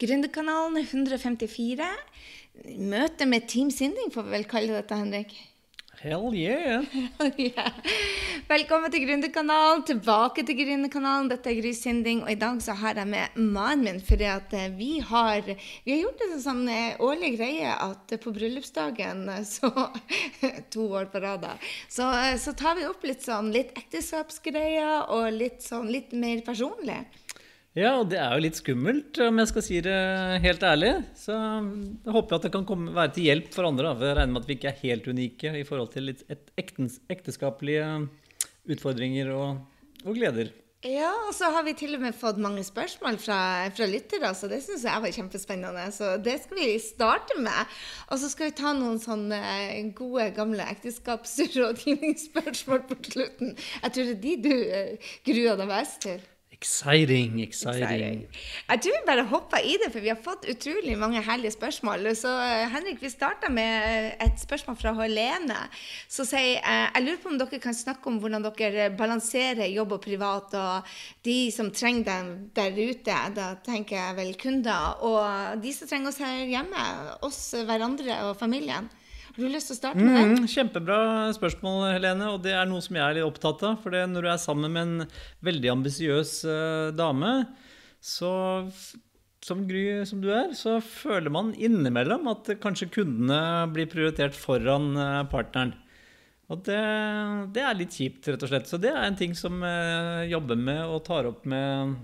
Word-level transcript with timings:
Gründerkanalen 0.00 0.78
154. 0.80 1.86
Møte 2.88 3.26
med 3.28 3.44
Team 3.52 3.68
Sinding, 3.68 4.08
får 4.14 4.24
vi 4.24 4.32
vel 4.38 4.46
kalle 4.48 4.78
dette, 4.78 4.96
Henrik. 4.96 5.34
Hell 6.00 6.32
yeah! 6.32 6.86
yeah. 7.36 7.74
Velkommen 8.48 8.88
til 8.88 9.02
Gründerkanalen, 9.04 9.82
tilbake 9.84 10.46
til 10.48 10.56
Gründerkanalen. 10.56 11.28
Dette 11.28 11.52
er 11.52 11.58
Gry 11.58 11.74
Sinding, 11.76 12.22
og 12.24 12.32
i 12.32 12.38
dag 12.40 12.62
så 12.64 12.72
har 12.80 12.96
jeg 12.96 13.10
med 13.12 13.36
mannen 13.36 13.98
min. 13.98 14.00
For 14.00 14.16
vi 14.16 14.94
har, 15.04 15.44
vi 15.84 15.92
har 15.92 16.00
gjort 16.00 16.24
en 16.30 16.40
sånn 16.46 16.64
eh, 16.72 16.96
årlig 17.04 17.34
greie 17.36 17.76
at 17.76 18.16
på 18.24 18.32
bryllupsdagen, 18.32 19.28
så 19.44 19.68
To 20.72 20.88
år 20.96 21.12
på 21.12 21.20
rad, 21.20 21.44
da. 21.44 21.58
Så, 21.92 22.08
så, 22.40 22.56
tar 22.56 22.80
vi 22.80 22.88
opp 22.88 23.04
litt 23.04 23.28
sånn 23.28 23.52
litt 23.52 23.76
ekteskapsgreier 23.76 25.12
og 25.12 25.28
litt 25.36 25.60
sånn 25.60 25.92
litt 25.92 26.16
mer 26.16 26.40
personlig. 26.48 27.02
Ja, 27.78 27.92
og 28.00 28.08
det 28.10 28.16
er 28.18 28.32
jo 28.34 28.42
litt 28.42 28.56
skummelt, 28.58 29.14
om 29.22 29.36
jeg 29.38 29.48
skal 29.52 29.62
si 29.62 29.76
det 29.84 29.98
helt 30.42 30.64
ærlig. 30.66 30.88
Så 31.14 31.30
jeg 31.30 32.14
håper 32.16 32.36
at 32.36 32.42
det 32.48 32.52
kan 32.56 32.64
komme, 32.66 32.90
være 32.96 33.12
til 33.14 33.28
hjelp 33.28 33.52
for 33.54 33.62
andre. 33.68 33.92
Da. 33.94 34.06
Jeg 34.08 34.16
regner 34.18 34.32
med 34.34 34.42
at 34.42 34.48
vi 34.50 34.56
ikke 34.58 34.72
er 34.72 34.82
helt 34.82 35.06
unike 35.06 35.48
i 35.60 35.68
forhold 35.68 35.90
til 35.92 36.02
litt 36.10 36.22
ektens, 36.58 36.94
ekteskapelige 37.14 37.86
utfordringer 38.74 39.30
og, 39.36 39.50
og, 40.02 40.12
gleder. 40.18 40.50
Ja, 40.82 41.12
og 41.28 41.34
så 41.36 41.44
har 41.54 41.62
vi 41.62 41.78
til 41.78 41.94
og 41.94 42.00
med 42.02 42.14
fått 42.16 42.38
mange 42.42 42.64
spørsmål 42.66 43.16
fra, 43.22 43.70
fra 43.76 43.86
lyttere, 43.86 44.34
så 44.34 44.48
det 44.50 44.62
syns 44.64 44.84
jeg 44.88 45.02
var 45.04 45.14
kjempespennende. 45.14 45.84
Så 45.94 46.18
det 46.24 46.42
skal 46.42 46.56
vi 46.58 46.78
starte 46.82 47.34
med. 47.38 47.66
Og 48.10 48.18
så 48.18 48.26
skal 48.32 48.46
vi 48.50 48.58
ta 48.64 48.70
noen 48.74 48.98
sånne 48.98 49.38
gode, 49.94 50.34
gamle 50.34 50.66
ekteskapsrådgivningsspørsmål 50.74 52.82
på 52.90 52.98
slutten. 53.12 53.54
Jeg 53.54 53.90
tror 53.94 54.04
det 54.10 54.18
er 54.18 54.24
de 54.26 54.34
du 54.42 54.54
uh, 54.58 54.98
gruer 55.30 55.54
deg 55.62 55.70
mest 55.76 56.02
til. 56.08 56.20
Exciting, 56.60 57.38
exciting, 57.40 58.26
Jeg 58.68 58.80
tror 58.84 58.92
vi 58.92 59.06
bare 59.06 59.22
hopper 59.30 59.62
i 59.64 59.78
det, 59.80 59.86
for 59.94 60.04
vi 60.04 60.10
har 60.12 60.18
fått 60.20 60.44
utrolig 60.44 60.92
mange 61.00 61.22
herlige 61.24 61.54
spørsmål. 61.54 62.10
Så 62.12 62.28
eh, 62.28 62.66
Henrik, 62.68 62.98
vi 63.00 63.08
starter 63.08 63.48
med 63.48 64.10
et 64.20 64.36
spørsmål 64.36 64.76
fra 64.76 64.92
Helene. 64.98 65.56
Så 66.04 66.26
sier 66.28 66.60
eh, 66.60 66.90
jeg 66.92 67.06
lurer 67.06 67.22
på 67.22 67.32
om 67.32 67.38
dere 67.40 67.62
kan 67.64 67.78
snakke 67.78 68.12
om 68.12 68.20
hvordan 68.20 68.44
dere 68.44 68.90
balanserer 68.92 69.72
jobb 69.72 69.96
og 69.96 70.04
privat, 70.04 70.52
og 70.52 70.92
de 71.24 71.38
som 71.54 71.72
trenger 71.72 72.04
dem 72.10 72.30
der 72.52 72.76
ute. 72.76 73.16
Da 73.40 73.54
tenker 73.64 73.96
jeg 73.96 74.18
vel 74.20 74.36
kunder, 74.44 75.00
og 75.00 75.64
de 75.64 75.72
som 75.72 75.88
trenger 75.88 76.12
oss 76.12 76.20
her 76.20 76.44
hjemme. 76.44 76.88
Oss, 77.24 77.40
hverandre 77.56 78.20
og 78.28 78.36
familien. 78.36 78.92
Har 79.30 79.44
du 79.44 79.50
lyst 79.52 79.70
til 79.70 79.76
å 79.76 79.78
starte 79.78 80.02
med 80.02 80.16
det? 80.16 80.22
Mm, 80.42 80.48
kjempebra 80.50 81.00
spørsmål, 81.36 81.84
Helene. 81.94 82.32
Og 82.34 82.40
det 82.42 82.54
er 82.56 82.66
noe 82.66 82.82
som 82.82 82.98
jeg 82.98 83.04
er 83.04 83.20
litt 83.20 83.26
opptatt 83.28 83.62
av. 83.68 83.76
For 83.82 83.94
når 83.94 84.26
du 84.26 84.30
er 84.32 84.40
sammen 84.42 84.74
med 84.74 84.82
en 84.82 85.12
veldig 85.46 85.70
ambisiøs 85.76 86.32
uh, 86.50 86.88
dame, 86.98 87.36
så 88.02 88.32
som 89.40 89.62
Gry 89.68 90.02
som 90.04 90.20
du 90.20 90.28
er, 90.34 90.50
så 90.58 90.78
føler 90.84 91.32
man 91.32 91.54
innimellom 91.56 92.26
at 92.28 92.50
kanskje 92.60 92.90
kundene 92.92 93.70
blir 93.72 93.88
prioritert 93.88 94.36
foran 94.36 94.92
uh, 94.98 95.22
partneren. 95.30 95.76
Og 96.50 96.64
det, 96.66 96.80
det, 97.54 97.62
er 97.62 97.78
litt 97.78 97.94
kjipt, 97.94 98.26
rett 98.26 98.42
og 98.42 98.50
slett. 98.50 98.66
Så 98.66 98.80
det 98.82 98.90
er 98.90 99.04
en 99.06 99.16
ting 99.18 99.36
som 99.38 99.62
jeg 99.62 100.26
uh, 100.26 100.30
jobber 100.32 100.58
med 100.58 100.82
og 100.82 101.04
tar 101.06 101.30
opp 101.30 101.46
med, 101.48 101.94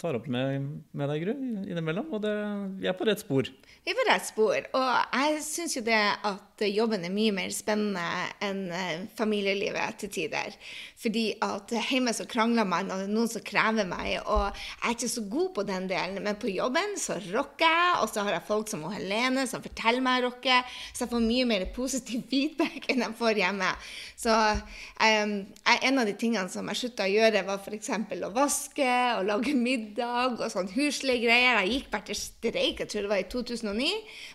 tar 0.00 0.16
opp 0.18 0.26
med, 0.30 0.66
med 0.96 1.10
deg, 1.10 1.24
Gru, 1.24 1.34
innimellom. 1.66 2.10
Og 2.16 2.22
det, 2.24 2.34
vi 2.80 2.88
er 2.90 2.96
på 2.96 3.06
rett 3.08 3.22
spor. 3.22 3.48
Vi 3.86 3.92
er 3.92 3.96
på 3.96 4.06
rett 4.08 4.26
spor. 4.26 4.56
Og 4.76 4.88
jeg 5.20 5.42
syns 5.46 5.76
jo 5.78 5.82
det 5.86 6.00
at 6.26 6.64
jobben 6.66 7.04
er 7.04 7.12
mye 7.12 7.34
mer 7.36 7.52
spennende 7.52 8.02
enn 8.44 8.62
eh, 8.74 9.04
familielivet 9.16 10.00
til 10.00 10.12
tider. 10.12 10.56
Fordi 11.00 11.24
at 11.44 11.72
hjemme 11.90 12.14
så 12.16 12.26
krangler 12.28 12.68
man, 12.68 12.90
og 12.90 13.02
det 13.02 13.08
er 13.08 13.14
noen 13.14 13.30
som 13.30 13.44
krever 13.46 13.88
meg. 13.88 14.18
Og 14.24 14.44
jeg 14.48 14.82
er 14.82 14.96
ikke 14.96 15.12
så 15.16 15.24
god 15.36 15.50
på 15.58 15.66
den 15.68 15.88
delen, 15.90 16.20
men 16.24 16.40
på 16.40 16.52
jobben 16.52 16.96
så 17.00 17.18
rocker 17.30 17.66
jeg. 17.66 17.92
Og 18.02 18.12
så 18.12 18.26
har 18.26 18.36
jeg 18.36 18.48
folk 18.48 18.72
som 18.72 18.84
Helene 18.92 19.46
som 19.48 19.64
forteller 19.64 20.04
meg 20.04 20.20
å 20.20 20.30
rocke. 20.30 20.60
Så 20.92 21.04
jeg 21.04 21.12
får 21.14 21.26
mye 21.28 21.48
mer 21.48 21.68
positiv 21.76 22.26
feedback 22.32 22.90
enn 22.92 23.04
jeg 23.04 23.18
får 23.20 23.42
hjemme. 23.44 23.72
Så 24.16 24.32
um, 24.32 25.36
en 25.76 26.00
av 26.00 26.08
de 26.08 26.16
tingene 26.18 26.48
som 26.52 26.68
jeg 26.72 26.82
slutta 26.82 27.06
å 27.06 27.12
gjøre, 27.12 27.44
var 27.46 27.60
f.eks. 27.62 27.92
å 28.26 28.34
vaske 28.34 28.92
og 29.16 29.28
lage 29.28 29.54
middag 29.56 29.85
og 30.02 30.46
sånn 30.52 30.72
huslige 30.74 31.26
greier. 31.28 31.62
Jeg 31.62 31.72
gikk 31.76 31.90
bare 31.94 32.08
til 32.10 32.20
streik, 32.20 32.82
jeg 32.82 32.92
tror 32.92 33.06
det 33.06 33.12
var 33.12 33.22
i 33.22 33.28
2009. 33.30 33.76
2009. 33.76 33.90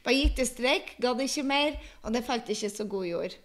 Bare 0.06 0.17
gikk 0.17 0.35
til 0.39 0.50
streik, 0.50 0.91
gadd 1.01 1.23
ikke 1.23 1.47
mer, 1.47 1.79
og 2.03 2.13
det 2.16 2.28
falt 2.28 2.51
ikke 2.51 2.72
så 2.72 2.89
god 2.89 3.07
jord. 3.09 3.39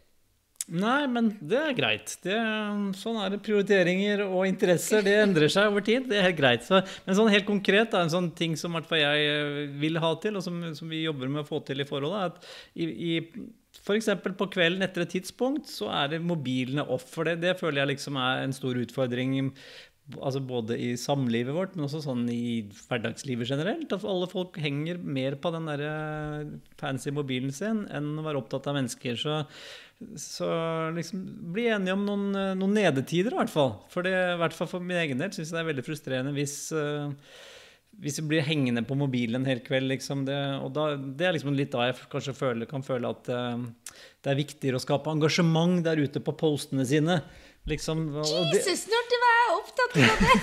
Nei, 0.66 1.05
men 1.06 1.28
det 1.47 1.59
er 1.61 1.77
greit. 1.78 2.16
Det, 2.27 2.37
sånn 2.99 3.21
er 3.22 3.31
det. 3.31 3.39
Prioriteringer 3.47 4.25
og 4.27 4.49
interesser 4.49 5.05
det 5.06 5.15
endrer 5.22 5.53
seg 5.53 5.69
over 5.71 5.84
tid. 5.87 6.09
Det 6.11 6.19
er 6.19 6.27
helt 6.27 6.41
greit. 6.41 6.65
Så, 6.66 6.81
men 7.06 7.15
sånn 7.15 7.31
helt 7.31 7.47
konkret, 7.47 7.93
da, 7.93 8.00
en 8.03 8.11
sånn 8.11 8.33
ting 8.34 8.56
som 8.59 8.75
jeg 8.75 9.28
eh, 9.31 9.61
vil 9.78 10.00
ha 10.03 10.11
til, 10.19 10.41
og 10.41 10.43
som, 10.43 10.59
som, 10.75 10.91
vi 10.91 11.05
jobber 11.05 11.31
med 11.31 11.45
å 11.45 11.47
få 11.47 11.62
til 11.69 11.84
i 11.84 11.87
forholdet, 11.87 12.19
er 12.19 12.34
at 12.34 12.83
i, 12.83 12.89
i 13.12 13.12
F.eks. 13.77 14.11
på 14.34 14.49
kvelden 14.50 14.83
etter 14.83 15.05
et 15.05 15.12
tidspunkt 15.15 15.69
så 15.71 15.87
er 15.95 16.16
det 16.16 16.25
mobilene 16.25 16.83
off. 16.91 17.06
For 17.15 17.28
det, 17.28 17.39
det 17.45 17.55
føler 17.61 17.84
jeg 17.84 17.93
liksom 17.93 18.19
er 18.19 18.43
en 18.43 18.56
stor 18.56 18.81
utfordring 18.83 19.39
altså 20.15 20.41
både 20.44 20.77
i 20.78 20.93
samlivet 21.00 21.55
vårt, 21.56 21.75
men 21.75 21.87
også 21.89 22.03
sånn 22.05 22.27
i 22.31 22.67
hverdagslivet 22.87 23.50
generelt. 23.50 23.91
At 23.93 24.06
alle 24.06 24.28
folk 24.31 24.59
henger 24.62 25.00
mer 25.03 25.39
på 25.43 25.50
den 25.55 25.67
der 25.71 25.83
eh, 25.89 26.55
fancy 26.81 27.12
mobilen 27.15 27.55
sin 27.55 27.84
enn 27.91 28.15
å 28.21 28.27
være 28.27 28.43
opptatt 28.43 28.69
av 28.71 28.78
mennesker. 28.78 29.19
Så, 29.19 29.41
så 30.21 30.53
liksom 30.95 31.27
bli 31.56 31.66
enige 31.75 31.97
om 31.97 32.06
noen, 32.06 32.31
eh, 32.39 32.55
noen 32.59 32.78
nedetider, 32.78 33.34
i 33.34 33.43
hvert 33.43 33.53
fall. 33.53 33.75
For 33.93 34.06
det, 34.06 34.15
i 34.15 34.41
hvert 34.45 34.56
fall 34.56 34.71
for 34.71 34.87
min 34.87 35.00
egen 35.03 35.22
del 35.22 35.34
syns 35.34 35.50
jeg 35.50 35.59
det 35.59 35.65
er 35.65 35.71
veldig 35.72 35.87
frustrerende 35.87 36.34
hvis 36.37 36.56
uh, 36.77 37.11
hvis 37.97 38.19
vi 38.21 38.27
blir 38.28 38.45
hengende 38.45 38.83
på 38.84 38.97
mobilen 38.99 39.41
en 39.41 39.49
hel 39.49 39.62
kveld, 39.65 39.89
liksom, 39.89 40.27
det, 40.28 40.37
og 40.61 40.69
da, 40.77 40.91
det 40.97 41.27
er 41.27 41.37
liksom 41.37 41.55
litt 41.56 41.72
da 41.72 41.87
jeg 41.89 42.09
kanskje 42.12 42.34
føler, 42.37 42.69
kan 42.69 42.84
føle 42.84 43.09
at 43.09 43.31
uh, 43.33 43.56
det 44.21 44.33
er 44.33 44.41
viktigere 44.43 44.77
å 44.77 44.83
skape 44.84 45.12
engasjement 45.12 45.81
der 45.84 46.03
ute 46.05 46.21
på 46.21 46.34
postene 46.37 46.84
sine. 46.89 47.22
Liksom, 47.66 48.03
Jesus, 48.54 48.84
når 48.87 49.06
var 49.22 49.49
opptatt 49.56 49.97
av 49.99 50.21
det! 50.22 50.34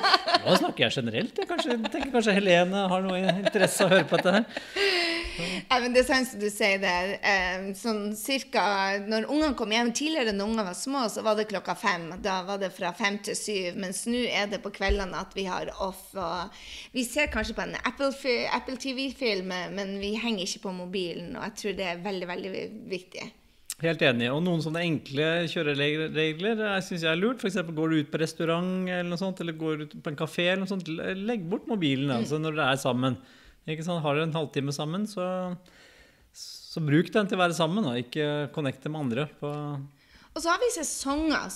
Nå 0.46 0.54
snakker 0.62 0.86
jeg 0.86 0.94
generelt. 0.96 1.36
Jeg 1.36 1.48
kanskje, 1.50 1.74
tenker 1.92 2.12
kanskje 2.14 2.34
Helene 2.38 2.86
har 2.88 3.02
noe 3.04 3.18
interesse 3.34 3.84
av 3.84 3.90
å 3.90 3.98
høre 3.98 4.06
på 4.08 4.16
dette 4.16 4.32
her. 4.38 4.46
Ja, 5.40 5.76
men 5.82 5.92
det 5.92 6.00
er 6.02 6.06
sant 6.08 6.30
som 6.30 6.40
du 6.40 6.46
sier 6.48 6.80
det. 6.80 6.94
Eh, 7.20 7.66
sånn 7.76 8.14
cirka 8.16 8.62
når 9.04 9.28
ungene 9.28 9.56
kom 9.58 9.72
hjem 9.74 9.92
Tidligere 9.96 10.32
når 10.32 10.48
ungene 10.48 10.64
var 10.70 10.78
små, 10.78 11.02
så 11.12 11.24
var 11.26 11.36
det 11.36 11.50
klokka 11.50 11.74
fem. 11.76 12.06
Da 12.24 12.38
var 12.48 12.62
det 12.62 12.72
fra 12.72 12.94
fem 12.96 13.18
til 13.28 13.36
syv. 13.36 13.76
Mens 13.80 14.06
nå 14.08 14.22
er 14.28 14.48
det 14.48 14.62
på 14.64 14.72
kveldene 14.72 15.20
at 15.20 15.36
vi 15.36 15.44
har 15.50 15.68
off. 15.76 16.06
Og 16.16 16.62
vi 16.96 17.04
ser 17.04 17.28
kanskje 17.34 17.58
på 17.58 17.66
en 17.66 17.76
Apple, 17.82 18.08
Apple 18.56 18.78
TV-film, 18.80 19.52
men 19.76 19.98
vi 20.00 20.14
henger 20.16 20.48
ikke 20.48 20.64
på 20.64 20.74
mobilen. 20.80 21.34
Og 21.36 21.44
jeg 21.50 21.56
tror 21.60 21.78
det 21.82 21.90
er 21.92 22.02
veldig, 22.08 22.30
veldig 22.32 22.64
viktig. 22.96 23.28
Helt 23.80 24.02
enig. 24.04 24.28
Og 24.28 24.42
noen 24.44 24.60
sånne 24.60 24.82
enkle 24.84 25.26
kjøreregler 25.48 26.64
syns 26.84 27.04
jeg 27.04 27.08
er 27.08 27.20
lurt. 27.20 27.40
F.eks. 27.40 27.60
går 27.64 27.92
du 27.92 28.00
ut 28.02 28.10
på 28.12 28.20
restaurant 28.20 28.88
eller 28.88 29.08
noe 29.08 29.20
sånt, 29.20 29.40
eller 29.40 29.56
går 29.56 29.86
ut 29.86 29.94
på 30.04 30.12
en 30.12 30.18
kafé, 30.18 30.50
eller 30.50 30.66
noe 30.66 30.72
sånt, 30.72 30.90
legg 30.90 31.46
bort 31.48 31.68
mobilen 31.70 32.12
altså, 32.12 32.40
når 32.42 32.58
dere 32.58 32.74
er 32.74 32.82
sammen. 32.82 33.16
Ikke 33.70 33.86
sant? 33.86 34.02
Har 34.04 34.18
dere 34.18 34.28
en 34.28 34.36
halvtime 34.36 34.74
sammen, 34.76 35.06
så, 35.08 35.24
så 36.36 36.82
bruk 36.84 37.08
den 37.14 37.30
til 37.30 37.38
å 37.38 37.44
være 37.44 37.56
sammen, 37.56 37.88
og 37.88 38.02
ikke 38.02 38.50
connecte 38.56 38.92
med 38.92 39.06
andre. 39.06 39.26
på 39.40 39.54
og 40.30 40.44
så 40.44 40.52
har 40.52 40.60
vi 40.62 40.68
sesonger. 40.70 41.48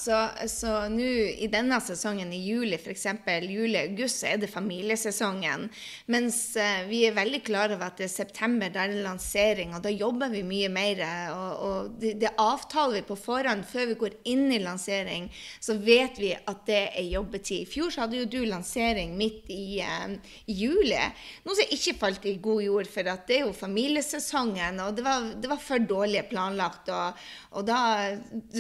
Så, 0.51 0.71
nå 0.91 1.11
i 1.39 1.47
denne 1.47 1.77
sesongen, 1.79 2.33
i 2.35 2.41
juli 2.43 2.75
f.eks., 2.75 3.05
juli-august, 3.47 4.25
så 4.25 4.33
er 4.33 4.41
det 4.43 4.49
familiesesongen. 4.51 5.69
Mens 6.11 6.39
uh, 6.59 6.83
vi 6.89 7.05
er 7.07 7.15
veldig 7.15 7.41
klar 7.47 7.71
over 7.71 7.87
at 7.87 8.01
det 8.01 8.09
er 8.09 8.11
september, 8.17 8.73
da 8.75 8.89
er 8.89 8.97
lansering, 9.05 9.77
og 9.77 9.85
da 9.85 9.93
jobber 9.95 10.33
vi 10.33 10.43
mye 10.47 10.71
mer. 10.75 11.05
Og, 11.37 11.53
og 11.69 11.93
det, 12.03 12.17
det, 12.25 12.33
avtaler 12.43 12.99
vi 12.99 13.05
på 13.07 13.19
forhånd 13.21 13.63
før 13.71 13.93
vi 13.93 13.99
går 14.01 14.17
inn 14.33 14.49
i 14.57 14.59
lansering, 14.65 15.31
så 15.63 15.79
vet 15.79 16.19
vi 16.19 16.33
at 16.35 16.67
det 16.67 16.83
er 16.89 17.09
jobbetid. 17.13 17.63
I 17.63 17.71
fjor 17.71 17.95
så 17.95 18.05
hadde 18.05 18.25
jo 18.25 18.27
du 18.27 18.41
lansering 18.51 19.15
midt 19.15 19.55
i, 19.55 19.79
uh, 19.87 20.19
juli, 20.51 20.99
noe 21.47 21.61
som 21.61 21.79
ikke 21.79 21.95
falt 22.03 22.27
i 22.27 22.35
god 22.43 22.67
jord, 22.67 22.91
for 22.91 23.15
at 23.15 23.23
det 23.31 23.39
er 23.39 23.47
jo 23.47 23.55
familiesesongen, 23.55 24.83
og 24.83 24.99
det 24.99 25.07
var, 25.07 25.31
det 25.39 25.55
var 25.55 25.63
for 25.63 25.89
dårlig 25.95 26.27
planlagt. 26.35 26.91
og, 26.91 27.25
og 27.55 27.71
da 27.71 27.81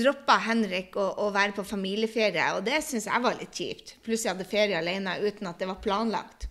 droppa 0.04 0.38
Henrik 0.44 0.96
å, 1.00 1.06
å, 1.24 1.30
være 1.34 1.56
på 1.56 1.64
familieferie, 1.66 2.50
og 2.56 2.64
det 2.68 2.82
syns 2.84 3.08
jeg 3.08 3.24
var 3.24 3.38
litt 3.40 3.54
kjipt. 3.56 3.96
Pluss 4.04 4.26
jeg 4.26 4.34
hadde 4.34 4.48
ferie 4.48 4.78
alene 4.78 5.16
uten 5.24 5.48
at 5.50 5.60
det 5.60 5.70
var 5.70 5.80
planlagt. 5.84 6.48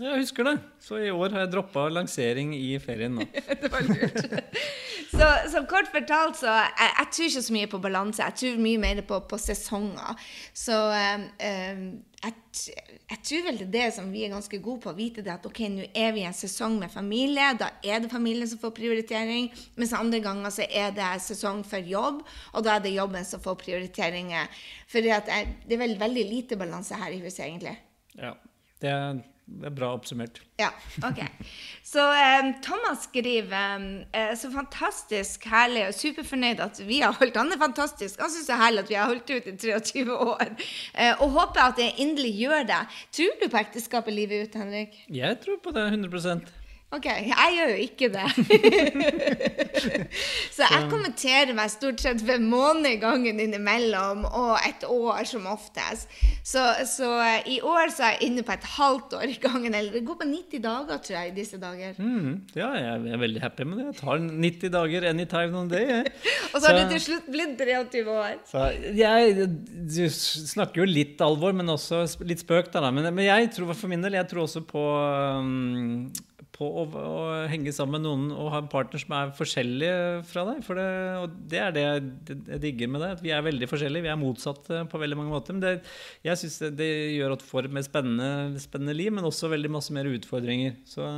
Jeg 0.00 0.16
husker 0.22 0.46
det. 0.48 0.54
Så 0.80 0.96
i 0.96 1.10
år 1.12 1.34
har 1.34 1.42
jeg 1.44 1.52
droppa 1.52 1.82
lansering 1.92 2.54
i 2.56 2.72
ferien 2.80 3.18
nå. 3.18 3.24
det 3.62 3.68
var 3.68 3.84
lurt. 3.84 4.20
så, 5.12 5.26
så, 5.52 5.60
kort 5.68 5.90
fortalt, 5.92 6.38
så 6.40 6.54
jeg, 6.54 6.86
jeg, 6.86 7.08
tror 7.12 7.26
ikke 7.26 7.42
så 7.44 7.56
mye 7.56 7.68
på 7.68 7.80
balanse. 7.84 8.28
Jeg 8.30 8.38
tror 8.40 8.62
mye 8.64 8.80
mer 8.80 9.02
på, 9.04 9.18
på 9.28 9.38
sesonger. 9.40 10.22
Så 10.56 10.78
um, 10.88 11.26
jeg, 12.22 12.32
jeg, 13.10 13.18
tror 13.28 13.44
vel 13.50 13.60
det 13.60 13.66
er 13.66 13.74
det 13.74 13.88
som 13.98 14.08
vi 14.12 14.22
er 14.24 14.32
ganske 14.32 14.60
gode 14.64 14.80
på, 14.86 14.94
å 14.94 14.96
vite 14.96 15.24
det 15.26 15.34
at 15.34 15.44
ok, 15.50 15.60
nå 15.74 15.88
er 15.92 16.14
vi 16.16 16.22
i 16.24 16.28
en 16.30 16.38
sesong 16.38 16.78
med 16.80 16.92
familie. 16.94 17.50
Da 17.60 17.68
er 17.84 18.00
det 18.00 18.12
familien 18.12 18.48
som 18.48 18.62
får 18.62 18.72
prioritering. 18.78 19.50
Mens 19.76 19.92
andre 19.98 20.22
ganger 20.24 20.54
så 20.54 20.64
er 20.64 20.94
det 20.96 21.10
sesong 21.26 21.60
for 21.68 21.92
jobb, 21.92 22.22
og 22.54 22.64
da 22.64 22.78
er 22.78 22.86
det 22.86 22.94
jobben 22.96 23.28
som 23.28 23.42
får 23.44 23.58
prioriteringer. 23.66 24.48
For 24.88 25.04
det, 25.04 25.20
er, 25.20 25.52
det 25.66 25.76
er 25.76 25.84
vel 25.84 25.98
veldig 26.00 26.24
lite 26.30 26.60
balanse 26.60 26.96
her 26.96 27.12
i 27.12 27.20
huset, 27.20 27.44
egentlig. 27.50 27.76
Ja, 28.16 28.32
det 28.80 28.94
er 28.94 29.20
det 29.50 29.66
er 29.66 29.74
bra 29.74 29.88
oppsummert. 29.96 30.38
Ja, 30.60 30.68
ok. 31.02 31.18
Så 31.84 32.04
eh, 32.14 32.50
Thomas 32.62 33.04
skriver 33.08 33.82
eh, 34.14 34.30
så 34.38 34.50
fantastisk 34.54 35.44
herlig 35.50 35.88
og 35.88 35.96
superfornøyd 35.98 36.62
at 36.62 36.78
vi 36.86 37.00
har 37.02 37.16
holdt 37.18 37.40
Han 37.40 37.52
er 37.52 37.60
fantastisk. 37.60 38.20
Han 38.22 38.30
syns 38.30 38.46
det 38.46 38.54
er 38.54 38.62
herlig 38.62 38.84
at 38.84 38.92
vi 38.92 38.98
har 39.00 39.10
holdt 39.10 39.34
ut 39.34 39.50
i 39.50 39.56
23 39.58 40.16
år. 40.16 40.46
Eh, 40.94 41.12
og 41.18 41.34
håper 41.36 41.64
at 41.66 41.82
jeg 41.82 41.98
inderlig 41.98 42.32
gjør 42.44 42.70
det. 42.70 42.80
Tror 43.18 43.36
du 43.42 43.46
på 43.48 43.62
ekteskapet 43.64 44.14
livet 44.14 44.48
ut, 44.48 44.58
Henrik? 44.62 44.98
Jeg 45.10 45.42
tror 45.44 45.60
på 45.64 45.74
det 45.74 45.88
100 45.90 46.59
OK, 46.90 47.04
jeg 47.06 47.52
gjør 47.54 47.68
jo 47.70 47.82
ikke 47.84 48.06
det. 48.10 48.24
så 50.56 50.66
jeg 50.66 50.86
kommenterer 50.90 51.52
meg 51.54 51.70
stort 51.70 52.00
sett 52.02 52.24
ved 52.26 52.42
måned 52.42 52.96
gangen 52.98 53.38
innimellom, 53.38 54.24
og 54.26 54.56
et 54.66 54.82
år 54.88 55.20
som 55.30 55.44
oftest. 55.52 56.10
Så, 56.42 56.64
så 56.90 57.10
i 57.46 57.60
år 57.62 57.92
så 57.94 58.08
er 58.08 58.16
jeg 58.16 58.32
inne 58.32 58.42
på 58.42 58.56
et 58.56 58.66
halvt 58.72 59.14
år 59.20 59.30
i 59.30 59.36
gangen. 59.38 59.70
Eller 59.70 59.94
det 59.94 60.02
går 60.08 60.18
på 60.18 60.26
90 60.26 60.64
dager, 60.64 60.98
tror 61.06 61.14
jeg, 61.14 61.30
i 61.30 61.36
disse 61.36 61.60
dager. 61.62 62.00
Mm, 62.02 62.32
ja, 62.58 62.72
jeg 62.74 63.14
er 63.14 63.22
veldig 63.22 63.44
happy 63.44 63.66
med 63.70 63.78
det. 63.78 63.86
Jeg 63.92 63.98
tar 64.00 64.26
90 64.26 64.74
dager 64.74 65.06
anytime 65.12 65.60
on 65.60 65.70
day. 65.70 65.86
Jeg. 65.92 66.10
og 66.52 66.56
så 66.56 66.72
har 66.72 66.80
du 66.80 66.96
til 66.96 67.04
slutt 67.04 67.28
blitt 67.30 67.54
23 67.60 68.16
år. 68.16 68.34
Så 68.50 68.64
jeg, 68.98 69.46
du 69.94 70.02
snakker 70.10 70.82
jo 70.82 70.88
litt 70.90 71.22
alvor, 71.22 71.54
men 71.54 71.70
også 71.76 72.02
litt 72.26 72.42
spøk. 72.42 72.74
Da, 72.74 72.82
men, 72.90 73.12
men 73.14 73.28
jeg 73.28 73.52
tror 73.54 73.70
for 73.76 73.94
min 73.94 74.02
del 74.02 74.18
jeg 74.18 74.26
tror 74.34 74.48
også 74.48 74.64
på 74.66 74.84
um, 75.38 76.10
på 76.60 76.68
å, 76.68 76.82
å, 76.84 77.20
henge 77.48 77.72
sammen 77.72 77.96
med 77.96 78.04
noen 78.04 78.24
og 78.34 78.50
ha 78.52 78.58
en 78.60 78.68
partner 78.68 79.00
som 79.00 79.14
er 79.16 79.32
forskjellig 79.36 79.92
fra 80.28 80.44
deg. 80.50 80.60
For 80.66 80.76
det, 80.76 80.88
og 81.22 81.38
det 81.48 81.62
er 81.64 81.72
det 81.72 81.84
jeg 81.86 82.60
digger 82.66 82.90
med 82.92 83.00
det. 83.00 83.10
At 83.16 83.24
vi 83.24 83.32
er 83.32 83.46
veldig 83.46 83.68
forskjellige. 83.70 84.04
Vi 84.04 84.12
er 84.12 84.20
motsatte 84.20 84.82
på 84.92 85.00
veldig 85.00 85.16
mange 85.16 85.32
måter. 85.32 85.56
Men 85.56 85.64
det, 85.64 85.72
jeg 86.26 86.42
syns 86.42 86.58
det, 86.66 86.72
det, 86.82 86.90
gjør 87.16 87.36
at 87.38 87.44
du 87.44 87.48
får 87.48 87.70
et 87.70 87.76
mer 87.78 87.86
spennende, 87.86 88.60
spennende, 88.60 88.96
liv, 88.98 89.14
men 89.16 89.28
også 89.30 89.48
veldig 89.54 89.72
masse 89.72 89.96
mer 89.96 90.10
utfordringer. 90.12 90.76
Så 90.90 91.08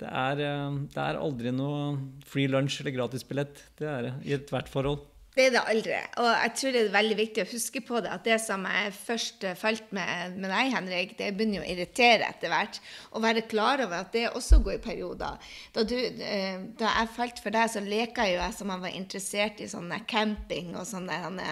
det 0.00 0.08
er, 0.08 0.40
det 0.40 1.04
er 1.04 1.20
aldri 1.20 1.52
noe 1.52 2.24
free 2.24 2.48
lunch 2.48 2.80
eller 2.80 2.96
gratisbillett. 2.96 3.60
Det 3.76 3.92
er 3.92 4.08
det 4.08 4.16
i 4.24 4.36
ethvert 4.38 4.72
forhold. 4.72 5.04
Det 5.30 5.44
er 5.46 5.52
det 5.54 5.60
aldri. 5.70 5.98
Og 6.18 6.26
jeg 6.26 6.50
tror 6.58 6.72
det 6.74 6.80
er 6.82 6.94
veldig 6.94 7.16
viktig 7.20 7.42
å 7.44 7.50
huske 7.52 7.82
på 7.86 8.00
det, 8.02 8.10
at 8.10 8.24
det 8.26 8.38
som 8.42 8.64
jeg 8.66 8.90
først 8.96 9.46
falt 9.60 9.92
med, 9.94 10.34
med 10.42 10.50
deg, 10.50 10.72
Henrik, 10.74 11.14
det 11.20 11.28
begynner 11.36 11.60
jo 11.60 11.62
å 11.62 11.70
irritere 11.70 12.26
etter 12.26 12.50
hvert. 12.50 12.80
Å 13.14 13.22
være 13.22 13.44
klar 13.50 13.84
over 13.84 14.02
at 14.02 14.10
det 14.16 14.26
også 14.32 14.58
går 14.66 14.80
i 14.80 14.82
perioder. 14.88 15.54
Da, 15.76 15.86
du, 15.86 15.96
eh, 15.96 16.66
da 16.80 16.96
jeg 16.96 17.14
falt 17.14 17.42
for 17.44 17.54
deg, 17.54 17.70
så 17.70 17.84
leka 17.84 18.26
jo 18.26 18.40
jeg 18.40 18.58
som 18.58 18.74
jeg 18.74 18.84
var 18.88 18.98
interessert 18.98 19.62
i 19.62 19.70
sånne 19.70 20.02
camping 20.10 20.74
og 20.74 20.88
sånne 20.90 21.48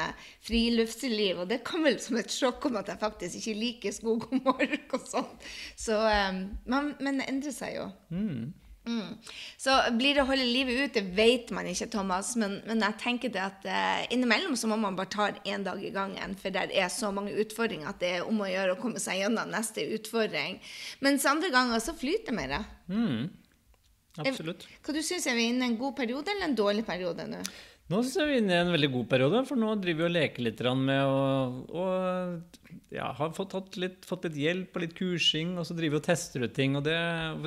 friluftsliv. 0.48 1.44
Og 1.44 1.52
det 1.52 1.62
kom 1.66 1.86
vel 1.86 2.00
som 2.02 2.18
et 2.18 2.34
sjokk 2.34 2.66
om 2.72 2.80
at 2.82 2.90
jeg 2.90 3.02
faktisk 3.04 3.38
ikke 3.38 3.60
liker 3.62 3.94
skog 3.94 4.26
og 4.32 4.40
mark 4.50 4.98
og 4.98 5.06
sånn. 5.06 5.34
Så, 5.78 6.02
eh, 6.02 6.32
men, 6.66 6.96
men 6.98 7.22
det 7.22 7.30
endrer 7.30 7.54
seg 7.54 7.78
jo. 7.78 7.92
Mm. 8.10 8.48
Mm. 8.88 9.16
Så 9.60 9.74
blir 9.98 10.16
det 10.16 10.22
å 10.22 10.28
holde 10.30 10.46
livet 10.48 10.78
ut, 10.80 10.94
det 10.96 11.02
vet 11.16 11.50
man 11.52 11.68
ikke, 11.68 11.90
Thomas. 11.92 12.32
Men, 12.40 12.58
men 12.68 12.84
jeg 12.86 12.96
tenker 13.02 13.32
det 13.34 13.42
at 13.44 13.66
eh, 13.68 14.06
innimellom 14.14 14.56
så 14.56 14.70
må 14.70 14.78
man 14.80 14.96
bare 14.96 15.12
ta 15.12 15.28
én 15.44 15.66
dag 15.66 15.82
i 15.84 15.92
gangen. 15.94 16.36
For 16.40 16.54
det 16.54 16.70
er 16.72 16.88
så 16.92 17.12
mange 17.14 17.36
utfordringer 17.42 17.90
at 17.90 18.00
det 18.00 18.14
er 18.16 18.28
om 18.28 18.40
å 18.40 18.48
gjøre 18.48 18.76
å 18.76 18.80
komme 18.80 19.02
seg 19.02 19.20
gjennom 19.20 19.52
neste 19.52 19.84
utfordring. 19.98 20.56
Mens 21.04 21.28
andre 21.28 21.52
ganger 21.52 21.84
så 21.84 21.96
flyter 21.98 22.32
det 22.32 22.38
mer. 22.38 22.56
Mm. 22.88 23.28
Absolutt. 24.24 24.64
Hva 24.82 24.94
du 24.96 25.02
syns, 25.04 25.28
er 25.28 25.36
vi 25.38 25.50
inne 25.52 25.68
i 25.68 25.72
en 25.72 25.78
god 25.78 25.94
periode 25.98 26.32
eller 26.32 26.48
en 26.48 26.58
dårlig 26.58 26.86
periode 26.88 27.28
nå? 27.28 27.42
Nå 27.88 28.02
syns 28.02 28.18
jeg 28.20 28.28
vi 28.28 28.34
er 28.36 28.42
inne 28.42 28.52
i 28.52 28.60
en 28.60 28.74
veldig 28.74 28.90
god 28.92 29.06
periode, 29.08 29.40
for 29.48 29.56
nå 29.56 29.70
driver 29.80 30.02
vi 30.02 30.08
og 30.10 30.12
leker 30.12 30.44
litt 30.44 30.58
med 30.76 31.08
å 31.08 31.84
ja, 32.92 33.06
har 33.16 33.32
fått 33.36 33.78
litt, 33.80 34.04
fått, 34.08 34.26
litt, 34.28 34.36
hjelp 34.40 34.76
og 34.76 34.82
litt 34.84 34.94
kursing, 34.96 35.54
og 35.60 35.64
så 35.64 35.76
driver 35.76 35.96
vi 35.96 36.00
og 36.02 36.06
tester 36.06 36.44
ut 36.44 36.54
ting. 36.56 36.76
og 36.76 36.84
det, 36.84 36.98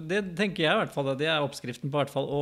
det, 0.10 0.24
tenker 0.38 0.66
jeg 0.66 0.74
i 0.74 0.82
hvert 0.82 0.94
fall, 0.94 1.12
det 1.18 1.30
er 1.30 1.46
oppskriften 1.46 1.94
på 1.94 2.02
hvert 2.02 2.14
fall, 2.14 2.26
å 2.26 2.42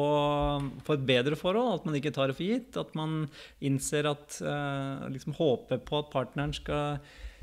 få 0.87 0.95
et 0.95 1.05
bedre 1.11 1.39
forhold. 1.39 1.79
At 1.79 1.87
man 1.87 1.99
ikke 1.99 2.13
tar 2.15 2.31
det 2.31 2.37
for 2.39 2.47
gitt. 2.47 2.79
At 2.79 2.95
man 2.99 3.21
innser 3.59 4.07
at 4.11 4.39
uh, 4.43 5.07
liksom 5.11 5.35
håper 5.39 5.83
på 5.83 5.99
at 5.99 6.11
partneren 6.15 6.55
skal 6.55 6.99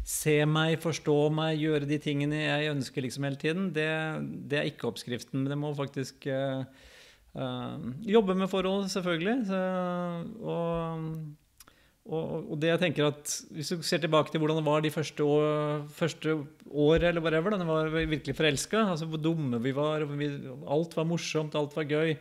se 0.07 0.39
meg, 0.49 0.77
forstå 0.81 1.21
meg, 1.35 1.61
gjøre 1.61 1.89
de 1.89 2.01
tingene 2.01 2.45
jeg 2.45 2.75
ønsker 2.75 3.05
liksom 3.05 3.29
hele 3.29 3.41
tiden. 3.41 3.73
Det, 3.77 3.89
det 4.49 4.61
er 4.61 4.69
ikke 4.73 4.89
oppskriften. 4.93 5.43
Men 5.43 5.53
det 5.53 5.65
må 5.65 5.77
faktisk 5.77 6.29
Uh, 6.33 6.65
jobbe 7.37 8.35
med 8.35 8.49
forhold, 8.49 8.89
selvfølgelig. 8.89 9.37
Så, 9.51 9.61
og, 10.41 11.05
og, 12.07 12.55
det 12.63 12.71
jeg 12.71 12.81
tenker 12.81 13.09
at 13.11 13.33
Hvis 13.51 13.73
du 13.75 13.83
ser 13.83 13.99
tilbake 13.99 14.31
til 14.31 14.41
hvordan 14.41 14.61
det 14.61 14.67
var 14.67 14.81
de 14.81 14.93
første, 14.95 15.25
år, 15.25 15.87
første 15.91 16.37
året, 16.71 17.09
eller 17.11 17.21
whatever, 17.21 17.51
da 17.57 17.65
var 17.65 17.91
virkelig 17.93 18.37
forelska, 18.37 18.85
altså 18.93 19.07
hvor 19.11 19.21
dumme 19.21 19.61
vi 19.63 19.75
var, 19.75 20.05
vi, 20.17 20.31
alt 20.71 20.97
var 20.97 21.09
morsomt, 21.09 21.55
alt 21.55 21.77
var 21.77 21.89
gøy 21.91 22.15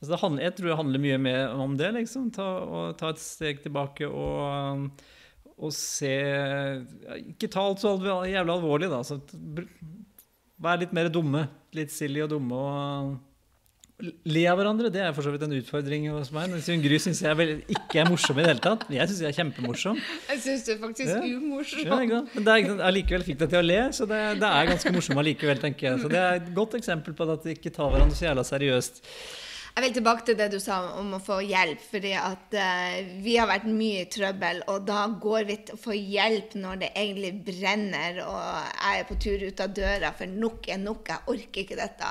altså 0.00 0.16
handler, 0.16 0.42
Jeg 0.42 0.54
tror 0.54 0.68
det 0.68 0.76
handler 0.76 1.04
mye 1.04 1.18
mer 1.18 1.48
om 1.48 1.76
det. 1.76 1.94
liksom, 1.94 2.30
Ta, 2.30 2.48
og, 2.64 2.98
ta 2.98 3.10
et 3.10 3.20
steg 3.20 3.62
tilbake 3.62 4.08
og, 4.08 4.90
og 5.58 5.72
se 5.76 6.14
Ikke 7.32 7.48
ta 7.48 7.64
alt 7.64 7.82
så 7.82 7.96
jævlig 8.00 8.54
alvorlig, 8.54 8.90
da. 8.92 9.02
Så, 9.04 9.20
vær 10.60 10.80
litt 10.80 10.92
mer 10.92 11.08
dumme. 11.12 11.48
Litt 11.76 11.92
silly 11.92 12.22
og 12.24 12.30
dumme. 12.32 12.56
og 12.56 13.18
Le 14.00 14.44
av 14.50 14.58
hverandre 14.60 14.90
det 14.92 15.02
er 15.04 15.12
for 15.16 15.26
så 15.26 15.32
vidt 15.34 15.44
en 15.46 15.56
utfordring 15.56 16.06
hos 16.14 16.30
meg. 16.34 16.52
Men 16.52 16.84
Gry 16.84 17.00
syns 17.02 17.22
jeg 17.24 17.58
ikke 17.74 18.02
er 18.02 18.08
morsom 18.10 18.38
i 18.38 18.44
det 18.44 18.54
hele 18.54 18.64
tatt. 18.64 18.86
Jeg 18.92 19.10
syns 19.10 19.22
jeg 19.24 19.32
er 19.32 19.36
kjempemorsom. 19.40 20.00
Jeg 20.30 20.42
syns 20.46 20.64
du 20.66 20.72
er 20.74 20.80
faktisk 20.84 21.12
ja. 21.12 21.20
umorsom. 21.36 21.84
Ja, 21.84 22.00
Men 22.00 22.48
det 22.48 22.56
er, 22.56 22.72
allikevel 22.88 23.26
fikk 23.26 23.42
deg 23.44 23.52
til 23.52 23.60
å 23.60 23.66
le, 23.66 23.82
så 23.96 24.08
det, 24.10 24.22
det 24.40 24.54
er 24.54 24.72
ganske 24.72 24.94
morsom 24.96 25.22
allikevel, 25.22 25.60
tenker 25.62 25.90
jeg. 25.90 26.02
Så 26.04 26.10
det 26.12 26.24
er 26.24 26.40
et 26.40 26.50
godt 26.56 26.78
eksempel 26.80 27.16
på 27.16 27.28
at 27.28 27.46
de 27.46 27.56
ikke 27.58 27.74
tar 27.74 27.92
hverandre 27.92 28.18
så 28.18 28.30
jævla 28.30 28.46
seriøst. 28.46 29.04
Jeg 29.70 29.84
vil 29.84 29.92
tilbake 29.94 30.24
til 30.26 30.34
det 30.38 30.48
du 30.50 30.58
sa 30.58 30.80
om 30.98 31.12
å 31.14 31.20
få 31.22 31.36
hjelp. 31.46 31.82
fordi 31.92 32.10
at 32.18 32.56
uh, 32.58 32.96
vi 33.22 33.36
har 33.38 33.46
vært 33.48 33.68
mye 33.70 34.02
i 34.02 34.08
trøbbel, 34.10 34.64
og 34.72 34.82
da 34.88 35.04
går 35.22 35.46
vi 35.46 35.56
til 35.66 35.76
å 35.76 35.80
få 35.80 35.94
hjelp 35.94 36.56
når 36.58 36.80
det 36.82 36.90
egentlig 36.90 37.30
brenner, 37.46 38.18
og 38.26 38.40
jeg 38.74 38.98
er 38.98 39.06
på 39.08 39.18
tur 39.24 39.46
ut 39.46 39.62
av 39.62 39.76
døra, 39.76 40.10
for 40.18 40.38
nok 40.42 40.68
er 40.68 40.82
nok. 40.82 41.12
Jeg 41.12 41.34
orker 41.34 41.62
ikke 41.62 41.78
dette. 41.78 42.10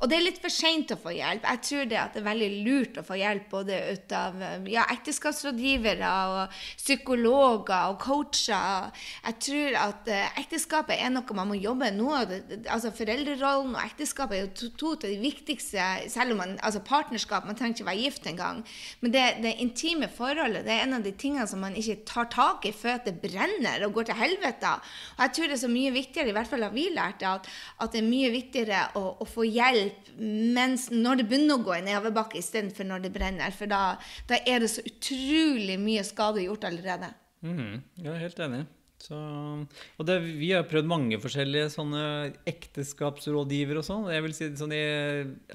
Og 0.00 0.08
det 0.08 0.16
er 0.16 0.22
litt 0.24 0.38
for 0.40 0.52
seint 0.52 0.92
å 0.94 0.96
få 0.96 1.12
hjelp. 1.12 1.44
Jeg 1.44 1.60
tror 1.66 1.88
det, 1.90 2.02
det, 2.14 2.20
er 2.22 2.24
veldig 2.24 2.48
lurt 2.64 2.98
å 3.00 3.04
få 3.04 3.18
hjelp 3.20 3.50
både 3.52 3.80
ut 3.92 4.12
av 4.16 4.38
ja, 4.72 4.86
ekteskapsrådgivere 4.94 6.12
og 6.30 6.54
psykologer 6.80 7.90
og 7.90 7.98
coacher. 8.00 8.88
Jeg 9.26 9.36
tror 9.44 9.76
at 9.82 10.08
uh, 10.08 10.38
ekteskapet 10.40 10.96
er 10.96 11.12
noe 11.12 11.36
man 11.36 11.50
må 11.50 11.58
jobbe 11.60 11.90
med. 11.92 12.32
Altså, 12.62 12.94
foreldrerollen 12.96 13.76
og 13.76 13.82
ekteskapet 13.82 14.38
er 14.38 14.46
jo 14.46 14.52
to, 14.62 14.70
to 14.80 14.94
av 14.94 15.04
de 15.04 15.18
viktigste, 15.20 15.90
selv 16.08 16.32
om 16.34 16.40
man, 16.46 16.56
altså 16.64 16.80
partnerskap 16.84 17.44
Man 17.44 17.58
trenger 17.58 17.76
ikke 17.76 17.88
være 17.90 18.04
gift 18.06 18.30
engang. 18.30 18.64
Men 19.04 19.12
det, 19.12 19.26
det 19.44 19.54
intime 19.60 20.08
forholdet 20.12 20.64
det 20.64 20.78
er 20.78 20.86
en 20.86 20.96
av 20.96 21.04
de 21.04 21.12
tingene 21.12 21.44
som 21.50 21.60
man 21.60 21.76
ikke 21.76 21.98
tar 22.08 22.32
tak 22.32 22.64
i 22.68 22.72
før 22.72 23.02
det 23.04 23.18
brenner 23.20 23.84
og 23.84 23.98
går 23.98 24.08
til 24.08 24.20
helvete. 24.22 24.72
Og 25.18 25.22
jeg 25.26 25.36
tror 25.36 25.52
det 25.52 25.58
er 25.58 25.64
så 25.66 25.72
mye 25.76 25.92
viktigere, 25.92 26.32
i 26.32 26.38
hvert 26.40 26.48
fall 26.48 26.64
har 26.64 26.72
vi 26.72 26.88
lært 26.96 27.20
det, 27.20 27.36
at, 27.36 27.52
at 27.84 27.92
det 27.92 28.00
er 28.00 28.08
mye 28.08 28.32
viktigere 28.32 28.84
å, 28.96 29.06
å 29.20 29.28
få 29.28 29.44
hjelp 29.44 29.89
hjelp 29.90 30.10
mens, 30.56 30.88
når 30.92 31.20
det 31.20 31.28
begynner 31.30 31.58
å 31.58 31.64
gå 31.64 31.76
i 31.76 31.84
nedoverbakke, 31.86 32.40
istedenfor 32.40 32.88
når 32.88 33.06
det 33.06 33.14
brenner. 33.14 33.54
For 33.56 33.70
da, 33.70 33.96
da, 34.30 34.40
er 34.46 34.62
det 34.62 34.70
så 34.72 34.84
utrolig 34.86 35.78
mye 35.80 36.04
skade 36.06 36.44
gjort 36.44 36.66
allerede. 36.68 37.10
Mm, 37.46 37.80
jeg 38.00 38.12
er 38.12 38.22
helt 38.24 38.44
enig. 38.46 38.66
Så, 39.00 39.16
og 39.16 40.04
det, 40.04 40.18
vi 40.36 40.50
har 40.52 40.66
prøvd 40.68 40.88
mange 40.88 41.18
forskjellige 41.22 41.70
sånne 41.72 42.02
ekteskapsrådgivere 42.50 43.80
og 43.80 43.86
sånn. 43.86 44.10
Jeg 44.12 44.26
vil 44.26 44.36
si 44.36 44.50
sånn 44.60 44.74
i 44.76 44.84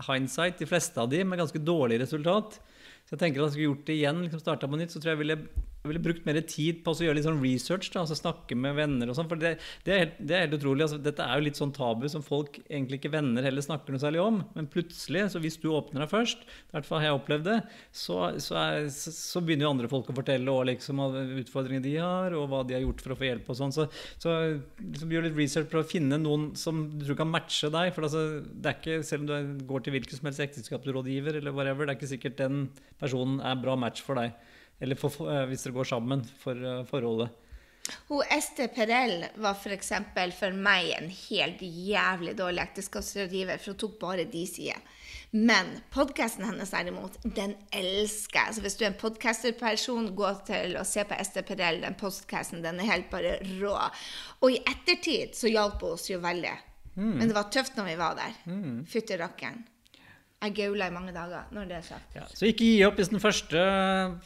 hindsight, 0.08 0.58
de 0.62 0.70
fleste 0.70 0.98
av 1.02 1.12
de 1.12 1.22
med 1.22 1.42
ganske 1.44 1.62
dårlig 1.62 2.02
resultat. 2.02 2.58
Så 3.06 3.14
jeg 3.14 3.22
tenker 3.22 3.44
at 3.44 3.52
jeg 3.52 3.58
skulle 3.58 3.70
gjort 3.70 3.86
det 3.86 4.00
igjen, 4.00 4.24
liksom 4.26 4.42
starta 4.42 4.70
på 4.70 4.80
nytt, 4.82 4.96
så 4.96 5.02
tror 5.02 5.14
jeg 5.14 5.22
ville 5.22 5.38
jeg 5.86 5.92
ville 5.92 6.02
brukt 6.02 6.26
mer 6.26 6.38
tid 6.50 6.80
på 6.82 6.94
å 6.96 7.06
gjøre 7.06 7.20
litt 7.20 7.28
sånn 7.28 7.42
research. 7.44 7.92
Da, 7.94 8.02
altså 8.02 8.18
Snakke 8.18 8.56
med 8.58 8.74
venner 8.80 9.12
og 9.12 9.18
sånn. 9.18 9.28
For 9.30 9.38
det, 9.38 9.52
det, 9.86 9.92
er 9.94 10.00
helt, 10.02 10.16
det, 10.18 10.34
er 10.34 10.46
helt, 10.46 10.56
utrolig. 10.58 10.86
Altså, 10.88 10.98
dette 11.06 11.22
er 11.22 11.38
jo 11.38 11.46
litt 11.46 11.60
sånn 11.60 11.74
tabu 11.76 12.08
som 12.10 12.24
folk 12.26 12.58
egentlig 12.66 12.98
ikke 13.00 13.12
venner 13.14 13.46
heller 13.46 13.62
snakker 13.62 13.94
noe 13.94 14.02
særlig 14.02 14.24
om. 14.24 14.40
Men 14.56 14.70
plutselig, 14.72 15.28
så 15.34 15.42
hvis 15.44 15.60
du 15.62 15.68
åpner 15.70 16.02
deg 16.02 16.10
først, 16.10 16.42
i 16.48 16.74
hvert 16.74 16.90
fall 16.90 17.04
har 17.04 17.12
jeg 17.12 17.20
opplevd 17.20 17.46
det, 17.52 17.58
så, 17.94 18.18
så, 18.42 18.58
er, 18.64 18.88
så, 18.90 19.44
begynner 19.46 19.68
jo 19.68 19.74
andre 19.76 19.92
folk 19.92 20.10
å 20.10 20.18
fortelle 20.18 20.56
og 20.56 20.66
liksom 20.72 21.04
utfordringene 21.44 21.86
de 21.86 21.94
har, 22.00 22.34
og 22.34 22.50
hva 22.50 22.64
de 22.66 22.78
har 22.80 22.84
gjort 22.88 23.06
for 23.06 23.14
å 23.14 23.20
få 23.20 23.30
hjelp 23.30 23.54
og 23.54 23.60
sånn. 23.62 23.76
Så, 23.76 23.86
så 24.18 24.36
liksom, 24.82 25.14
gjør 25.14 25.30
litt 25.30 25.38
research 25.38 25.70
for 25.70 25.84
å 25.84 25.88
finne 25.88 26.18
noen 26.22 26.50
som 26.58 26.88
du 26.96 27.06
tror 27.06 27.22
kan 27.22 27.30
matche 27.30 27.70
deg. 27.70 27.94
For 27.94 28.10
altså, 28.10 28.26
det 28.42 28.74
er 28.74 28.82
ikke, 28.82 28.98
selv 29.06 29.28
om 29.28 29.30
du 29.30 29.64
går 29.70 29.86
til 29.86 30.00
hvilken 30.00 30.18
som 30.18 30.32
helst 30.32 30.48
ekteskapsrådgiver, 30.50 31.44
eller 31.44 31.54
whatever, 31.54 31.86
det 31.86 31.94
er 31.94 32.02
ikke 32.02 32.14
sikkert 32.16 32.42
den 32.42 32.66
personen 32.98 33.38
er 33.46 33.62
bra 33.62 33.78
match 33.78 34.02
for 34.06 34.18
deg. 34.18 34.34
Eller 34.82 35.00
for, 35.00 35.16
uh, 35.24 35.46
hvis 35.50 35.66
dere 35.66 35.76
går 35.76 35.90
sammen 35.90 36.24
for 36.42 36.60
uh, 36.60 36.84
forholdet. 36.90 37.42
Hun 38.08 38.24
Este 38.34 38.68
Perel 38.74 39.28
var 39.38 39.54
f.eks. 39.54 39.92
For, 40.14 40.34
for 40.40 40.58
meg 40.58 40.92
en 40.96 41.10
helt 41.10 41.62
jævlig 41.62 42.34
dårlig 42.38 42.64
ekteskapsrådgiver, 42.64 43.62
for 43.62 43.74
hun 43.74 43.82
tok 43.84 43.98
bare 44.02 44.26
de 44.32 44.46
sider. 44.50 44.82
Men 45.36 45.70
podkasten 45.92 46.46
hennes 46.48 46.72
derimot, 46.72 47.18
den 47.24 47.56
elsker 47.76 48.40
jeg. 48.40 48.56
Så 48.56 48.64
hvis 48.64 48.78
du 48.80 48.86
er 48.86 48.92
en 48.94 49.00
podcasterperson, 49.02 50.14
gå 50.18 50.32
til 50.48 50.78
å 50.80 50.86
se 50.88 51.04
på 51.06 51.18
Este 51.20 51.44
Perel. 51.46 51.82
Den 51.84 51.98
podkasten 52.00 52.64
den 52.66 52.80
er 52.82 52.92
helt 52.94 53.12
bare 53.12 53.38
rå. 53.60 53.76
Og 54.42 54.56
i 54.56 54.62
ettertid 54.64 55.36
så 55.38 55.52
hjalp 55.52 55.84
hun 55.84 55.98
oss 55.98 56.10
jo 56.10 56.22
veldig. 56.24 56.56
Men 56.96 57.28
det 57.28 57.36
var 57.36 57.52
tøft 57.52 57.76
når 57.76 57.90
vi 57.90 57.96
var 58.00 58.16
der. 58.16 58.38
Fytti 58.88 59.18
rakkeren. 59.20 59.66
Jeg 60.44 60.54
gaula 60.60 60.90
i 60.90 60.94
mange 60.94 61.14
dager 61.16 61.48
når 61.56 61.70
det 61.70 61.78
er 61.80 61.86
sagt. 61.88 62.16
Ja, 62.18 62.26
så 62.30 62.46
ikke 62.46 62.68
gi 62.68 62.84
opp 62.86 63.00
hvis 63.00 63.10
den 63.10 63.22
første 63.24 63.62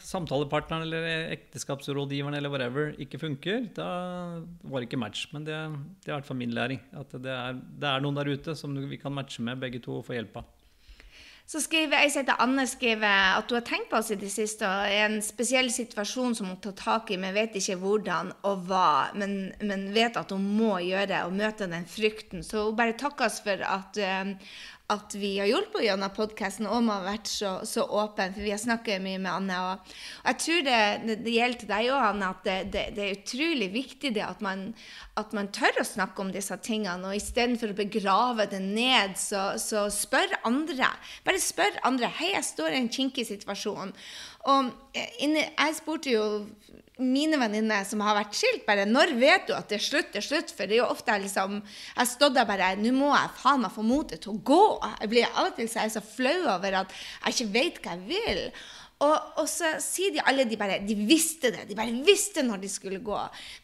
samtalepartneren 0.03 0.83
eller 0.83 1.31
ekteskapsrådgiveren 1.37 2.35
eller 2.35 2.51
whatever 2.51 2.91
ikke 2.99 3.21
funker. 3.21 3.69
Da 3.77 3.87
var 4.41 4.81
det 4.81 4.89
ikke 4.89 4.99
match. 4.99 5.29
Men 5.31 5.47
det, 5.47 5.55
det 6.03 6.11
er 6.11 6.17
i 6.17 6.17
hvert 6.17 6.27
fall 6.27 6.41
min 6.41 6.55
læring. 6.55 6.81
At 6.97 7.13
det 7.13 7.31
er, 7.31 7.55
det 7.55 7.91
er 7.91 8.03
noen 8.03 8.19
der 8.19 8.33
ute 8.33 8.57
som 8.57 8.75
vi 8.89 8.99
kan 8.99 9.15
matche 9.15 9.45
med, 9.45 9.61
begge 9.61 9.79
to, 9.85 10.01
og 10.01 10.09
få 10.09 10.17
hjelp 10.17 10.41
av. 10.41 10.55
Så 11.49 11.57
skriver 11.63 12.03
jeg 12.03 12.11
heter 12.13 12.41
Anne 12.43 12.61
skriver 12.69 13.39
at 13.39 13.49
hun 13.49 13.57
har 13.57 13.63
tenkt 13.65 13.87
på 13.89 13.97
oss 13.97 14.11
i 14.13 14.17
det 14.21 14.27
siste 14.29 14.67
og 14.69 14.85
er 14.85 15.07
en 15.07 15.21
spesiell 15.25 15.71
situasjon 15.73 16.35
som 16.37 16.51
hun 16.51 16.59
tar 16.61 16.75
tak 16.77 17.09
i, 17.09 17.17
men 17.17 17.33
vet 17.33 17.55
ikke 17.57 17.79
hvordan 17.81 18.29
og 18.45 18.67
hva. 18.69 19.09
Men, 19.17 19.55
men 19.65 19.87
vet 19.95 20.19
at 20.19 20.29
hun 20.35 20.45
må 20.59 20.75
gjøre 20.85 21.07
det 21.09 21.23
og 21.25 21.33
møte 21.39 21.65
den 21.71 21.87
frykten. 21.89 22.45
Så 22.45 22.67
hun 22.67 22.77
bare 22.77 22.93
takker 22.99 23.25
oss 23.25 23.39
for 23.41 23.65
at, 23.65 23.97
eh, 23.97 24.35
at 24.89 25.13
vi 25.13 25.35
har 25.37 25.49
hjulpet 25.49 25.83
gjennom 25.85 26.11
podkasten 26.15 26.65
og 26.65 26.81
man 26.87 27.03
har 27.03 27.07
vært 27.11 27.29
så, 27.29 27.51
så 27.67 27.83
åpen, 27.85 28.33
for 28.33 28.41
vi 28.41 28.53
har 28.53 28.61
snakket 28.61 29.03
mye 29.03 29.19
med 29.21 29.29
Anne. 29.31 29.57
Og, 29.69 29.91
jeg 30.25 30.39
tror 30.43 30.63
det, 30.65 30.79
det, 31.11 31.33
gjelder 31.35 31.61
til 31.61 31.69
deg 31.69 31.89
òg, 31.91 32.05
Anne, 32.07 32.31
at 32.33 32.41
det, 32.47 32.57
det, 32.73 32.85
det, 32.97 33.05
er 33.05 33.19
utrolig 33.19 33.69
viktig 33.75 34.13
det 34.17 34.25
at 34.25 34.41
man, 34.45 34.65
at 35.21 35.35
man 35.37 35.51
tør 35.53 35.81
å 35.83 35.85
snakke 35.85 36.25
om 36.25 36.33
disse 36.33 36.57
tingene. 36.65 37.11
Og 37.11 37.19
istedenfor 37.19 37.75
å 37.75 37.77
begrave 37.77 38.49
det 38.49 38.63
ned, 38.65 39.13
så, 39.21 39.51
så 39.61 39.85
spør 39.93 40.39
andre. 40.49 40.89
Bare 41.27 41.43
spør 41.43 41.79
andre. 41.85 42.09
'Hei, 42.09 42.33
jeg 42.33 42.49
står 42.49 42.73
i 42.73 42.81
en 42.81 42.91
kinkig 42.93 43.29
situasjon.' 43.29 43.93
Og 44.49 44.69
inni, 45.19 45.41
jeg 45.43 45.75
spurte 45.75 46.13
jo 46.13 46.25
mine 46.99 47.39
venninner 47.39 47.85
som 47.87 48.01
har 48.03 48.17
vært 48.17 48.35
skilt, 48.35 48.65
bare 48.67 48.85
'Når 48.85 49.13
vet 49.19 49.47
du 49.47 49.53
at 49.53 49.69
det 49.69 49.79
er 49.79 49.85
slutt?' 49.85 50.11
det 50.13 50.23
er 50.23 50.27
slutt? 50.27 50.51
For 50.51 50.67
det 50.67 50.77
er 50.77 50.83
jo 50.83 50.91
ofte 50.91 51.11
jeg 51.11 51.23
liksom 51.23 51.63
Jeg 51.97 52.07
stod 52.07 52.35
der 52.35 52.45
bare 52.45 52.75
'Nå 52.75 52.91
må 52.93 53.13
jeg 53.15 53.29
faen 53.41 53.61
meg 53.61 53.71
få 53.71 53.83
motet 53.83 54.21
til 54.21 54.33
å 54.33 54.43
gå'. 54.43 54.99
Jeg 55.01 55.09
blir 55.09 55.25
Av 55.35 55.47
og 55.47 55.55
til 55.55 55.67
så 55.67 55.79
er 55.85 55.89
så 55.89 56.01
flau 56.01 56.55
over 56.55 56.81
at 56.83 56.91
jeg 57.25 57.33
ikke 57.33 57.53
vet 57.53 57.81
hva 57.81 57.91
jeg 57.91 58.07
vil. 58.07 58.51
Og, 58.99 59.15
og, 59.39 59.45
så 59.47 59.77
sier 59.79 60.11
de 60.11 60.23
alle 60.27 60.43
de 60.43 60.57
bare 60.59 60.81
De 60.83 60.95
visste 61.07 61.53
det. 61.55 61.69
De 61.69 61.75
bare 61.77 61.93
visste 62.03 62.43
når 62.43 62.59
de 62.59 62.69
skulle 62.71 62.99
gå. 63.03 63.19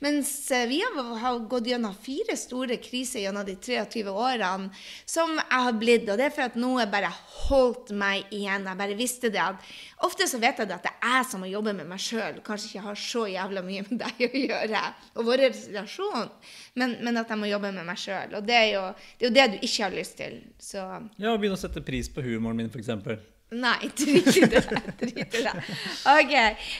Mens 0.05 0.29
vi 0.69 0.79
har, 0.79 1.41
gått 1.51 1.67
gjennom 1.67 1.95
fire 1.99 2.37
store 2.39 2.77
kriser 2.79 3.25
gjennom 3.25 3.43
de 3.47 3.57
23 3.59 4.05
årene 4.11 4.69
som 5.03 5.33
jeg 5.35 5.65
har 5.67 5.75
blitt. 5.75 6.07
Og 6.07 6.21
det 6.21 6.29
er 6.29 6.35
for 6.35 6.47
at 6.47 6.55
noe 6.59 6.87
bare 6.91 7.11
holdt 7.49 7.91
meg 7.91 8.31
igjen. 8.31 8.69
Jeg 8.69 8.79
bare 8.79 8.95
visste 8.95 9.33
det. 9.33 9.43
at 9.43 10.07
Ofte 10.07 10.29
så 10.31 10.39
vet 10.39 10.63
jeg 10.63 10.71
at 10.71 10.87
det 10.87 10.95
er 10.95 11.17
jeg 11.17 11.27
som 11.27 11.43
må 11.43 11.51
jobbe 11.51 11.75
med 11.75 11.91
meg 11.91 11.99
sjøl. 11.99 12.39
Kanskje 12.45 12.71
ikke 12.71 12.87
har 12.87 13.03
så 13.03 13.27
jævla 13.33 13.65
mye 13.67 13.85
med 13.89 14.01
deg 14.05 14.25
å 14.29 14.31
gjøre 14.45 14.87
og 15.15 15.27
vår 15.27 15.45
relasjon, 15.45 16.31
men, 16.79 16.97
men 17.03 17.19
at 17.19 17.29
jeg 17.31 17.39
må 17.39 17.47
jobbe 17.49 17.71
med 17.75 17.87
meg 17.87 17.99
sjøl. 17.99 18.35
Og 18.39 18.47
det 18.47 18.55
er, 18.55 18.67
jo, 18.75 18.87
det 19.19 19.27
er, 19.27 19.27
jo, 19.27 19.35
det 19.35 19.47
du 19.51 19.61
ikke 19.67 19.87
har 19.89 19.95
lyst 19.99 20.19
til. 20.19 20.41
Så 20.59 20.83
Ja, 21.19 21.35
begynne 21.35 21.59
å 21.59 21.59
sette 21.59 21.83
pris 21.83 22.11
på 22.11 22.23
humoren 22.23 22.63
min, 22.63 22.71
f.eks. 22.71 23.34
Nei, 23.55 23.89
drit 23.97 24.35
i 24.35 24.47
det. 24.49 25.51
Ok. 26.11 26.33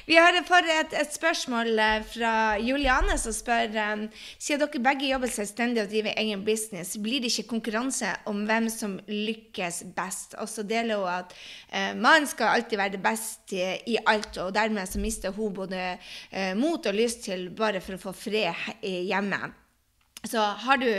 Vi 0.08 0.18
har 0.20 0.36
fått 0.48 0.70
et, 0.72 0.96
et, 1.00 1.14
spørsmål 1.16 1.80
fra 2.10 2.34
Juliane, 2.60 3.16
som 3.22 3.36
spør 3.36 3.72
um, 3.94 4.06
Siden 4.42 4.66
dere 4.66 4.82
begge 4.84 5.08
jobber 5.10 5.32
selvstendig 5.32 5.84
og 5.86 5.92
driver 5.92 6.18
egen 6.20 6.44
business, 6.46 6.98
blir 7.02 7.24
det 7.24 7.32
ikke 7.32 7.56
konkurranse 7.56 8.12
om 8.30 8.44
hvem 8.50 8.68
som 8.74 8.98
lykkes 9.08 9.84
best? 9.96 10.36
Og 10.42 10.50
så 10.52 10.66
deler 10.68 11.00
hun 11.00 11.12
at 11.14 11.36
uh, 11.36 11.94
mannen 11.96 12.28
skal 12.30 12.58
alltid 12.58 12.82
være 12.82 12.96
det 12.98 13.04
beste 13.06 13.70
i 13.88 14.00
alt, 14.06 14.42
og 14.44 14.54
dermed 14.56 14.90
så 14.90 15.02
mister 15.02 15.36
hun 15.36 15.56
både 15.56 15.96
uh, 15.96 16.54
mot 16.60 16.86
og 16.86 16.98
lyst 16.98 17.24
til 17.30 17.48
bare 17.56 17.84
for 17.84 17.96
å 17.96 18.04
få 18.10 18.16
fred 18.26 18.84
hjemme. 18.84 19.46
Så 20.26 20.42
har 20.42 20.82
du 20.82 20.90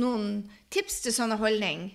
noen 0.00 0.46
tips 0.72 1.02
til 1.04 1.14
sånne 1.14 1.38
holdning? 1.40 1.90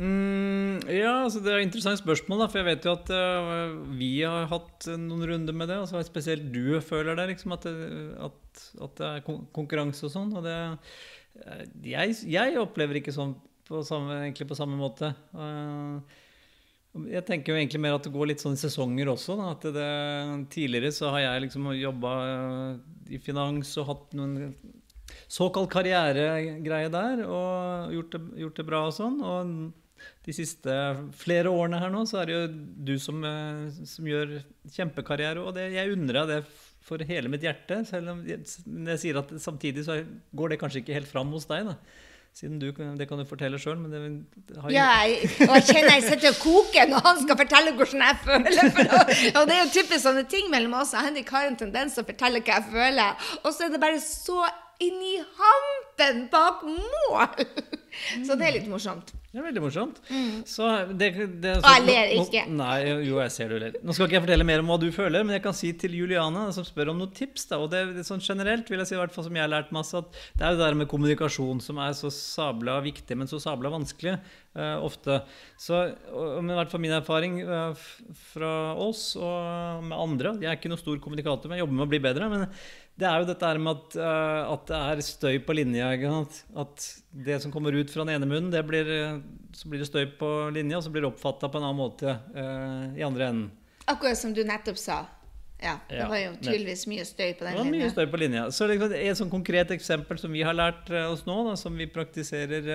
Mm, 0.00 0.80
ja, 0.88 1.18
altså 1.26 1.42
det 1.44 1.52
er 1.52 1.60
et 1.60 1.66
interessant 1.66 2.00
spørsmål. 2.00 2.42
Da, 2.42 2.48
for 2.48 2.62
jeg 2.62 2.68
vet 2.70 2.88
jo 2.88 2.94
at 2.96 3.12
uh, 3.12 3.74
vi 3.98 4.12
har 4.24 4.48
hatt 4.48 4.88
noen 4.96 5.26
runder 5.28 5.56
med 5.56 5.68
det. 5.68 5.78
Altså 5.82 6.00
spesielt 6.06 6.48
du 6.54 6.80
føler 6.84 7.18
det, 7.18 7.28
liksom, 7.34 7.52
at, 7.58 7.68
det, 7.68 7.92
at, 8.24 8.66
at 8.88 8.98
det 8.98 9.10
er 9.10 9.24
konkurranse 9.52 10.08
og 10.08 10.14
sånn. 10.14 10.32
Og 10.38 10.46
det, 10.48 10.58
uh, 11.44 11.62
jeg, 11.84 12.16
jeg, 12.24 12.58
opplever 12.62 13.02
ikke 13.02 13.14
sånn 13.14 13.36
på 13.68 13.84
samme, 13.86 14.22
egentlig 14.24 14.48
på 14.48 14.58
samme 14.58 14.80
måte. 14.80 15.12
Uh, 15.36 16.00
jeg 17.08 17.24
tenker 17.24 17.52
jo 17.52 17.60
egentlig 17.60 17.80
mer 17.80 17.96
at 17.96 18.04
det 18.04 18.12
går 18.12 18.28
litt 18.28 18.42
sånn 18.42 18.56
i 18.56 18.60
sesonger 18.60 19.12
også. 19.12 19.36
Da, 19.36 19.52
at 19.54 19.68
det, 19.76 19.90
tidligere 20.52 20.92
så 20.92 21.12
har 21.12 21.26
jeg 21.26 21.46
liksom 21.46 21.68
jobba 21.76 22.14
i 23.12 23.20
finans 23.20 23.76
og 23.80 23.88
hatt 23.88 24.16
noen 24.16 24.54
såkalt 25.32 25.70
karrieregreie 25.72 26.88
der 26.92 27.22
og 27.26 27.92
gjort 27.92 28.16
det, 28.16 28.20
gjort 28.40 28.58
det 28.60 28.66
bra 28.68 28.82
og 28.88 28.96
sånn. 28.96 29.20
Og 29.24 29.54
de 30.22 30.34
siste 30.36 30.74
flere 31.18 31.50
årene 31.50 31.80
her 31.82 31.90
nå, 31.90 32.04
så 32.06 32.20
er 32.22 32.28
det 32.30 32.36
jo 32.36 32.42
du 32.92 32.94
som, 33.02 33.24
som 33.88 34.06
gjør 34.06 34.36
kjempekarriere. 34.70 35.42
Og 35.42 35.56
det, 35.56 35.72
jeg 35.74 35.96
unner 35.96 36.20
deg 36.20 36.30
det 36.30 36.40
for 36.86 37.02
hele 37.08 37.30
mitt 37.32 37.42
hjerte. 37.42 37.82
Selv 37.88 38.14
om 38.14 38.22
jeg, 38.26 38.44
jeg 38.46 39.02
sier 39.02 39.18
at 39.22 39.34
samtidig 39.42 39.84
så 39.86 39.98
går 40.36 40.54
det 40.54 40.62
kanskje 40.62 40.82
ikke 40.84 40.96
helt 41.00 41.10
fram 41.10 41.34
hos 41.34 41.48
deg. 41.50 41.72
da. 41.72 41.76
Siden 42.32 42.58
du, 42.58 42.70
Det 42.72 43.06
kan 43.08 43.20
du 43.20 43.26
fortelle 43.28 43.58
sjøl, 43.60 43.76
men 43.76 43.92
det 43.92 44.56
har 44.56 44.72
Ja, 44.72 44.86
jeg, 45.04 45.28
og 45.44 45.52
jeg 45.58 45.66
kjenner 45.68 45.98
jeg 45.98 46.04
sitter 46.06 46.30
og 46.30 46.38
koker 46.40 46.88
når 46.88 47.04
han 47.04 47.20
skal 47.20 47.38
fortelle 47.42 47.74
hvordan 47.76 48.04
jeg 48.06 48.20
føler. 48.24 48.70
For, 48.76 48.92
og 49.42 49.48
det 49.50 49.56
er 49.56 49.60
jo 49.60 49.72
typisk 49.74 50.04
sånne 50.06 50.24
ting 50.32 50.48
mellom 50.54 50.78
oss. 50.80 50.94
Henrik 50.96 51.28
har 51.34 51.50
en 51.50 51.58
tendens 51.60 51.98
til 51.98 52.06
å 52.06 52.08
fortelle 52.08 52.40
hva 52.40 52.56
jeg 52.56 52.68
føler. 52.72 53.26
Og 53.42 53.50
så 53.52 53.66
er 53.66 53.74
det 53.74 53.82
bare 53.82 54.00
så 54.00 54.38
inni 54.82 55.18
hampen 55.42 56.24
bak 56.32 56.64
mål! 56.64 57.44
Så 58.24 58.38
det 58.40 58.48
er 58.48 58.56
litt 58.56 58.70
morsomt. 58.72 59.12
Det 59.32 59.40
er 59.40 59.46
veldig 59.46 59.60
morsomt. 59.64 59.98
Mm. 60.12 60.42
Så 60.44 60.66
det, 60.92 61.06
det, 61.40 61.54
så, 61.56 61.64
og 61.64 61.76
jeg 61.78 61.84
ler 61.86 62.10
ikke. 62.20 62.42
Nå, 62.50 62.58
nei, 62.58 62.90
jo, 63.08 63.16
jeg 63.16 63.32
ser 63.32 63.48
du 63.48 63.56
ler. 63.62 63.78
Nå 63.80 63.94
skal 63.96 64.04
ikke 64.04 64.18
jeg 64.18 64.24
fortelle 64.26 64.44
mer 64.44 64.60
om 64.60 64.68
hva 64.68 64.76
du 64.82 64.90
føler, 64.92 65.24
men 65.24 65.38
jeg 65.38 65.44
kan 65.46 65.56
si 65.56 65.70
til 65.80 65.96
Juliane, 65.96 66.42
som 66.52 66.66
spør 66.68 66.90
om 66.92 67.00
noen 67.00 67.14
tips 67.16 67.48
da, 67.48 67.62
og 67.64 67.70
det, 67.72 67.80
det 67.96 68.04
sånn 68.04 68.20
Generelt 68.22 68.68
vil 68.68 68.82
jeg 68.82 68.90
si, 68.90 68.96
i 68.98 69.00
hvert 69.00 69.14
fall 69.14 69.24
som 69.24 69.38
jeg 69.38 69.46
har 69.46 69.50
lært 69.54 69.72
masse, 69.72 69.96
at 69.96 70.20
det 70.36 70.44
er 70.44 70.52
jo 70.52 70.60
det 70.60 70.66
der 70.66 70.78
med 70.82 70.90
kommunikasjon 70.92 71.64
som 71.64 71.80
er 71.80 71.96
så 71.96 72.12
sabla 72.12 72.76
viktig, 72.84 73.16
men 73.16 73.30
så 73.30 73.40
sabla 73.40 73.72
vanskelig 73.72 74.18
uh, 74.18 74.76
ofte. 74.84 75.22
Så, 75.56 75.80
og, 76.12 76.36
men 76.42 76.52
i 76.52 76.60
hvert 76.60 76.74
fall 76.74 76.84
min 76.84 76.96
erfaring 76.98 77.40
uh, 77.48 77.88
fra 78.34 78.52
oss 78.84 79.14
og 79.16 79.82
med 79.88 79.96
andre 79.96 80.36
Jeg 80.42 80.50
er 80.50 80.60
ikke 80.60 80.70
noen 80.72 80.84
stor 80.84 81.00
kommunikator, 81.00 81.48
men 81.48 81.56
jeg 81.56 81.64
jobber 81.64 81.80
med 81.80 81.88
å 81.88 81.92
bli 81.94 82.04
bedre. 82.04 82.28
men 82.32 82.46
det 83.00 83.08
er 83.08 83.22
jo 83.22 83.28
dette 83.30 83.48
her 83.48 83.60
med 83.62 83.78
at, 83.78 83.94
uh, 83.96 84.52
at, 84.52 84.66
det 84.68 84.80
er 84.80 85.06
støy 85.06 85.38
på 85.46 85.56
linja. 85.56 85.88
At 86.60 86.84
det 87.10 87.40
som 87.44 87.54
kommer 87.54 87.74
ut 87.74 87.90
fra 87.92 88.04
den 88.04 88.18
ene 88.18 88.28
munnen, 88.28 88.52
det 88.52 88.60
blir, 88.68 88.92
så 89.56 89.70
blir 89.70 89.80
det 89.82 89.88
støy 89.88 90.04
på 90.18 90.28
linja, 90.52 90.78
og 90.78 90.84
så 90.84 90.92
blir 90.92 91.06
det 91.06 91.12
oppfatta 91.12 91.48
på 91.48 91.60
en 91.60 91.70
annen 91.70 91.80
måte 91.80 92.12
uh, 92.36 92.92
i 92.98 93.04
andre 93.06 93.32
enden. 93.32 93.50
Akkurat 93.88 94.20
som 94.20 94.36
du 94.36 94.44
nettopp 94.46 94.78
sa. 94.78 95.02
Ja, 95.62 95.76
Det 95.86 96.04
var 96.10 96.18
jo 96.18 96.30
tydeligvis 96.42 96.88
mye 96.90 97.04
støy 97.06 97.36
på 97.38 97.46
den 97.46 97.54
linja. 97.54 97.62
Det 97.62 97.70
var 97.70 97.76
mye 97.76 97.90
støy 97.94 98.06
på 98.10 98.18
linja. 98.18 98.44
Så 98.50 98.66
liksom, 98.66 98.94
Et 98.98 99.18
sånn 99.18 99.30
konkret 99.30 99.70
eksempel 99.74 100.18
som 100.18 100.34
vi 100.34 100.42
har 100.44 100.56
lært 100.58 100.90
uh, 100.92 101.06
oss 101.14 101.22
nå, 101.24 101.36
da, 101.48 101.54
som 101.56 101.78
vi 101.78 101.86
praktiserer 101.90 102.66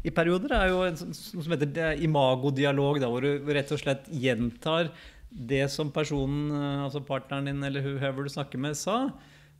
i 0.00 0.14
perioder, 0.14 0.54
er 0.56 0.72
jo 0.72 0.86
sånn, 1.02 1.12
noe 1.36 1.44
som 1.44 1.56
heter 1.56 2.00
imagodialog, 2.06 3.02
hvor 3.04 3.26
du 3.26 3.52
rett 3.52 3.74
og 3.74 3.82
slett 3.82 4.08
gjentar 4.08 4.88
det 5.32 5.66
som 5.72 5.92
personen, 5.92 6.50
altså 6.84 7.00
partneren 7.04 7.46
din 7.48 7.62
eller 7.64 7.84
whoever 7.84 8.24
du 8.24 8.32
snakker 8.32 8.60
med, 8.60 8.76
sa. 8.76 9.10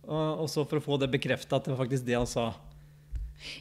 Og 0.06 0.48
så 0.50 0.64
for 0.66 0.80
å 0.80 0.84
få 0.84 0.98
det 0.98 1.12
bekrefta 1.12 1.58
at 1.58 1.66
det 1.66 1.74
var 1.74 1.84
faktisk 1.84 2.06
det 2.08 2.18
han 2.18 2.28
sa. 2.28 2.50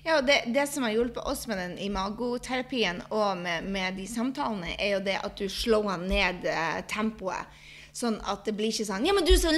Ja, 0.03 0.19
og 0.19 0.27
det, 0.27 0.43
det, 0.53 0.67
som 0.69 0.83
har 0.85 0.93
hjulpet 0.93 1.23
oss 1.25 1.47
med 1.49 1.57
den 1.57 1.77
imagoterapien 1.81 3.01
og 3.09 3.37
med, 3.41 3.65
med, 3.65 3.97
de 3.97 4.05
samtalene, 4.09 4.75
er 4.77 4.95
jo 4.95 5.03
det 5.05 5.17
at 5.21 5.37
du 5.37 5.47
slår 5.49 6.03
ned 6.03 6.45
eh, 6.49 6.81
tempoet. 6.89 7.49
Sånn 7.91 8.21
at 8.23 8.45
det 8.47 8.53
blir 8.55 8.71
ikke 8.71 8.85
sånn 8.87 9.03
Ja, 9.03 9.11
men 9.15 9.25
du 9.27 9.33
så 9.35 9.51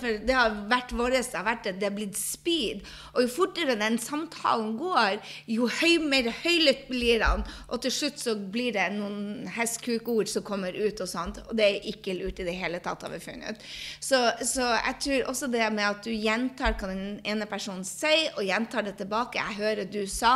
For 0.00 0.20
det 0.24 0.32
har 0.36 0.54
vært 0.70 0.94
vårt, 0.96 1.12
det 1.12 1.36
har 1.36 1.44
vært 1.44 1.66
det, 1.68 1.82
har 1.84 1.92
blitt 1.92 2.16
speed. 2.16 2.80
Og 3.12 3.26
jo 3.26 3.32
fortere 3.34 3.76
den 3.76 3.98
samtalen 4.00 4.74
går, 4.80 5.18
jo 5.52 5.68
høy, 5.68 5.98
mer 6.00 6.30
høylytt 6.40 6.86
blir 6.88 7.24
han. 7.24 7.44
Og 7.68 7.82
til 7.84 7.92
slutt 7.92 8.22
så 8.22 8.34
blir 8.36 8.72
det 8.76 8.86
noen 8.96 9.50
hestkukord 9.52 10.30
som 10.32 10.46
kommer 10.46 10.72
ut 10.72 11.04
og 11.04 11.10
sånt. 11.10 11.42
Og 11.44 11.52
det 11.58 11.68
er 11.68 11.90
ikke 11.92 12.16
lurt 12.16 12.40
i 12.40 12.48
det 12.48 12.56
hele 12.56 12.80
tatt, 12.84 13.04
har 13.04 13.12
vi 13.12 13.20
funnet. 13.22 13.60
Så, 14.00 14.22
så 14.40 14.70
jeg 14.72 14.98
tror 15.04 15.30
også 15.34 15.50
det 15.52 15.68
med 15.76 15.84
at 15.90 16.02
du 16.08 16.12
gjentar 16.14 16.78
hva 16.80 16.90
den 16.94 17.20
ene 17.28 17.48
personen 17.50 17.84
sier, 17.84 18.32
og 18.38 18.48
gjentar 18.48 18.88
det 18.88 18.96
tilbake. 19.02 19.42
Jeg 19.42 19.60
hører 19.60 19.92
du 19.92 20.02
sa. 20.08 20.34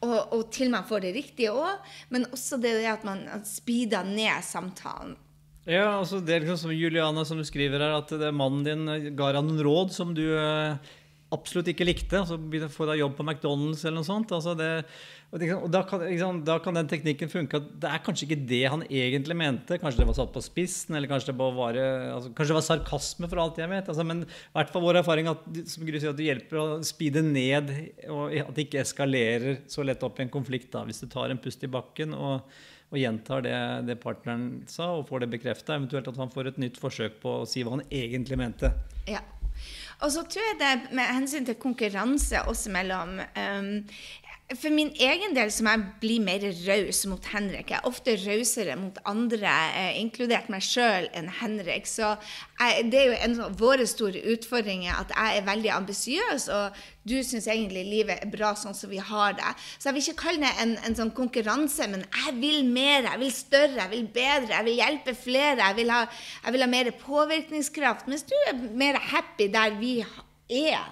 Og, 0.00 0.18
og 0.32 0.48
til 0.54 0.72
man 0.72 0.86
får 0.88 1.04
det 1.04 1.16
riktige 1.18 1.52
òg. 1.52 1.94
Men 2.14 2.28
også 2.32 2.56
det 2.62 2.78
at 2.88 3.04
man 3.04 3.26
speeder 3.44 4.06
ned 4.08 4.44
samtalen. 4.48 5.18
Ja, 5.68 5.98
altså 5.98 6.22
det 6.24 6.32
er 6.32 6.46
liksom 6.46 6.62
som 6.62 6.72
Juliana 6.72 7.26
som 7.28 7.36
du 7.40 7.44
skriver 7.44 7.82
her, 7.84 7.98
at 7.98 8.08
det 8.08 8.30
er 8.30 8.36
mannen 8.36 8.64
din 8.64 9.12
ga 9.18 9.34
deg 9.36 9.44
noen 9.44 9.60
råd 9.66 9.92
som 9.92 10.14
du 10.16 10.24
uh, 10.32 10.78
absolutt 11.34 11.68
ikke 11.74 11.84
likte, 11.84 12.22
Altså 12.22 12.38
så 12.38 12.40
begynner- 12.40 12.72
få 12.72 12.86
deg 12.88 13.02
jobb 13.02 13.16
på 13.18 13.26
McDonald's 13.26 13.82
eller 13.84 13.98
noe 14.00 14.08
sånt. 14.08 14.32
Altså 14.32 14.54
det, 14.56 14.70
og 15.28 15.66
da, 15.68 15.82
kan, 15.84 16.00
liksom, 16.00 16.38
da 16.46 16.56
kan 16.64 16.78
den 16.78 16.88
teknikken 16.88 17.28
funke. 17.28 17.60
at 17.60 17.66
Det 17.82 17.90
er 17.90 18.00
kanskje 18.00 18.24
ikke 18.24 18.46
det 18.48 18.62
han 18.72 18.82
egentlig 18.88 19.36
mente. 19.36 19.76
Kanskje 19.76 20.00
det 20.00 20.06
var 20.08 20.16
satt 20.16 20.32
på 20.32 20.40
spissen, 20.40 20.96
eller 20.96 21.10
kanskje 21.10 21.34
det, 21.34 21.36
var, 21.36 21.76
altså, 22.14 22.32
kanskje 22.32 22.54
det 22.54 22.58
var 22.58 22.66
sarkasme, 22.70 23.28
for 23.28 23.42
alt 23.44 23.60
jeg 23.60 23.68
vet. 23.68 23.92
Altså, 23.92 24.06
men 24.08 24.24
i 24.24 24.56
hvert 24.56 24.72
fall 24.72 24.86
vår 24.86 25.02
erfaring 25.02 25.28
at, 25.28 25.44
som 25.68 25.84
Gry 25.84 26.00
sier, 26.00 26.16
at 26.16 26.20
det 26.22 26.30
hjelper 26.30 26.62
å 26.62 26.66
speede 26.80 27.20
ned, 27.28 27.74
og 28.08 28.32
at 28.40 28.54
det 28.56 28.70
ikke 28.70 28.80
eskalerer 28.86 29.60
så 29.68 29.84
lett 29.84 30.02
opp 30.08 30.16
i 30.16 30.24
en 30.24 30.32
konflikt. 30.32 30.72
Da. 30.72 30.86
Hvis 30.88 31.04
du 31.04 31.10
tar 31.12 31.28
en 31.28 31.44
pust 31.44 31.60
i 31.60 31.68
bakken 31.76 32.16
og, 32.16 32.40
og 32.88 32.96
gjentar 32.96 33.42
det, 33.44 33.56
det 33.88 33.98
partneren 34.00 34.62
sa, 34.70 34.92
og 34.96 35.08
får 35.10 35.24
det 35.24 35.32
bekrefta, 35.34 35.76
eventuelt 35.76 36.08
at 36.08 36.20
han 36.20 36.30
får 36.32 36.52
et 36.52 36.62
nytt 36.62 36.78
forsøk 36.80 37.18
på 37.22 37.40
å 37.42 37.48
si 37.48 37.64
hva 37.64 37.76
han 37.76 37.84
egentlig 37.90 38.38
mente. 38.40 38.72
Ja. 39.08 39.20
Og 40.04 40.12
så 40.14 40.22
tror 40.30 40.44
jeg 40.46 40.60
det 40.60 40.94
med 40.94 41.10
hensyn 41.10 41.46
til 41.48 41.58
konkurranse 41.58 42.44
oss 42.48 42.68
imellom 42.70 43.18
um, 43.18 43.72
for 44.56 44.72
min 44.72 44.88
egen 44.96 45.34
del 45.36 45.50
som 45.52 45.66
jeg 45.68 45.80
bli 46.00 46.14
mer 46.24 46.40
raus 46.64 47.02
mot 47.10 47.26
Henrik. 47.34 47.68
Jeg 47.68 47.82
er 47.82 47.88
ofte 47.88 48.14
rausere 48.22 48.76
mot 48.80 48.96
andre, 49.04 49.50
eh, 49.76 49.98
inkludert 50.00 50.48
meg 50.48 50.62
sjøl, 50.64 51.08
enn 51.12 51.28
Henrik. 51.28 51.84
Så 51.84 52.14
jeg, 52.56 52.86
det 52.88 53.00
er 53.00 53.10
jo 53.10 53.18
en 53.26 53.40
av 53.44 53.58
våre 53.60 53.84
store 53.86 54.22
utfordringer 54.32 54.94
at 54.96 55.12
jeg 55.12 55.36
er 55.36 55.44
veldig 55.50 55.72
ambisiøs, 55.74 56.48
og 56.48 56.78
du 57.04 57.18
syns 57.20 57.44
egentlig 57.46 57.84
livet 57.90 58.24
er 58.24 58.32
bra 58.32 58.54
sånn 58.56 58.76
som 58.76 58.88
vi 58.88 59.02
har 59.04 59.36
det. 59.36 59.52
Så 59.76 59.90
jeg 59.90 59.98
vil 59.98 60.06
ikke 60.06 60.22
kalle 60.24 60.46
det 60.46 60.64
en, 60.64 60.74
en 60.88 60.96
sånn 60.96 61.12
konkurranse, 61.12 61.84
men 61.92 62.06
jeg 62.08 62.34
vil 62.40 62.64
mer, 62.72 63.04
jeg 63.04 63.22
vil 63.26 63.36
større, 63.36 63.76
jeg 63.84 63.92
vil 63.92 64.08
bedre, 64.16 64.54
jeg 64.54 64.68
vil 64.70 64.80
hjelpe 64.80 65.16
flere, 65.26 65.60
jeg 65.60 65.80
vil 65.82 65.92
ha, 65.92 66.00
jeg 66.46 66.56
vil 66.56 66.64
ha 66.64 66.72
mer 66.72 66.92
påvirkningskraft. 67.04 68.08
Mens 68.08 68.24
du 68.24 68.36
er 68.48 68.64
mer 68.80 68.96
happy 69.12 69.52
der 69.52 69.76
vi 69.76 69.98
er. 70.00 70.88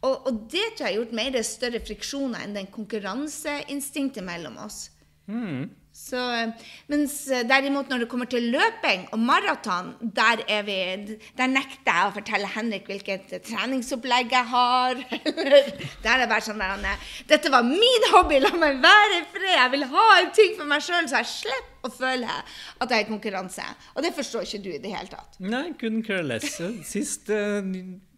Og, 0.00 0.14
og, 0.26 0.46
det 0.48 0.70
tror 0.76 0.86
jeg 0.86 0.94
har 0.94 0.96
gjort 1.02 1.18
mer 1.18 1.42
større 1.44 1.82
friksjoner 1.84 2.46
enn 2.46 2.56
den 2.56 2.70
konkurranseinstinktet 2.72 4.24
mellom 4.24 4.56
oss. 4.64 4.86
Mm. 5.28 5.68
Så, 6.00 6.20
mens 6.86 7.14
derimot 7.50 7.90
når 7.90 8.04
det 8.04 8.06
kommer 8.08 8.28
til 8.30 8.46
løping 8.54 9.08
og 9.10 9.18
maraton, 9.20 9.90
der, 10.16 10.40
er 10.48 10.62
vi, 10.64 10.76
der 11.36 11.50
nekter 11.50 11.90
jeg 11.90 12.06
å 12.06 12.14
fortelle 12.14 12.50
Henrik 12.54 12.86
hvilket 12.88 13.34
treningsopplegg 13.48 14.30
jeg 14.32 14.48
har. 14.52 15.00
der 16.04 16.12
er 16.14 16.22
det 16.22 16.28
bare 16.30 16.46
sånn 16.46 16.62
der, 16.62 17.08
Dette 17.28 17.52
var 17.52 17.66
min 17.66 18.06
hobby, 18.14 18.38
la 18.40 18.52
meg 18.54 18.78
være 18.80 19.18
i 19.18 19.24
fred! 19.34 19.56
Jeg 19.56 19.72
vil 19.74 19.88
ha 19.92 20.06
en 20.20 20.30
ting 20.38 20.54
for 20.56 20.70
meg 20.70 20.86
sjøl, 20.86 21.10
så 21.10 21.20
jeg 21.20 21.32
slipper 21.34 21.90
å 21.90 21.92
føle 21.92 22.38
at 22.38 22.86
jeg 22.86 22.96
er 22.96 23.04
i 23.04 23.10
konkurranse. 23.10 23.66
Og 23.96 24.06
det 24.06 24.14
forstår 24.16 24.46
ikke 24.46 24.62
du 24.62 24.70
i 24.72 24.80
det 24.80 24.94
hele 24.94 25.10
tatt. 25.10 25.40
Nei, 25.42 25.72
kun 25.80 26.04
care 26.06 26.24
less. 26.24 26.54
Sist 26.86 27.34
uh, 27.34 27.60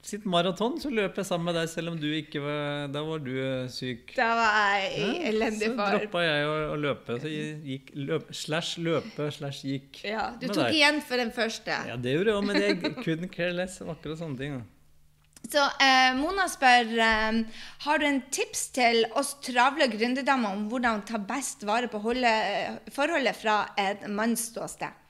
sitt 0.03 0.25
maraton, 0.27 0.81
så 0.83 0.91
løp 0.91 1.17
jeg 1.21 1.29
sammen 1.29 1.47
med 1.51 1.57
deg, 1.61 1.69
selv 1.71 1.93
om 1.93 1.99
du 2.01 2.09
ikke 2.11 2.43
var 2.43 2.91
Da 2.91 3.05
var 3.07 3.23
du 3.23 3.33
syk. 3.71 4.11
Da 4.17 4.29
var 4.35 4.59
jeg 4.59 4.91
i 4.99 5.09
elendig 5.31 5.69
så 5.71 5.77
form. 5.79 5.95
droppa 5.95 6.25
jeg 6.27 6.49
å, 6.51 6.57
å 6.73 6.77
løpe. 6.83 7.19
Så 7.23 7.31
gikk 7.31 7.93
løp, 7.95 8.31
slash 8.35 8.83
løpe 8.83 9.31
slash 9.39 9.63
gikk. 9.69 10.03
Ja, 10.09 10.33
du 10.35 10.49
tok 10.49 10.65
deg. 10.67 10.79
igjen 10.81 11.03
for 11.07 11.23
den 11.23 11.33
første. 11.35 11.79
Ja, 11.89 11.97
det 11.97 12.17
gjorde 12.17 12.35
jeg 12.35 12.41
òg, 12.41 12.47
men 12.51 12.63
jeg 12.63 12.95
couldn't 13.05 13.35
care 13.35 13.55
less. 13.55 13.79
Var 13.83 13.95
Akkurat 13.95 14.19
sånne 14.19 14.41
ting. 14.41 14.63
Så 15.43 15.63
eh, 15.83 16.13
Mona 16.19 16.47
spør 16.51 16.93
eh, 17.03 17.39
har 17.87 17.99
du 17.99 18.07
en 18.07 18.21
tips 18.33 18.69
til 18.77 19.03
oss 19.19 19.35
travle 19.43 19.89
gründerdamer 19.91 20.55
om 20.55 20.69
hvordan 20.71 21.03
ta 21.07 21.19
best 21.19 21.67
vare 21.67 21.91
på 21.91 22.01
holde, 22.03 22.33
forholdet 22.95 23.39
fra 23.39 23.57
et 23.79 24.07
mannsståsted? 24.11 25.02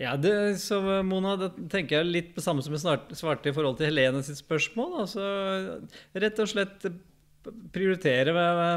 Ja, 0.00 0.16
det, 0.18 0.32
så 0.58 0.80
Mona, 1.06 1.36
da 1.38 1.50
tenker 1.70 2.00
jeg 2.00 2.08
litt 2.08 2.30
på 2.34 2.42
samme 2.42 2.64
som 2.64 2.74
jeg 2.74 3.16
svarte 3.18 3.50
i 3.50 3.54
forhold 3.54 3.76
til 3.78 3.90
Helene 3.90 4.22
sitt 4.26 4.40
spørsmål. 4.40 5.02
Altså, 5.04 5.26
rett 6.16 6.40
og 6.42 6.50
slett 6.50 6.86
prioritere 7.74 8.32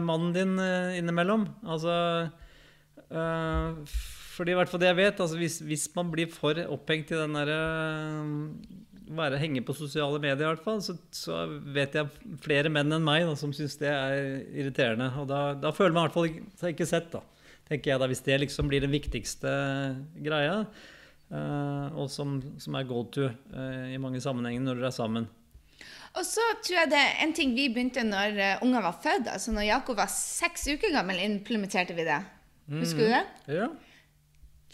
mannen 0.05 0.33
din 0.35 0.57
eh, 0.59 0.97
innimellom. 0.99 1.45
Altså 1.63 1.93
øh, 3.11 3.95
Fordi 4.35 4.51
i 4.51 4.57
hvert 4.57 4.71
fall 4.71 4.81
det 4.81 4.89
jeg 4.91 4.99
vet, 4.99 5.21
altså 5.21 5.37
hvis, 5.39 5.59
hvis 5.65 5.85
man 5.95 6.09
blir 6.11 6.31
for 6.33 6.59
opphengt 6.65 7.13
i 7.13 7.19
den 7.19 7.37
derre 7.37 7.61
være 9.15 9.37
henge 9.37 9.61
på 9.61 9.75
sosiale 9.77 10.17
medier, 10.17 10.47
i 10.47 10.49
hvert 10.49 10.65
fall, 10.65 10.81
så, 10.81 10.95
så 11.13 11.43
vet 11.75 11.93
jeg 11.93 12.37
flere 12.41 12.71
menn 12.73 12.89
enn 12.95 13.05
meg 13.05 13.27
da, 13.27 13.35
som 13.37 13.53
syns 13.53 13.77
det 13.77 13.91
er 13.91 14.41
irriterende. 14.49 15.11
Og 15.21 15.29
da, 15.29 15.41
da 15.61 15.69
føler 15.75 15.93
man 15.93 16.07
i 16.07 16.09
hvert 16.09 16.17
fall 16.17 16.57
seg 16.57 16.73
ikke 16.73 16.89
sett, 16.89 17.11
da. 17.13 17.21
Tenker 17.65 17.91
jeg 17.91 18.01
da, 18.01 18.09
Hvis 18.09 18.25
det 18.25 18.41
liksom 18.43 18.67
blir 18.69 18.83
den 18.83 18.93
viktigste 18.93 19.51
greia, 20.25 20.59
eh, 20.65 20.91
og 21.33 22.11
som, 22.13 22.37
som 22.61 22.77
er 22.77 22.85
go 22.89 23.01
to 23.09 23.25
eh, 23.25 23.95
i 23.95 24.01
mange 24.01 24.21
sammenhenger 24.21 24.61
når 24.61 24.81
dere 24.81 24.91
er 24.91 24.95
sammen. 24.95 25.27
Og 26.15 26.23
så 26.23 26.43
tror 26.63 26.77
jeg 26.83 26.91
det 26.93 26.99
er 27.01 27.17
en 27.25 27.33
ting 27.35 27.55
vi 27.57 27.65
begynte 27.73 28.05
når 28.07 28.37
uh, 28.37 28.63
ungene 28.63 28.83
var 28.85 28.99
født. 29.03 29.27
altså 29.33 29.51
Når 29.51 29.67
Jakob 29.67 29.97
var 29.99 30.11
seks 30.11 30.69
uker 30.71 30.93
gammel, 30.93 31.19
implementerte 31.25 31.97
vi 31.97 32.05
det. 32.07 32.21
Husker 32.71 33.03
du 33.03 33.11
det? 33.11 33.25
Ja. 33.51 33.67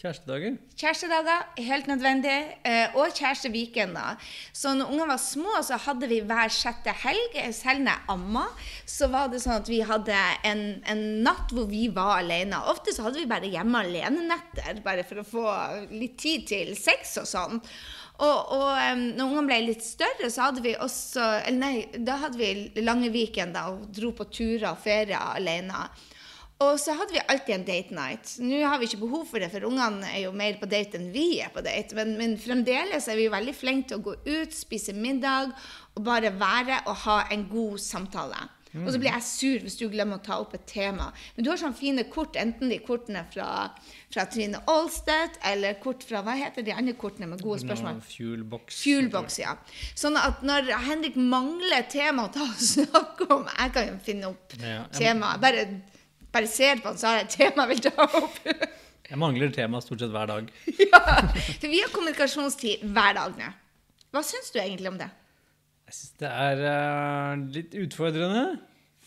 Kjærestedager. 0.01 0.55
Kjærestedager, 0.81 1.41
helt 1.61 1.87
nødvendig. 1.87 2.37
eh, 2.65 2.95
Og 2.95 3.07
kjæresteweekender. 3.13 4.17
Så 4.53 4.73
når 4.73 4.85
ungene 4.89 5.07
var 5.07 5.17
små, 5.17 5.61
så 5.61 5.77
hadde 5.77 6.07
vi 6.09 6.19
hver 6.25 6.49
sjette 6.49 6.89
helg. 7.03 7.53
Selv 7.53 7.83
når 7.85 7.91
jeg 7.91 8.01
amma, 8.09 8.45
så 8.85 9.07
var 9.13 9.27
det 9.29 9.43
sånn 9.43 9.59
at 9.61 9.69
vi 9.69 9.81
hadde 9.85 10.17
en, 10.43 10.63
en 10.89 11.03
natt 11.23 11.53
hvor 11.53 11.69
vi 11.69 11.87
var 11.93 12.23
alene. 12.23 12.57
Ofte 12.71 12.95
så 12.95 13.05
hadde 13.05 13.21
vi 13.21 13.29
bare 13.29 13.51
hjemme 13.53 13.83
alene-netter, 13.85 14.81
bare 14.83 15.05
for 15.05 15.21
å 15.21 15.27
få 15.27 15.45
litt 15.91 16.17
tid 16.17 16.47
til 16.49 16.73
sex 16.75 17.19
og 17.21 17.27
sånn. 17.29 17.61
Og, 18.21 18.51
og 18.57 18.69
um, 18.93 19.03
når 19.17 19.25
ungene 19.25 19.47
ble 19.49 19.59
litt 19.69 19.85
større, 19.85 20.29
så 20.29 20.49
hadde 20.49 20.61
vi 20.61 20.75
også 20.77 21.23
Eller 21.45 21.57
nei, 21.57 22.03
da 22.05 22.19
hadde 22.21 22.37
vi 22.37 22.81
lange 22.81 23.09
weekender 23.13 23.71
og 23.71 23.87
dro 23.93 24.11
på 24.17 24.27
turer 24.33 24.71
og 24.73 24.81
ferier 24.83 25.35
alene. 25.37 25.87
Og 26.61 26.77
så 26.79 26.93
hadde 26.93 27.15
vi 27.15 27.21
alltid 27.25 27.55
en 27.55 27.65
date 27.67 27.95
night. 27.97 28.35
Nå 28.45 28.59
har 28.67 28.77
vi 28.81 28.85
ikke 28.89 29.01
behov 29.01 29.25
for 29.31 29.41
det, 29.41 29.49
for 29.53 29.65
ungene 29.65 30.05
er 30.13 30.23
jo 30.27 30.31
mer 30.37 30.59
på 30.61 30.69
date 30.69 30.99
enn 30.99 31.09
vi 31.13 31.39
er 31.41 31.49
på 31.55 31.63
date. 31.65 31.95
Men, 31.97 32.13
men 32.19 32.37
fremdeles 32.41 33.07
er 33.09 33.17
vi 33.17 33.27
veldig 33.33 33.55
flinke 33.57 33.89
til 33.91 34.01
å 34.01 34.05
gå 34.11 34.15
ut, 34.29 34.53
spise 34.55 34.93
middag 34.93 35.55
og 35.97 36.03
bare 36.05 36.29
være 36.37 36.83
og 36.87 36.99
ha 37.07 37.19
en 37.33 37.47
god 37.51 37.81
samtale. 37.81 38.43
Og 38.71 38.85
så 38.93 38.99
blir 39.01 39.09
jeg 39.11 39.23
sur 39.27 39.63
hvis 39.65 39.73
du 39.81 39.89
glemmer 39.91 40.15
å 40.21 40.23
ta 40.23 40.37
opp 40.39 40.53
et 40.55 40.61
tema. 40.69 41.09
Men 41.35 41.43
du 41.43 41.49
har 41.51 41.57
sånne 41.59 41.75
fine 41.75 42.05
kort, 42.07 42.37
enten 42.39 42.69
de 42.71 42.77
kortene 42.79 43.25
fra, 43.33 43.47
fra 44.13 44.23
Trine 44.31 44.61
Aalstedt, 44.71 45.41
eller 45.49 45.75
kort 45.83 46.05
fra 46.07 46.21
Hva 46.23 46.37
heter 46.39 46.63
de 46.63 46.71
andre 46.71 46.93
kortene 46.95 47.27
med 47.33 47.43
gode 47.43 47.59
spørsmål? 47.65 47.99
Fuelbox. 48.13 48.77
Fuelbox, 48.85 49.41
ja. 49.43 49.57
Sånn 49.99 50.15
at 50.21 50.39
når 50.47 50.71
Henrik 50.87 51.17
mangler 51.19 51.83
tema 51.91 52.29
å 52.29 52.31
ta 52.31 52.45
og 52.47 52.63
snakke 52.75 53.27
om 53.35 53.43
Jeg 53.51 53.75
kan 53.75 53.89
jo 53.91 53.97
finne 54.07 54.31
opp 54.31 54.55
Ja, 54.61 54.77
jeg- 54.85 55.01
tema. 55.01 55.33
Bare, 55.43 55.65
bare 56.33 56.49
ser 56.49 56.81
på 56.81 56.91
han, 56.91 56.99
så 56.99 57.09
har 57.09 57.19
jeg 57.19 57.27
et 57.27 57.37
tema 57.39 57.65
jeg 57.65 57.75
vil 57.75 57.83
ta 57.89 58.07
opp. 58.21 58.39
Jeg 59.11 59.19
mangler 59.19 59.49
tema 59.51 59.81
stort 59.83 59.99
sett 59.99 60.11
hver 60.13 60.29
dag. 60.29 60.45
ja. 60.79 60.99
For 61.35 61.67
vi 61.67 61.81
har 61.81 61.89
kommunikasjonstid 61.91 62.85
hver 62.95 63.17
dag 63.17 63.33
nå. 63.35 63.49
Hva 64.15 64.21
syns 64.23 64.53
du 64.53 64.59
egentlig 64.61 64.87
om 64.87 64.99
det? 65.01 65.09
Jeg 65.89 65.97
syns 65.97 66.13
det 66.21 66.29
er 66.31 66.61
uh, 66.63 67.41
litt 67.57 67.75
utfordrende. 67.75 68.45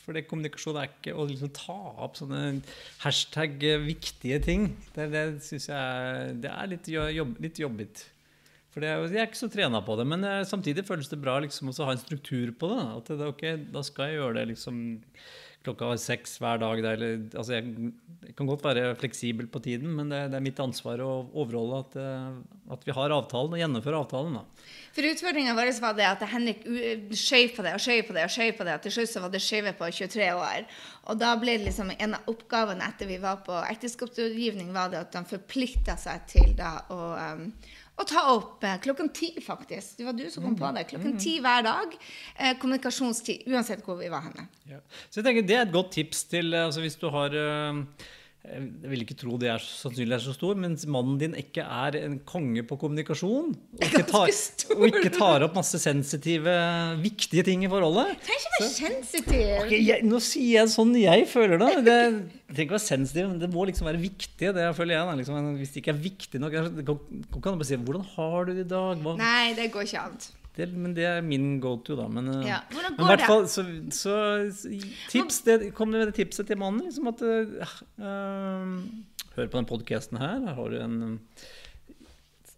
For 0.04 0.12
det 0.12 0.26
kommunikasjon 0.28 0.76
er 0.76 0.90
ikke 0.90 1.14
å 1.16 1.24
liksom 1.24 1.54
ta 1.56 1.78
opp 2.04 2.18
sånne 2.20 2.58
hashtag 3.06 3.56
eh, 3.64 3.80
viktige 3.80 4.42
ting. 4.44 4.66
Det, 4.92 5.06
det 5.14 5.22
syns 5.46 5.70
jeg 5.70 6.34
det 6.44 6.50
er 6.52 6.68
litt, 6.68 6.90
jobb, 6.92 7.38
litt 7.40 7.60
jobbigt. 7.62 8.02
For 8.74 8.84
det, 8.84 8.90
jeg 8.90 9.22
er 9.22 9.30
ikke 9.30 9.40
så 9.40 9.48
trena 9.48 9.80
på 9.86 9.96
det, 9.96 10.04
men 10.10 10.26
eh, 10.28 10.42
samtidig 10.44 10.84
føles 10.84 11.08
det 11.08 11.22
bra 11.22 11.38
liksom, 11.40 11.72
å 11.72 11.88
ha 11.88 11.94
en 11.94 12.02
struktur 12.02 12.52
på 12.58 12.68
det. 12.74 12.84
At 12.98 13.10
det, 13.14 13.30
ok, 13.32 13.46
da 13.72 13.84
skal 13.86 14.10
jeg 14.10 14.20
gjøre 14.20 14.36
det 14.42 14.44
liksom 14.52 14.84
klokka 15.64 15.94
seks 16.00 16.36
hver 16.42 16.60
dag. 16.62 16.80
Er, 16.80 16.96
eller, 16.96 17.22
altså 17.34 17.56
jeg, 17.56 17.90
jeg 18.26 18.34
kan 18.38 18.48
godt 18.48 18.64
være 18.66 18.94
fleksibel 19.00 19.48
på 19.50 19.62
tiden, 19.64 19.92
men 19.96 20.12
det, 20.12 20.20
det 20.32 20.38
er 20.38 20.44
mitt 20.44 20.60
ansvar 20.62 21.02
å 21.04 21.10
overholde 21.32 21.80
at, 21.84 21.96
eh, 22.00 22.72
at 22.76 22.86
vi 22.86 22.94
har 22.96 23.14
avtalen 23.16 23.56
og 23.56 23.62
gjennomfører 23.62 24.00
avtalen. 24.00 24.38
da. 24.40 24.70
For 24.94 25.08
utfordringa 25.08 25.56
vår 25.56 25.72
var 25.82 25.96
det 25.98 26.08
at 26.08 26.24
Henrik 26.30 26.64
skjøv 27.18 27.54
på 27.56 27.66
det 27.66 27.74
og 27.76 27.82
skjøv 27.82 28.02
på 28.08 28.16
det 28.16 28.26
og 28.28 28.34
skjøv 28.34 28.52
på 28.58 28.66
det. 28.68 28.76
Til 28.84 28.96
slutt 28.96 29.12
så 29.12 29.24
var 29.24 29.32
det 29.34 29.42
skjøvet 29.44 29.78
på 29.80 29.92
23 30.00 30.28
år. 30.38 30.66
Og 31.10 31.20
da 31.20 31.32
ble 31.40 31.56
det 31.58 31.68
liksom 31.68 31.92
en 31.96 32.18
av 32.18 32.28
oppgavene 32.30 32.90
etter 32.92 33.10
vi 33.10 33.20
var 33.22 33.40
på 33.46 33.56
ekteskapsrådgivning, 33.72 34.70
var 34.76 34.92
det 34.92 35.02
at 35.04 35.18
han 35.18 35.28
forplikta 35.28 35.98
seg 36.00 36.28
til 36.30 36.54
da 36.58 36.76
å 36.94 37.00
um, 37.16 37.48
å 37.94 38.04
ta 38.08 38.24
opp 38.32 38.64
eh, 38.66 38.74
klokken 38.82 39.10
ti, 39.14 39.30
faktisk. 39.44 39.96
Det 39.98 40.06
var 40.08 40.16
du 40.18 40.24
som 40.30 40.42
kom 40.46 40.56
på 40.58 40.70
det. 40.74 40.86
Klokken 40.90 41.14
ti 41.20 41.36
hver 41.44 41.62
dag. 41.66 41.94
Eh, 42.34 42.56
kommunikasjonstid, 42.58 43.46
uansett 43.52 43.84
hvor 43.86 44.00
vi 44.00 44.10
var 44.12 44.26
henne. 44.26 44.48
Ja. 44.70 44.80
Så 45.08 45.20
jeg 45.20 45.28
tenker 45.28 45.46
Det 45.46 45.58
er 45.58 45.66
et 45.68 45.74
godt 45.74 45.92
tips 45.94 46.24
til 46.32 46.52
eh, 46.54 46.66
altså 46.66 46.82
hvis 46.82 46.98
du 46.98 47.06
har 47.14 47.36
eh, 47.38 47.82
Jeg 48.44 48.90
vil 48.92 49.00
ikke 49.06 49.14
tro 49.16 49.38
det 49.40 49.48
er 49.48 49.62
sannsynlig 49.64 50.18
er 50.18 50.20
så 50.20 50.34
stor, 50.36 50.58
mens 50.60 50.82
mannen 50.90 51.16
din 51.16 51.32
ikke 51.40 51.62
er 51.64 51.96
en 52.02 52.18
konge 52.28 52.60
på 52.68 52.76
kommunikasjon, 52.76 53.54
og 53.78 53.86
ikke 53.86 54.02
tar, 54.10 54.32
og 54.76 54.84
ikke 54.90 55.12
tar 55.14 55.46
opp 55.46 55.56
masse 55.56 55.80
sensitive, 55.80 56.52
viktige 57.00 57.46
ting 57.48 57.64
i 57.64 57.70
forholdet 57.72 58.12
Trenger 58.26 58.44
ikke 58.44 58.60
være 58.60 58.74
sensitiv. 58.74 59.46
Okay, 59.62 59.80
jeg, 59.80 60.04
Nå 60.04 60.20
sier 60.20 60.58
jeg 60.60 60.74
sånn 60.74 60.92
jeg 61.00 61.24
føler 61.30 61.62
det. 61.64 61.70
Det 61.88 61.96
trenger 62.52 62.66
ikke 62.66 62.76
være 62.76 62.84
sensitiv, 62.84 63.32
men 63.32 63.40
det 63.40 63.50
må 63.56 63.64
liksom 63.70 63.88
være 63.88 64.04
viktig. 64.04 64.52
Det 64.60 64.68
føler 64.76 64.98
jeg 64.98 65.08
da, 65.08 65.18
liksom, 65.22 65.50
Hvis 65.62 65.72
det 65.72 65.80
ikke 65.82 65.94
er 65.96 66.04
viktig 66.04 66.44
nok 66.44 66.60
det 66.76 66.86
kan- 66.86 67.02
kan 67.40 67.52
du 67.52 67.58
bare 67.58 67.64
si 67.64 67.76
'Hvordan 67.80 68.06
har 68.14 68.44
du 68.44 68.52
det 68.52 68.66
i 68.66 68.68
dag?' 68.68 69.00
Hva, 69.00 69.16
Nei, 69.16 69.54
det 69.54 69.72
går 69.72 69.88
ikke 69.88 70.04
an. 70.04 70.18
Det, 70.54 70.68
men 70.70 70.92
det 70.94 71.02
er 71.08 71.20
min 71.26 71.58
go 71.62 71.74
to, 71.82 71.96
da. 71.98 72.06
Men, 72.08 72.28
eh, 72.30 72.46
Ja. 72.46 72.60
Hvordan 72.70 72.92
men 72.92 73.00
i 73.00 73.02
går 73.02 73.08
hvert 73.10 73.18
det? 73.18 73.26
fall, 73.26 73.48
så, 73.50 73.64
så 73.90 74.14
tips, 75.10 75.40
det, 75.48 75.74
Kom 75.74 75.90
med 75.90 76.06
det 76.06 76.14
tipset 76.14 76.46
til 76.46 76.58
mannen. 76.60 76.84
Liksom 76.86 77.08
at 77.10 77.22
uh, 77.24 78.78
Hør 79.34 79.48
på 79.50 79.58
den 79.58 79.66
podkasten 79.66 80.20
her. 80.22 80.38
Her 80.46 80.54
har 80.54 80.68
du 80.70 80.78
en 80.78 81.20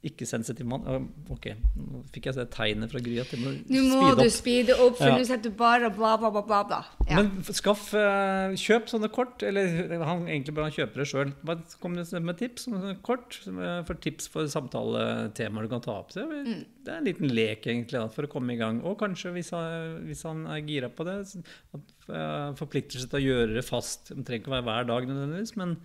ikke-sensitiv 0.05 0.67
mann. 0.69 1.09
Ok, 1.33 1.47
nå 1.77 2.03
fikk 2.13 2.27
jeg 2.29 2.35
se 2.37 2.45
tegnet 2.53 2.91
fra 2.93 3.01
Gry 3.03 3.17
at 3.19 3.31
jeg 3.33 3.41
må 3.43 3.53
Nå 3.67 3.81
må 3.89 4.11
speede 4.13 4.23
du 4.23 4.31
speede 4.31 4.77
opp, 4.79 4.99
for 4.99 5.07
Ja. 5.09 5.17
nå 5.17 5.25
sitter 5.27 5.51
du 5.51 5.57
bare 5.57 5.91
bla, 5.91 6.17
bla, 6.17 6.31
bla, 6.31 6.43
bla. 6.43 6.63
bla. 6.65 6.85
Ja. 7.09 7.17
Men 7.23 7.43
skaff, 7.43 7.93
eh, 7.95 8.55
kjøp 8.55 8.87
sånne 8.93 9.11
kort, 9.11 9.43
eller 9.43 10.05
han 10.05 10.27
egentlig 10.29 10.55
bør 10.55 10.69
han 10.69 10.73
kjøpe 10.77 10.95
det 11.01 11.07
sjøl. 11.09 11.33
Kom 11.81 11.95
med 11.97 12.39
tips 12.39 12.69
om 12.69 12.75
sånne 12.79 13.03
kort 13.03 13.41
eh, 13.47 13.83
for 13.83 13.95
tips 13.95 14.29
for 14.29 14.45
samtaletemaer 14.47 15.63
du 15.63 15.69
kan 15.69 15.81
ta 15.81 15.93
opp. 15.99 16.13
Så 16.13 16.23
det 16.29 16.47
Mm. 16.47 16.65
det 16.85 16.93
er 16.93 16.99
en 16.99 17.05
liten 17.05 17.29
lek 17.35 17.63
egentlig 17.67 17.91
da, 17.99 18.07
for 18.09 18.23
å 18.23 18.29
komme 18.31 18.53
i 18.53 18.57
gang. 18.57 18.81
Og 18.85 18.99
kanskje 18.99 19.33
hvis 19.33 19.51
han, 19.51 20.05
hvis 20.07 20.23
han 20.23 20.47
er 20.47 20.61
gira 20.63 20.89
på 20.89 21.05
det, 21.05 21.43
eh, 21.75 22.53
forplikter 22.55 23.01
seg 23.01 23.11
til 23.11 23.21
å 23.21 23.27
gjøre 23.27 23.55
det 23.55 23.65
fast. 23.65 24.09
Det 24.15 24.25
trenger 24.25 24.45
ikke 24.45 24.53
å 24.53 24.63
være 24.63 24.69
hver 24.69 24.87
dag 24.87 25.09
nødvendigvis, 25.09 25.57
men 25.57 25.77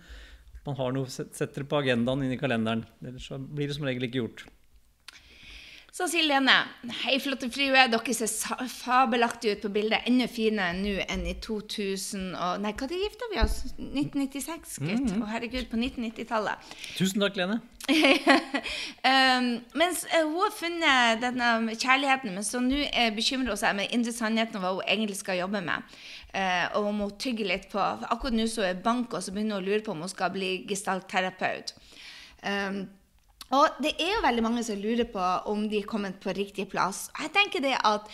man 0.66 0.78
har 0.78 0.92
noe, 0.94 1.10
setter 1.10 1.62
det 1.62 1.68
på 1.70 1.80
agendaen 1.82 2.24
inni 2.24 2.38
i 2.38 2.40
kalenderen. 2.40 2.84
Ellers 3.02 3.28
så 3.30 3.38
blir 3.38 3.70
det 3.70 3.78
som 3.78 3.88
regel 3.88 4.06
ikke 4.08 4.22
gjort. 4.22 4.44
Så 5.92 6.06
sier 6.08 6.24
Lene 6.24 6.54
Hei, 7.02 7.18
flotte 7.20 7.50
frue. 7.52 7.82
Dere 7.92 8.14
ser 8.16 8.30
fabelaktige 8.72 9.58
ut 9.58 9.66
på 9.66 9.70
bildet. 9.74 10.06
Enda 10.08 10.24
finere 10.30 10.72
nå 10.78 10.94
enn 11.04 11.26
i 11.28 11.34
2000 11.44 12.30
og 12.32 12.62
Nei, 12.64 12.72
når 12.72 12.94
gifta 12.96 13.28
vi 13.28 13.40
oss? 13.42 13.58
1996, 13.76 14.78
gutt. 14.86 15.12
Å, 15.18 15.28
herregud, 15.34 15.68
på 15.68 15.76
1990-tallet. 15.76 16.72
Tusen 16.96 17.20
takk, 17.20 17.36
Lene. 17.36 17.60
Um, 17.90 19.48
mens 19.82 20.06
eh, 20.08 20.24
hun 20.24 20.38
har 20.38 20.56
funnet 20.56 21.22
denne 21.26 21.76
kjærligheten, 21.76 22.32
men 22.38 22.46
så 22.46 22.62
nå 22.64 22.86
eh, 22.86 23.12
bekymrer 23.12 23.52
hun 23.52 23.60
seg 23.60 23.76
med 23.76 23.92
indre 23.92 24.16
sannheten 24.16 24.56
om 24.56 24.64
hva 24.64 24.76
hun 24.78 24.86
egentlig 24.86 25.20
skal 25.20 25.42
jobbe 25.42 25.60
med. 25.66 25.92
Eh, 26.32 26.64
og 26.72 26.86
hun 26.88 26.96
må 26.96 27.10
tygge 27.20 27.44
litt 27.44 27.66
på 27.68 27.76
for 27.76 28.06
Akkurat 28.08 28.32
nå 28.32 28.46
så 28.48 28.64
er 28.64 28.78
bank, 28.80 29.12
og 29.12 29.20
så 29.20 29.34
begynner 29.34 29.58
hun 29.58 29.64
å 29.64 29.68
lure 29.68 29.84
på 29.84 29.92
om 29.92 30.04
hun 30.04 30.12
skal 30.12 30.32
bli 30.32 30.62
gestaltterapeut. 30.68 31.74
Um, 32.42 32.86
og 33.52 33.82
det 33.84 33.92
er 34.00 34.14
jo 34.14 34.22
veldig 34.24 34.44
mange 34.46 34.62
som 34.64 34.80
lurer 34.80 35.04
på 35.12 35.26
om 35.52 35.66
de 35.68 35.82
er 35.82 35.88
kommet 35.88 36.16
på 36.22 36.32
riktig 36.32 36.70
plass. 36.72 37.10
Jeg 37.20 37.34
tenker 37.36 37.64
det 37.64 37.74
at 37.76 38.08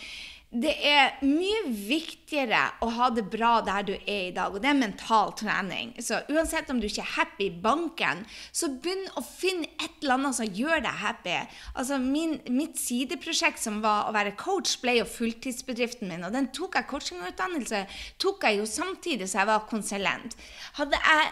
det 0.49 0.71
er 0.81 1.19
mye 1.21 1.59
viktigere 1.69 2.63
å 2.81 2.87
ha 2.95 3.09
det 3.13 3.27
bra 3.29 3.59
der 3.61 3.83
du 3.85 3.91
er 3.93 4.29
i 4.29 4.33
dag, 4.33 4.49
og 4.49 4.63
det 4.63 4.71
er 4.71 4.79
mental 4.79 5.35
trening. 5.37 5.91
Så 6.01 6.23
uansett 6.33 6.71
om 6.73 6.79
du 6.81 6.87
ikke 6.87 7.03
er 7.03 7.11
happy 7.19 7.49
i 7.51 7.59
banken, 7.65 8.23
så 8.49 8.71
begynn 8.81 9.05
å 9.13 9.21
finne 9.21 9.69
et 9.77 9.99
eller 10.01 10.15
annet 10.17 10.39
som 10.39 10.49
gjør 10.59 10.81
deg 10.81 11.03
happy. 11.03 11.35
Altså 11.75 11.99
min, 12.01 12.39
Mitt 12.49 12.81
sideprosjekt 12.81 13.61
som 13.61 13.77
var 13.83 14.09
å 14.09 14.15
være 14.15 14.33
coach, 14.41 14.79
ble 14.81 14.97
jo 14.97 15.05
fulltidsbedriften 15.09 16.09
min, 16.09 16.25
og 16.25 16.33
den 16.33 16.49
tok 16.55 16.79
jeg 16.79 16.89
coachingutdannelse 16.89 17.83
tok 18.17 18.49
jeg 18.49 18.57
jo 18.57 18.65
samtidig 18.69 19.29
som 19.29 19.43
jeg 19.43 19.51
var 19.51 19.69
konsulent. 19.69 20.33
Hadde 20.79 20.97
jeg 20.97 21.29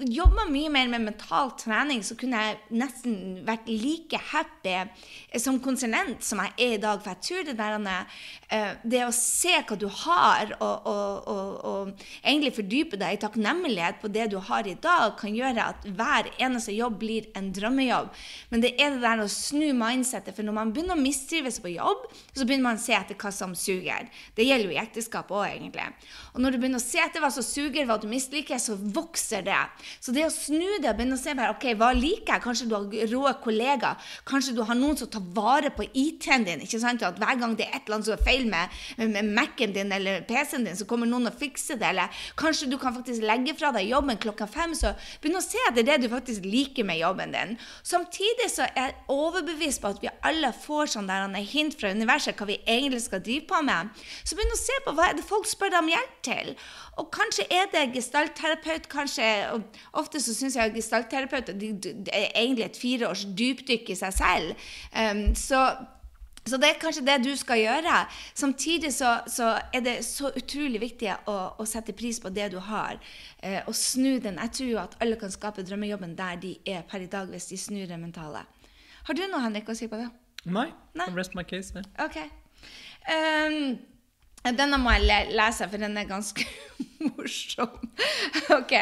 jobba 0.00 0.46
mye 0.48 0.70
mer 0.72 0.88
med 0.88 1.04
mental 1.04 1.52
trening, 1.60 2.00
så 2.04 2.16
kunne 2.18 2.40
jeg 2.40 2.58
nesten 2.80 3.16
vært 3.46 3.68
like 3.68 4.18
happy 4.32 4.74
som 5.40 5.58
konsulent 5.62 6.24
som 6.24 6.40
jeg 6.42 6.54
er 6.56 6.74
i 6.76 6.80
dag. 6.80 7.02
For 7.02 7.12
jeg 7.12 7.26
tror 7.26 7.46
det 7.46 7.56
der 7.58 7.76
eh, 8.48 8.72
Det 8.82 9.02
å 9.04 9.12
se 9.14 9.52
hva 9.52 9.76
du 9.78 9.86
har, 9.86 10.54
og, 10.60 10.88
og, 10.88 11.28
og, 11.28 11.52
og 11.68 12.06
egentlig 12.22 12.54
fordype 12.56 12.98
deg 13.00 13.16
i 13.16 13.20
takknemlighet 13.22 14.00
på 14.02 14.10
det 14.12 14.30
du 14.32 14.38
har 14.40 14.66
i 14.66 14.74
dag, 14.74 15.14
kan 15.18 15.36
gjøre 15.36 15.68
at 15.74 15.86
hver 15.86 16.30
eneste 16.38 16.74
jobb 16.74 16.98
blir 17.02 17.28
en 17.38 17.52
drømmejobb. 17.54 18.10
Men 18.50 18.64
det 18.64 18.74
er 18.80 18.96
det 18.96 19.04
der 19.04 19.22
å 19.22 19.28
snu 19.30 19.70
mindsettet. 19.76 20.34
For 20.36 20.46
når 20.46 20.58
man 20.58 20.74
begynner 20.74 20.96
å 20.96 21.02
mistrives 21.02 21.60
på 21.62 21.74
jobb, 21.76 22.08
så 22.32 22.46
begynner 22.46 22.70
man 22.70 22.80
å 22.80 22.84
se 22.84 22.96
etter 22.96 23.18
hva 23.18 23.32
som 23.34 23.54
suger. 23.58 24.08
Det 24.36 24.48
gjelder 24.48 24.70
jo 24.70 24.76
i 24.76 24.82
ekteskap 24.82 25.30
òg, 25.32 25.46
egentlig. 25.52 25.88
Og 26.32 26.42
når 26.42 26.54
du 26.54 26.62
begynner 26.62 26.80
å 26.80 26.84
se 26.84 27.00
etter 27.02 27.22
hva 27.22 27.30
som 27.32 27.44
suger, 27.44 27.86
hva 27.86 28.00
du 28.00 28.08
misliker, 28.10 28.60
så 28.62 28.76
vokser 28.76 29.44
det. 29.46 29.60
Så 30.00 30.14
det 30.14 30.24
å 30.26 30.32
snu 30.32 30.78
det 30.82 30.90
og 30.90 30.98
begynne 30.98 31.18
å 31.18 31.20
se 31.20 31.34
bare, 31.38 31.54
ok, 31.56 31.66
hva 31.80 31.92
liker 31.96 32.34
jeg? 32.34 32.44
Kanskje 32.44 32.68
du 32.70 32.76
har 32.76 33.12
rå 33.12 33.32
kollegaer. 33.44 34.12
Kanskje 34.28 34.54
du 34.56 34.62
har 34.66 34.78
noen 34.78 34.98
som 34.98 35.10
tar 35.12 35.24
vare 35.34 35.72
på 35.74 35.86
IT-en 35.88 36.46
din. 36.46 36.64
ikke 36.64 36.80
sant? 36.82 37.02
At 37.06 37.20
Hver 37.20 37.38
gang 37.40 37.56
det 37.58 37.68
er 37.68 37.76
et 37.76 37.86
eller 37.86 37.98
annet 37.98 38.10
som 38.10 38.16
er 38.16 38.24
feil 38.26 38.46
med, 38.50 38.78
med 39.02 39.32
Mac-en 39.36 39.74
din 39.74 39.92
eller 39.92 40.24
PC-en 40.28 40.66
din, 40.68 40.78
så 40.78 40.86
kommer 40.88 41.10
noen 41.10 41.30
og 41.30 41.38
fikser 41.38 41.80
det. 41.80 41.90
Eller 41.92 42.22
kanskje 42.38 42.70
du 42.70 42.78
kan 42.80 42.94
faktisk 42.96 43.24
legge 43.26 43.56
fra 43.58 43.72
deg 43.74 43.90
jobben 43.90 44.20
klokka 44.22 44.48
fem. 44.50 44.74
Så 44.78 44.94
begynn 45.22 45.40
å 45.40 45.44
se 45.44 45.60
etter 45.68 45.86
det 45.86 46.00
du 46.02 46.08
faktisk 46.12 46.46
liker 46.48 46.86
med 46.88 47.00
jobben 47.02 47.34
din. 47.34 47.56
Samtidig 47.86 48.50
så 48.52 48.66
er 48.70 48.92
jeg 48.92 48.98
overbevist 49.12 49.82
på 49.82 49.92
at 49.92 50.02
vi 50.02 50.12
alle 50.28 50.52
får 50.64 50.94
sånn 50.94 51.10
der 51.10 51.28
hint 51.52 51.76
fra 51.78 51.92
universet 51.92 52.38
hva 52.38 52.48
vi 52.48 52.60
egentlig 52.66 53.02
skal 53.06 53.22
drive 53.24 53.46
på 53.50 53.62
med. 53.66 53.90
Så 54.24 54.38
begynn 54.38 54.54
å 54.54 54.60
se 54.60 54.78
på 54.84 54.94
hva 54.96 55.10
er 55.10 55.18
det 55.18 55.26
folk 55.26 55.48
spør 55.48 55.72
deg 55.72 55.82
om 55.82 55.92
hjelp 55.92 56.18
til. 56.26 56.52
Og 57.00 57.08
kanskje 57.14 57.46
er 57.48 57.70
det 57.72 57.86
gestaltterapeut, 57.94 58.88
kanskje 58.92 59.24
og 59.54 59.62
Ofte 59.96 60.20
så 60.20 60.34
syns 60.36 60.58
jeg 60.58 60.70
at 60.70 60.76
gestaltterapeuter 60.76 61.56
er 61.56 62.28
egentlig 62.34 62.66
et 62.66 62.76
fireårs 62.76 63.24
dypdykk 63.38 63.94
i 63.94 63.96
seg 63.96 64.14
selv. 64.18 64.68
Um, 64.92 65.30
så 65.38 65.64
så 66.42 66.58
det 66.58 66.72
er 66.72 66.78
kanskje 66.82 67.04
det 67.06 67.20
du 67.22 67.30
skal 67.38 67.60
gjøre. 67.60 67.98
Samtidig 68.34 68.90
så, 68.94 69.12
så 69.30 69.52
er 69.74 69.84
det 69.84 69.92
så 70.02 70.32
utrolig 70.34 70.80
viktig 70.82 71.12
å, 71.30 71.36
å 71.54 71.66
sette 71.68 71.94
pris 71.94 72.18
på 72.20 72.32
det 72.34 72.48
du 72.50 72.58
har, 72.66 72.98
eh, 73.38 73.60
og 73.62 73.76
snu 73.78 74.16
den. 74.18 74.40
Jeg 74.42 74.54
tror 74.56 74.70
jo 74.72 74.80
at 74.82 74.96
alle 75.04 75.18
kan 75.20 75.30
skape 75.30 75.62
drømmejobben 75.62 76.16
der 76.18 76.40
de 76.42 76.56
er 76.66 76.82
per 76.88 77.04
i 77.04 77.06
dag, 77.06 77.30
hvis 77.30 77.46
de 77.52 77.60
snur 77.62 77.86
det 77.86 78.00
mentale. 78.00 78.42
Har 79.06 79.18
du 79.18 79.22
noe, 79.28 79.42
Henrik, 79.44 79.70
å 79.70 79.78
si 79.78 79.86
på 79.90 80.00
det? 80.00 80.10
Nei. 80.50 80.66
Nei. 80.98 81.06
Rest 81.14 81.38
my 81.38 81.46
case. 81.46 81.70
Yeah. 81.78 81.86
OK. 82.02 82.18
Um, 83.06 83.78
denne 84.58 84.78
må 84.82 84.90
jeg 84.96 85.28
lese, 85.36 85.68
for 85.70 85.78
den 85.78 85.96
er 85.98 86.08
ganske 86.08 86.46
morsom. 87.12 87.76
OK. 88.56 88.74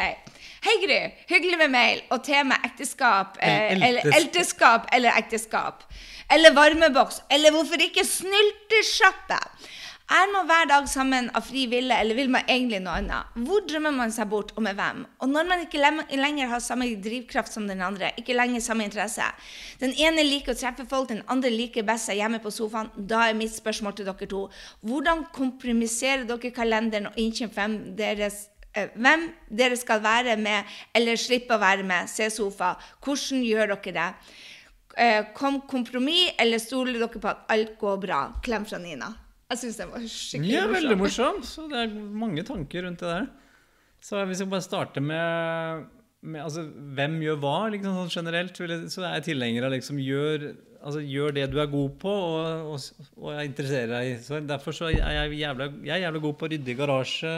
Hei, 0.61 0.73
Gry. 0.83 0.99
Hyggelig 1.29 1.57
med 1.57 1.71
mail 1.73 2.01
og 2.13 2.23
tema 2.25 2.57
ekteskap, 2.65 3.37
eh, 3.41 3.73
eller 3.73 4.05
elteskap 4.13 4.89
eller 4.93 5.17
ekteskap. 5.17 5.85
Eller 6.31 6.53
varmeboks. 6.53 7.21
Eller 7.33 7.53
hvorfor 7.53 7.81
ikke 7.81 8.05
snyltesjappe? 8.05 9.39
Er 10.09 10.27
man 10.33 10.47
hver 10.49 10.65
dag 10.67 10.87
sammen 10.89 11.29
av 11.37 11.45
fri 11.45 11.67
ville, 11.71 11.95
eller 11.95 12.17
vil 12.17 12.31
man 12.33 12.47
egentlig 12.49 12.81
noe 12.83 12.97
annet? 12.99 13.35
Hvor 13.45 13.61
drømmer 13.69 13.93
man 13.95 14.11
seg 14.11 14.27
bort, 14.31 14.49
og 14.57 14.65
med 14.65 14.75
hvem? 14.75 15.05
Og 15.23 15.29
når 15.29 15.47
man 15.47 15.61
ikke 15.63 15.79
lenger 16.17 16.49
har 16.51 16.63
samme 16.63 16.89
drivkraft 17.03 17.53
som 17.53 17.67
den 17.69 17.83
andre, 17.85 18.09
ikke 18.19 18.35
lenger 18.35 18.63
samme 18.65 18.87
interesse 18.87 19.23
Den 19.79 19.93
ene 19.93 20.25
liker 20.25 20.51
å 20.55 20.59
treffe 20.59 20.87
folk, 20.89 21.07
den 21.13 21.23
andre 21.31 21.53
liker 21.53 21.87
best 21.87 22.09
seg 22.09 22.19
hjemme 22.19 22.41
på 22.43 22.51
sofaen. 22.51 22.91
Da 22.97 23.27
er 23.29 23.37
mitt 23.37 23.55
spørsmål 23.55 23.95
til 23.95 24.09
dere 24.09 24.29
to 24.33 24.41
hvordan 24.81 25.23
kompromisserer 25.35 26.25
dere 26.27 26.51
kalenderen 26.55 27.11
og 27.11 27.17
innkjøper 27.21 27.61
hvem 27.61 27.79
deres 27.95 28.47
eh, 28.75 28.91
hvem 28.95 29.29
dere 29.47 29.79
skal 29.79 30.03
være 30.03 30.35
med 30.41 30.77
eller 30.97 31.19
slippe 31.19 31.55
å 31.55 31.61
være 31.61 31.87
med, 31.87 32.11
se 32.11 32.27
sofa. 32.33 32.73
Hvordan 32.99 33.45
gjør 33.47 33.77
dere 33.77 33.97
det? 34.01 34.11
Eh, 34.97 35.25
Kom 35.37 35.61
kompromiss, 35.71 36.35
eller 36.41 36.59
stoler 36.59 36.99
dere 36.99 37.19
på 37.21 37.31
at 37.31 37.45
alt 37.53 37.77
går 37.79 38.07
bra? 38.09 38.23
Klem 38.43 38.67
fra 38.67 38.81
Nina. 38.81 39.13
Jeg 39.51 39.59
syns 39.59 39.79
den 39.81 39.89
var 39.91 40.03
skikkelig 40.07 40.53
Ja, 40.55 40.67
veldig 40.71 40.97
morsom. 40.99 41.39
morsom. 41.41 41.47
Så 41.47 41.69
det 41.71 41.79
er 41.83 41.95
mange 42.23 42.43
tanker 42.47 42.85
rundt 42.87 43.01
det 43.03 43.09
der. 43.11 43.25
Så 44.01 44.21
hvis 44.25 44.39
jeg 44.41 44.49
bare 44.49 44.63
starter 44.65 45.03
med, 45.03 45.83
med 46.25 46.41
altså, 46.41 46.63
hvem 46.97 47.19
gjør 47.21 47.41
hva, 47.43 47.55
liksom 47.73 47.97
sånn 47.99 48.13
generelt, 48.15 48.57
så 48.89 49.03
er 49.03 49.17
jeg 49.19 49.27
tilhenger 49.27 49.67
av 49.67 49.75
liksom 49.75 49.99
gjør, 50.01 50.47
altså, 50.79 51.03
gjør 51.05 51.35
det 51.35 51.43
du 51.51 51.59
er 51.61 51.69
god 51.69 51.99
på 52.01 52.13
og, 52.15 52.71
og, 52.71 53.03
og 53.19 53.35
jeg 53.35 53.51
interesserer 53.51 53.91
deg. 53.93 54.23
Så 54.25 54.39
derfor 54.49 54.77
så 54.77 54.89
er 54.89 55.19
jeg 55.19 55.37
jævla, 55.43 55.67
jeg 55.83 55.95
er 55.99 56.05
jævla 56.07 56.23
god 56.25 56.39
på 56.39 56.47
å 56.47 56.51
rydde 56.55 56.73
i 56.73 56.77
garasje, 56.79 57.35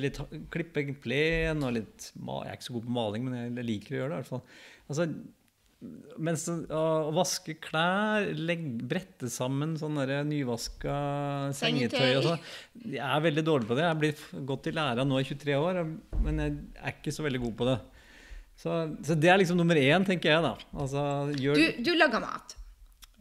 litt, 0.00 0.22
klippe 0.54 0.86
plen 1.02 1.66
og 1.66 1.74
litt 1.76 2.12
Jeg 2.14 2.46
er 2.46 2.56
ikke 2.56 2.68
så 2.70 2.78
god 2.78 2.88
på 2.88 2.96
maling, 3.02 3.26
men 3.26 3.58
jeg 3.58 3.68
liker 3.74 3.98
å 3.98 4.02
gjøre 4.04 4.14
det 4.14 4.16
i 4.16 4.22
hvert 4.22 4.32
fall. 4.32 4.44
Altså, 4.88 5.10
mens 6.20 6.42
å 6.50 6.82
vaske 7.16 7.54
klær, 7.62 8.26
legge, 8.36 8.74
brette 8.90 9.30
sammen 9.32 9.78
sånn 9.80 9.96
nyvaska 10.28 10.96
sengetøy 11.56 12.18
og 12.18 12.26
sånn 12.26 12.42
Jeg 12.84 13.00
er 13.06 13.24
veldig 13.24 13.44
dårlig 13.46 13.70
på 13.70 13.78
det. 13.78 13.86
Jeg 13.86 13.94
har 13.94 14.02
blitt 14.02 14.26
gått 14.50 14.68
i 14.68 14.74
læra 14.76 15.06
nå 15.08 15.22
i 15.22 15.24
23 15.30 15.56
år, 15.56 15.80
men 16.20 16.44
jeg 16.44 16.58
er 16.82 16.96
ikke 16.98 17.14
så 17.16 17.24
veldig 17.24 17.42
god 17.46 17.56
på 17.62 17.70
det. 17.70 17.78
Så, 18.60 18.76
så 19.08 19.16
det 19.16 19.30
er 19.32 19.40
liksom 19.40 19.56
nummer 19.56 19.78
én, 19.80 20.04
tenker 20.04 20.34
jeg, 20.34 20.44
da. 20.44 20.52
Altså, 20.76 21.02
gjør, 21.40 21.56
Du, 21.56 21.84
du 21.86 21.94
lager 21.96 22.20
mat. 22.26 22.56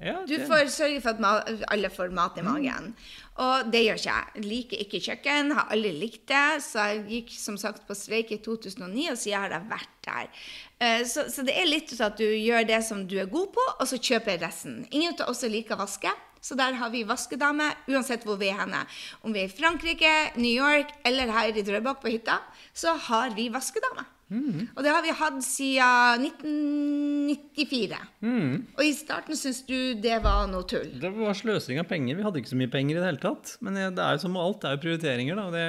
Ja, 0.01 0.19
Du 0.27 0.35
får 0.47 0.69
sørge 0.71 1.01
for 1.03 1.17
at 1.27 1.63
alle 1.71 1.89
får 1.91 2.13
mat 2.15 2.37
i 2.39 2.43
magen. 2.45 2.93
Og 3.39 3.69
det 3.71 3.81
gjør 3.85 3.99
ikke 3.99 4.13
jeg. 4.15 4.43
Liker 4.43 4.81
ikke 4.83 4.99
kjøkken, 5.03 5.51
har 5.55 5.69
aldri 5.71 5.91
likt 5.95 6.25
det. 6.27 6.61
Så 6.63 6.85
jeg 6.91 7.03
gikk 7.07 7.35
som 7.39 7.57
sagt 7.59 7.85
på 7.87 7.95
streik 7.95 8.31
i 8.35 8.39
2009, 8.43 9.09
og 9.13 9.19
siden 9.19 9.39
har 9.45 9.55
jeg 9.55 9.69
vært 9.69 9.99
der. 10.07 10.31
Eh, 10.79 11.03
Så, 11.07 11.27
så 11.31 11.45
det 11.47 11.55
er 11.55 11.69
litt 11.69 11.93
at 11.99 12.17
du 12.19 12.25
gjør 12.27 12.67
det 12.67 12.81
som 12.83 13.05
du 13.07 13.17
er 13.19 13.31
god 13.31 13.53
på, 13.55 13.67
og 13.79 13.87
så 13.87 13.99
kjøper 13.99 14.41
resten. 14.43 14.81
Ingen 14.91 15.15
av 15.19 15.31
oss 15.31 15.43
liker 15.43 15.75
å 15.75 15.83
vaske. 15.85 16.11
Så 16.41 16.55
der 16.55 16.77
har 16.79 16.89
vi 16.91 17.03
vaskedame, 17.03 17.65
uansett 17.91 18.23
hvor 18.23 18.37
vi 18.39 18.47
er 18.47 18.61
henne. 18.61 18.85
Om 19.27 19.33
vi 19.35 19.41
er 19.43 19.49
i 19.49 19.51
Frankrike, 19.51 20.13
New 20.39 20.51
York 20.55 20.93
eller 21.03 21.31
her 21.35 21.51
i 21.51 21.63
Drøbak 21.67 21.99
på 21.99 22.13
hytta, 22.13 22.39
så 22.73 22.95
har 23.09 23.35
vi 23.35 23.49
vaskedame. 23.51 24.05
Og 24.29 24.81
det 24.85 24.91
har 24.93 25.01
vi 25.05 25.13
hatt 25.17 25.39
siden 25.45 26.25
1994. 26.29 27.99
Mm. 28.21 28.51
Og 28.77 28.83
i 28.85 28.93
starten 28.93 29.37
syntes 29.37 29.63
du 29.65 29.77
det 30.01 30.19
var 30.25 30.47
noe 30.51 30.67
tull? 30.69 30.91
Det 31.01 31.11
var 31.15 31.37
sløsing 31.37 31.81
av 31.81 31.89
penger. 31.89 32.19
Vi 32.19 32.25
hadde 32.25 32.41
ikke 32.41 32.53
så 32.53 32.59
mye 32.59 32.73
penger 32.73 32.97
i 32.97 32.99
det 32.99 33.07
hele 33.07 33.23
tatt. 33.23 33.55
Men 33.65 33.79
det 33.79 34.03
er 34.05 34.17
jo 34.17 34.25
som 34.25 34.37
alt, 34.37 34.61
det 34.61 34.69
er 34.69 34.77
jo 34.77 34.83
prioriteringer. 34.85 35.39
da. 35.39 35.47
og 35.47 35.57
det, 35.57 35.65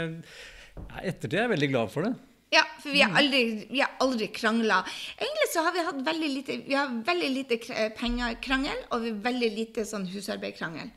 Ettertid 1.00 1.38
er 1.38 1.46
jeg 1.46 1.54
veldig 1.54 1.70
glad 1.72 1.94
for 1.94 2.08
det. 2.08 2.14
Ja, 2.50 2.64
for 2.82 2.90
vi 2.90 3.02
har 3.04 3.14
aldri, 3.14 3.42
vi 3.70 3.80
har 3.80 3.92
aldri 4.02 4.26
krangla. 4.34 4.80
Egentlig 5.16 5.50
så 5.52 5.62
har 5.62 5.74
vi 5.74 5.84
hatt 5.86 6.00
veldig 6.06 6.30
lite 6.32 6.56
Vi 6.66 6.74
har 6.74 6.88
veldig 7.06 7.28
lite 7.30 7.58
pengekrangel, 7.98 8.80
og 8.90 9.04
vi 9.04 9.12
har 9.12 9.20
veldig 9.28 9.50
lite 9.54 9.84
sånn 9.86 10.08
husarbeidkrangel. 10.10 10.90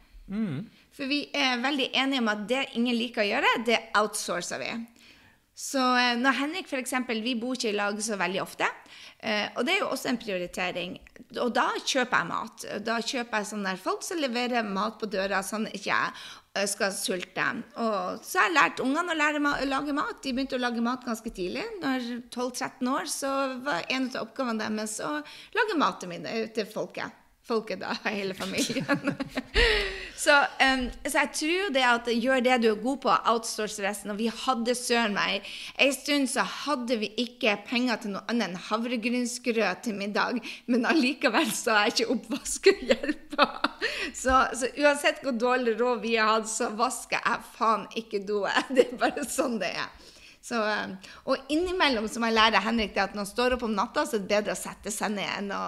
For 0.93 1.09
vi 1.09 1.19
er 1.33 1.61
veldig 1.61 1.89
enige 1.93 2.23
om 2.23 2.31
at 2.33 2.43
det 2.49 2.63
ingen 2.79 2.97
liker 2.97 3.23
å 3.23 3.29
gjøre, 3.29 3.53
det 3.67 3.79
outsourcer 3.97 4.61
vi. 4.61 4.71
Så 5.55 5.81
eh, 5.97 6.15
når 6.17 6.39
Henrik 6.39 6.69
for 6.69 6.81
eksempel, 6.81 7.21
Vi 7.21 7.35
bor 7.37 7.53
ikke 7.53 7.69
i 7.69 7.77
lag 7.77 7.99
så 8.01 8.17
veldig 8.17 8.41
ofte. 8.41 8.65
eh, 9.19 9.49
Og 9.55 9.65
det 9.65 9.75
er 9.75 9.79
jo 9.83 9.89
også 9.93 10.09
en 10.09 10.17
prioritering. 10.17 10.95
Og 11.37 11.53
da 11.53 11.67
kjøper 11.77 12.17
jeg 12.17 12.27
mat. 12.27 12.65
Da 12.85 12.97
kjøper 13.01 13.37
jeg 13.37 13.51
sånne 13.51 13.77
folk 13.77 14.01
som 14.03 14.17
leverer 14.17 14.65
mat 14.65 14.97
på 14.99 15.09
døra, 15.09 15.43
sånn 15.45 15.67
ikke 15.69 15.91
jeg 15.91 16.11
eh, 16.55 16.65
skal 16.67 16.91
sulte. 16.91 17.47
Og 17.77 18.19
så 18.25 18.41
har 18.41 18.49
jeg 18.49 18.57
lært 18.57 18.83
ungene 18.83 19.13
å 19.13 19.19
lære 19.21 19.41
å 19.53 19.69
lage 19.69 19.93
mat. 19.93 20.21
De 20.23 20.33
begynte 20.33 20.57
å 20.57 20.63
lage 20.63 20.81
mat 20.81 21.05
ganske 21.05 21.29
tidlig. 21.29 21.65
Når 21.81 22.09
12-13 22.33 22.93
år 22.97 23.05
så 23.05 23.33
var 23.63 23.85
en 23.89 24.09
av 24.09 24.23
oppgavene 24.25 24.65
deres 24.65 24.99
å 25.05 25.19
lage 25.53 25.77
mat 25.77 26.01
til 26.01 26.49
til 26.53 27.19
folket. 27.47 27.79
Da. 27.79 27.95
Hele 28.09 28.33
familien. 28.33 28.85
så, 30.15 30.37
um, 30.39 30.85
så 31.05 31.17
jeg 31.17 31.31
tror 31.39 31.73
det 31.75 31.85
at 31.87 32.09
gjør 32.13 32.43
det 32.45 32.59
du 32.63 32.69
er 32.71 32.83
god 32.83 33.01
på, 33.05 33.15
outsource 33.33 33.83
resten. 33.83 34.13
Og 34.13 34.19
vi 34.21 34.29
hadde 34.31 34.75
søren 34.77 35.15
meg 35.15 35.47
En 35.77 35.93
stund 35.95 36.29
så 36.31 36.45
hadde 36.47 36.97
vi 37.01 37.11
ikke 37.21 37.57
penger 37.67 38.03
til 38.03 38.15
noe 38.15 38.23
annet 38.31 38.51
enn 38.53 38.63
havregrynsgrøt 38.69 39.83
til 39.85 39.97
middag, 39.97 40.39
men 40.71 40.87
allikevel 40.87 41.51
så 41.53 41.77
er 41.81 41.91
ikke 41.91 42.11
oppvaskerhjelpa. 42.15 43.49
Så, 44.13 44.37
så 44.55 44.69
uansett 44.79 45.23
hvor 45.23 45.35
dårlig 45.35 45.75
råd 45.79 46.01
vi 46.03 46.15
har 46.17 46.37
hatt, 46.37 46.49
så 46.51 46.71
vasker 46.77 47.19
jeg 47.19 47.51
faen 47.57 47.87
ikke 47.99 48.23
doet. 48.27 48.71
Det 48.75 48.87
er 48.87 48.97
bare 48.99 49.27
sånn 49.27 49.59
det 49.61 49.73
er. 49.77 49.91
Så, 50.43 50.57
og 51.31 51.51
innimellom 51.53 52.09
så 52.11 52.19
må 52.19 52.27
jeg 52.27 52.35
lære 52.35 52.59
Henrik 52.65 52.91
det 52.95 53.03
at 53.05 53.13
når 53.15 53.23
han 53.23 53.29
står 53.29 53.55
opp 53.55 53.61
om 53.63 53.75
natta, 53.77 54.03
så 54.03 54.17
er 54.17 54.25
det 54.25 54.31
bedre 54.33 54.55
å 54.55 54.59
sette 54.59 54.91
seg 54.91 55.13
ned 55.15 55.29
enn 55.37 55.53
å 55.55 55.61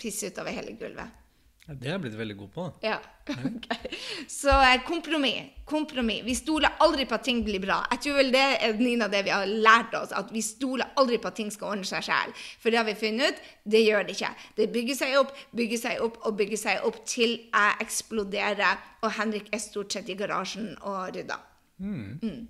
pisse 0.00 0.30
utover 0.32 0.56
hele 0.56 0.72
gulvet. 0.80 1.21
Ja, 1.68 1.74
Det 1.74 1.86
har 1.86 1.94
jeg 1.94 2.02
blitt 2.02 2.18
veldig 2.18 2.36
god 2.36 2.48
på. 2.54 2.62
da. 2.66 2.72
Ja. 2.90 2.98
Okay. 3.22 3.98
Så 4.28 4.50
eh, 4.50 4.80
kompromiss. 4.86 5.52
Kompromiss. 5.64 6.24
Vi 6.26 6.34
stoler 6.34 6.74
aldri 6.82 7.04
på 7.06 7.14
at 7.14 7.22
ting 7.22 7.44
blir 7.46 7.62
bra. 7.62 7.76
Jeg 7.92 8.00
tror 8.02 8.18
vel 8.18 8.32
det 8.34 8.42
er 8.66 8.74
Nina, 8.80 9.06
det 9.08 9.22
vi 9.28 9.30
har 9.30 9.46
lært 9.46 9.94
oss, 9.94 10.10
at 10.10 10.32
vi 10.34 10.42
stoler 10.42 10.90
aldri 10.98 11.20
på 11.22 11.30
at 11.30 11.38
ting 11.38 11.52
skal 11.54 11.76
ordne 11.76 11.86
seg 11.86 12.02
sjøl. 12.08 12.34
For 12.58 12.74
det 12.74 12.80
har 12.80 12.88
vi 12.88 12.96
funnet 12.98 13.30
ut, 13.30 13.46
det 13.76 13.84
gjør 13.84 14.08
det 14.08 14.16
ikke. 14.18 14.32
Det 14.58 14.68
bygger 14.74 14.98
seg 15.04 15.16
opp, 15.22 15.32
bygger 15.54 15.82
seg 15.84 16.02
opp 16.02 16.18
og 16.26 16.36
bygger 16.42 16.62
seg 16.64 16.88
opp 16.90 16.98
til 17.06 17.38
jeg 17.38 17.78
eksploderer, 17.86 18.82
og 19.06 19.14
Henrik 19.20 19.52
er 19.54 19.62
stort 19.62 19.94
sett 19.94 20.10
i 20.10 20.18
garasjen 20.18 20.74
og 20.82 21.14
rydder. 21.14 21.46
Mm. 21.78 22.48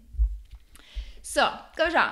Så, 1.22 1.44
skal 1.74 1.88
vi 1.88 1.98
se. 1.98 2.06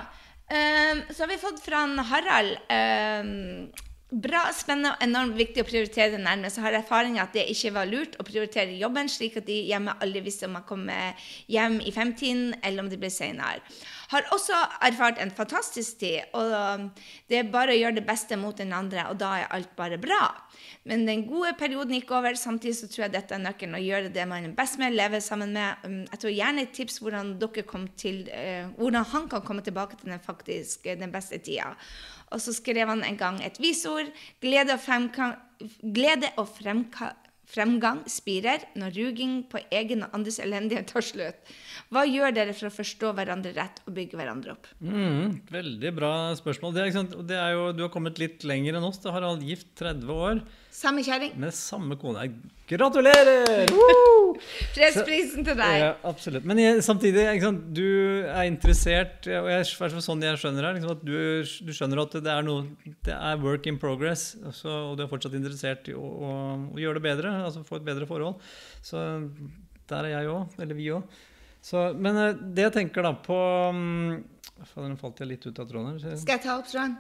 Um, 0.50 1.00
så 1.14 1.22
har 1.24 1.30
vi 1.30 1.40
fått 1.40 1.60
fra 1.62 1.84
Harald 2.10 2.56
ehm, 2.74 3.70
Bra, 4.11 4.40
spennende 4.51 4.90
og 4.96 5.05
enormt 5.05 5.37
viktig 5.38 5.62
å 5.62 5.68
prioritere 5.68 6.16
det 6.16 6.23
nærme. 6.25 6.49
Så 6.51 6.64
har 6.64 6.75
jeg 6.75 6.83
erfaring 6.83 7.20
at 7.23 7.31
det 7.37 7.44
ikke 7.53 7.70
var 7.77 7.87
lurt 7.87 8.16
å 8.18 8.27
prioritere 8.27 8.75
jobben, 8.75 9.07
slik 9.07 9.37
at 9.38 9.46
de 9.46 9.61
hjemme 9.68 9.94
aldri 10.03 10.25
visste 10.25 10.49
om 10.49 10.57
man 10.59 10.66
kom 10.66 10.88
hjem 11.46 11.79
i 11.87 11.92
femtiden, 11.94 12.57
eller 12.59 12.83
om 12.83 12.90
det 12.90 12.99
ble 12.99 13.11
senere. 13.14 13.62
Har 14.11 14.27
også 14.35 14.59
erfart 14.83 15.20
en 15.23 15.31
fantastisk 15.31 16.01
tid, 16.03 16.27
og 16.35 16.90
det 17.31 17.38
er 17.38 17.53
bare 17.55 17.77
å 17.77 17.79
gjøre 17.79 18.01
det 18.01 18.07
beste 18.09 18.35
mot 18.40 18.59
den 18.59 18.75
andre, 18.75 19.07
og 19.12 19.20
da 19.23 19.37
er 19.38 19.53
alt 19.55 19.77
bare 19.79 20.01
bra. 20.03 20.25
Men 20.88 21.05
den 21.07 21.27
gode 21.29 21.53
perioden 21.61 21.94
gikk 21.99 22.11
over. 22.16 22.37
Samtidig 22.38 22.79
så 22.79 22.88
tror 22.90 23.05
jeg 23.05 23.14
dette 23.14 23.37
er 23.37 23.42
nøkkelen 23.42 23.77
å 23.77 23.83
gjøre 23.83 24.12
det 24.14 24.25
man 24.29 24.49
er 24.49 24.55
best 24.57 24.81
med, 24.81 24.96
leve 24.96 25.20
sammen 25.23 25.53
med. 25.55 25.85
Um, 25.85 25.99
Jeg 26.11 26.23
tror 26.23 26.33
gjerne 26.35 26.64
et 26.64 26.73
tips 26.77 27.01
hvordan, 27.03 27.35
dere 27.40 27.66
kom 27.68 27.87
til, 28.01 28.23
eh, 28.33 28.66
hvordan 28.79 29.07
han 29.12 29.29
kan 29.29 29.44
komme 29.46 29.62
tilbake 29.66 30.01
til 30.01 30.11
den 30.11 30.25
faktisk 30.25 30.87
eh, 30.87 30.99
den 30.99 31.12
beste 31.12 31.38
tida. 31.38 31.75
Og 32.31 32.43
så 32.43 32.55
skrev 32.55 32.88
han 32.88 33.05
en 33.07 33.19
gang 33.19 33.40
et 33.45 33.59
visord. 33.62 34.11
Glede 34.43 34.77
og, 34.77 34.83
fremka, 34.85 35.33
glede 35.83 36.31
og 36.38 36.49
fremka, 36.55 37.12
fremgang 37.51 38.05
spirer 38.11 38.69
når 38.79 38.95
ruging 38.95 39.40
på 39.51 39.62
egen 39.75 40.07
og 40.07 40.14
andres 40.16 40.38
elendighet 40.43 40.93
tar 40.93 41.05
slutt. 41.05 41.55
Hva 41.90 42.05
gjør 42.07 42.35
dere 42.37 42.55
for 42.57 42.69
å 42.69 42.75
forstå 42.75 43.12
hverandre 43.16 43.55
rett 43.57 43.81
og 43.87 43.95
bygge 43.97 44.19
hverandre 44.21 44.55
opp? 44.55 44.69
Mm, 44.85 45.40
veldig 45.51 45.93
bra 45.97 46.12
spørsmål. 46.38 46.77
Det 46.77 46.85
er, 46.85 47.12
det 47.33 47.38
er 47.40 47.55
jo, 47.57 47.69
du 47.77 47.85
har 47.87 47.93
kommet 47.95 48.21
litt 48.21 48.45
lenger 48.47 48.79
enn 48.79 48.87
oss. 48.87 49.01
Du 49.03 49.09
har 49.14 49.25
alt 49.27 49.45
gift 49.47 49.73
30 49.81 50.12
år 50.14 50.43
Samme 50.71 51.03
kjerring. 51.03 51.33
med 51.40 51.55
samme 51.57 51.97
kone. 51.99 52.29
Gratulerer! 52.71 53.66
Fredsprisen 54.75 55.45
til 55.47 55.57
deg. 55.59 55.77
Ja, 55.83 55.88
absolutt. 56.07 56.47
Men 56.47 56.61
jeg, 56.62 56.85
samtidig, 56.87 57.25
sant? 57.43 57.64
du 57.75 58.23
er 58.31 58.45
interessert, 58.49 59.27
og 59.27 59.49
jeg, 59.51 59.66
sånn 60.07 60.23
jeg 60.25 60.38
skjønner 60.40 60.69
det, 60.69 60.75
liksom, 60.79 60.95
at 60.95 61.03
du, 61.05 61.16
du 61.66 61.73
skjønner 61.75 62.05
at 62.05 62.14
det 62.21 62.33
er 62.33 62.47
noe 62.47 62.93
Det 63.07 63.16
er 63.16 63.43
work 63.43 63.66
in 63.71 63.81
progress, 63.83 64.31
så, 64.57 64.77
og 64.93 64.95
du 64.99 65.05
er 65.05 65.11
fortsatt 65.11 65.35
interessert 65.38 65.90
i 65.90 65.97
å, 65.99 66.05
å, 66.05 66.31
å 66.71 66.81
gjøre 66.81 67.01
det 67.01 67.07
bedre, 67.09 67.35
altså 67.49 67.64
få 67.66 67.81
et 67.81 67.88
bedre 67.90 68.09
forhold. 68.09 68.38
Så 68.87 69.03
der 69.90 70.07
er 70.07 70.14
jeg 70.21 70.31
òg, 70.31 70.55
eller 70.62 70.79
vi 70.79 70.93
òg. 70.95 71.19
Men 72.01 72.16
eh, 72.16 72.40
det 72.57 72.68
jeg 72.68 72.77
tenker 72.79 73.05
da 73.05 73.12
på 73.20 73.37
um, 73.75 74.16
Fader, 74.61 74.90
nå 74.90 74.96
falt 75.01 75.20
jeg 75.23 75.31
litt 75.31 75.46
ut 75.46 75.61
av 75.61 75.68
tråden 75.68 76.01
her. 76.01 76.18
Skal 76.20 76.38
jeg 76.38 76.44
ta 76.46 76.57
opp 76.59 76.68
tråden? 76.70 76.99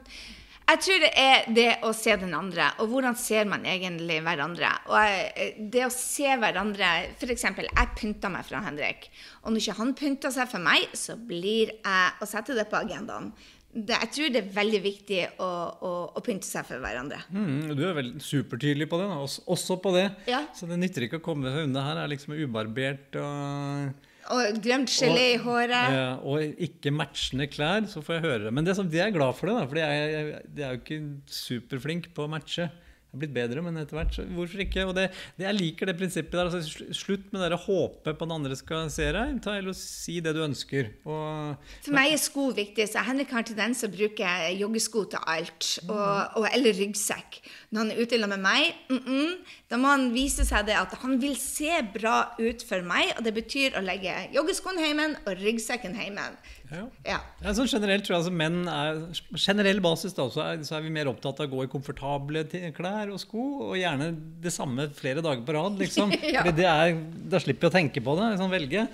Jeg 0.70 0.78
tror 0.84 1.00
det 1.02 1.10
er 1.18 1.46
det 1.50 1.70
å 1.82 1.88
se 1.96 2.12
den 2.20 2.34
andre, 2.36 2.68
og 2.78 2.92
hvordan 2.92 3.16
ser 3.18 3.48
man 3.50 3.64
egentlig 3.66 4.20
hverandre. 4.22 4.68
Og 4.86 5.64
det 5.72 5.82
å 5.82 5.90
se 5.90 6.36
hverandre 6.38 6.90
F.eks. 7.16 7.46
jeg 7.58 7.88
pynta 7.98 8.30
meg 8.30 8.46
fra 8.46 8.60
Henrik. 8.62 9.08
Og 9.42 9.50
når 9.50 9.64
ikke 9.64 9.78
han 9.80 9.96
pynter 9.98 10.34
seg 10.34 10.50
for 10.52 10.62
meg, 10.62 10.84
så 10.94 11.16
blir 11.18 11.72
jeg 11.74 12.12
å 12.22 12.28
sette 12.28 12.54
det 12.54 12.68
på 12.70 12.78
agendaen. 12.78 13.32
Det, 13.70 13.96
jeg 13.96 14.10
tror 14.14 14.30
det 14.34 14.40
er 14.44 14.54
veldig 14.54 14.80
viktig 14.82 15.18
å, 15.42 15.48
å, 15.86 15.90
å 16.18 16.22
pynte 16.26 16.46
seg 16.46 16.66
for 16.66 16.82
hverandre. 16.82 17.18
Mm, 17.34 17.74
du 17.78 17.84
er 17.86 17.98
vel 17.98 18.12
supertydelig 18.22 18.86
på 18.90 18.98
det, 18.98 19.10
da. 19.10 19.18
Også, 19.26 19.76
på 19.82 19.94
det. 19.94 20.06
Ja. 20.30 20.44
Så 20.54 20.70
det 20.70 20.78
nytter 20.78 21.06
ikke 21.06 21.18
å 21.18 21.24
komme 21.24 21.50
seg 21.50 21.66
unna 21.66 21.84
her. 21.88 22.04
Er 22.04 22.14
liksom 22.14 22.38
ubarbert 22.38 23.18
og 23.18 24.06
Og 24.30 24.60
glemt 24.62 24.92
gelé 24.94 25.24
i 25.34 25.40
håret. 25.42 25.94
Ja, 25.94 26.10
og 26.22 26.42
ikke 26.62 26.92
matchende 26.94 27.48
klær, 27.50 27.88
så 27.90 28.02
får 28.04 28.18
jeg 28.18 28.26
høre 28.28 28.44
det. 28.46 28.52
Men 28.54 28.66
det 28.66 28.76
det 28.90 29.00
er 29.00 29.10
jeg 29.10 29.16
glad 29.18 29.34
for 29.38 29.50
det, 29.50 29.56
da. 29.58 29.64
For 29.66 29.80
jeg, 29.80 30.12
jeg, 30.12 30.44
jeg 30.56 30.66
er 30.66 30.76
jo 30.76 30.80
ikke 30.84 31.00
superflink 31.26 32.12
på 32.14 32.26
å 32.26 32.30
matche. 32.30 32.68
Jeg 33.10 33.16
har 33.16 33.22
blitt 33.24 33.32
bedre, 33.34 33.62
men 33.66 33.74
etter 33.80 33.96
hvert, 33.98 34.12
så 34.14 34.22
hvorfor 34.22 34.60
ikke? 34.62 34.84
Og 34.86 34.92
det, 34.94 35.08
det, 35.34 35.42
jeg 35.42 35.56
liker 35.56 35.88
det 35.90 35.96
prinsippet 35.98 36.36
der. 36.36 36.46
Altså, 36.46 36.84
slutt 36.94 37.24
med 37.34 37.42
det 37.42 37.56
å 37.56 37.64
håpe 37.64 38.12
på 38.14 38.28
den 38.28 38.34
andre 38.36 38.54
skal 38.54 38.86
se 38.94 39.08
deg. 39.16 39.40
Ta 39.42 39.56
heller 39.56 39.72
og 39.72 39.78
Si 39.80 40.20
det 40.22 40.30
du 40.36 40.38
ønsker. 40.44 40.92
Og 41.10 41.72
For 41.82 41.96
meg 41.96 42.14
er 42.14 42.20
sko 42.22 42.44
viktig, 42.54 42.86
så 42.86 43.02
Henrik 43.08 43.34
har 43.34 43.42
tendens 43.48 43.82
til 43.82 43.90
å 43.90 43.96
bruke 43.96 44.34
joggesko 44.60 45.02
til 45.10 45.26
alt. 45.34 45.72
Og, 45.88 46.38
og, 46.38 46.46
eller 46.52 46.78
ryggsekk. 46.78 47.40
Når 47.74 47.82
han 47.82 47.90
er 47.96 47.98
ute 48.04 48.22
med 48.30 48.44
meg, 48.46 48.78
mm 48.92 49.02
-mm, 49.02 49.34
da 49.70 49.82
må 49.82 49.90
han 49.90 50.06
vise 50.14 50.46
seg 50.46 50.70
det 50.70 50.78
at 50.78 50.94
han 51.02 51.18
vil 51.18 51.34
se 51.34 51.82
bra 51.98 52.30
ut 52.38 52.62
for 52.62 52.86
meg. 52.86 53.10
Og 53.18 53.24
det 53.26 53.34
betyr 53.34 53.74
å 53.74 53.82
legge 53.82 54.14
joggeskoene 54.38 54.86
hjemme 54.86 55.10
og 55.26 55.34
ryggsekken 55.34 55.98
hjemme. 55.98 56.30
Ja. 56.70 56.84
Ja. 57.06 57.18
Ja, 57.42 57.52
sånn 57.56 57.68
generelt 57.70 58.04
tror 58.06 58.14
jeg 58.16 58.20
altså 58.22 58.32
menn 58.34 58.58
er 58.70 58.98
Generell 59.34 59.80
basis 59.84 60.14
da, 60.16 60.26
så 60.32 60.42
er, 60.44 60.64
så 60.66 60.76
er 60.78 60.84
vi 60.84 60.92
mer 60.94 61.10
opptatt 61.10 61.40
av 61.42 61.48
å 61.48 61.52
gå 61.54 61.64
i 61.66 61.70
komfortable 61.72 62.44
klær 62.76 63.10
og 63.12 63.20
sko, 63.22 63.46
og 63.70 63.78
gjerne 63.80 64.10
det 64.44 64.52
samme 64.54 64.86
flere 64.96 65.24
dager 65.24 65.42
på 65.46 65.56
rad. 65.56 65.78
liksom. 65.80 66.12
Ja. 66.30 66.44
Det 66.54 66.66
er, 66.68 66.94
Da 67.30 67.40
slipper 67.42 67.66
vi 67.66 67.70
å 67.72 67.74
tenke 67.74 68.02
på 68.04 68.14
det. 68.18 68.28
Liksom, 68.34 68.52
velge. 68.52 68.84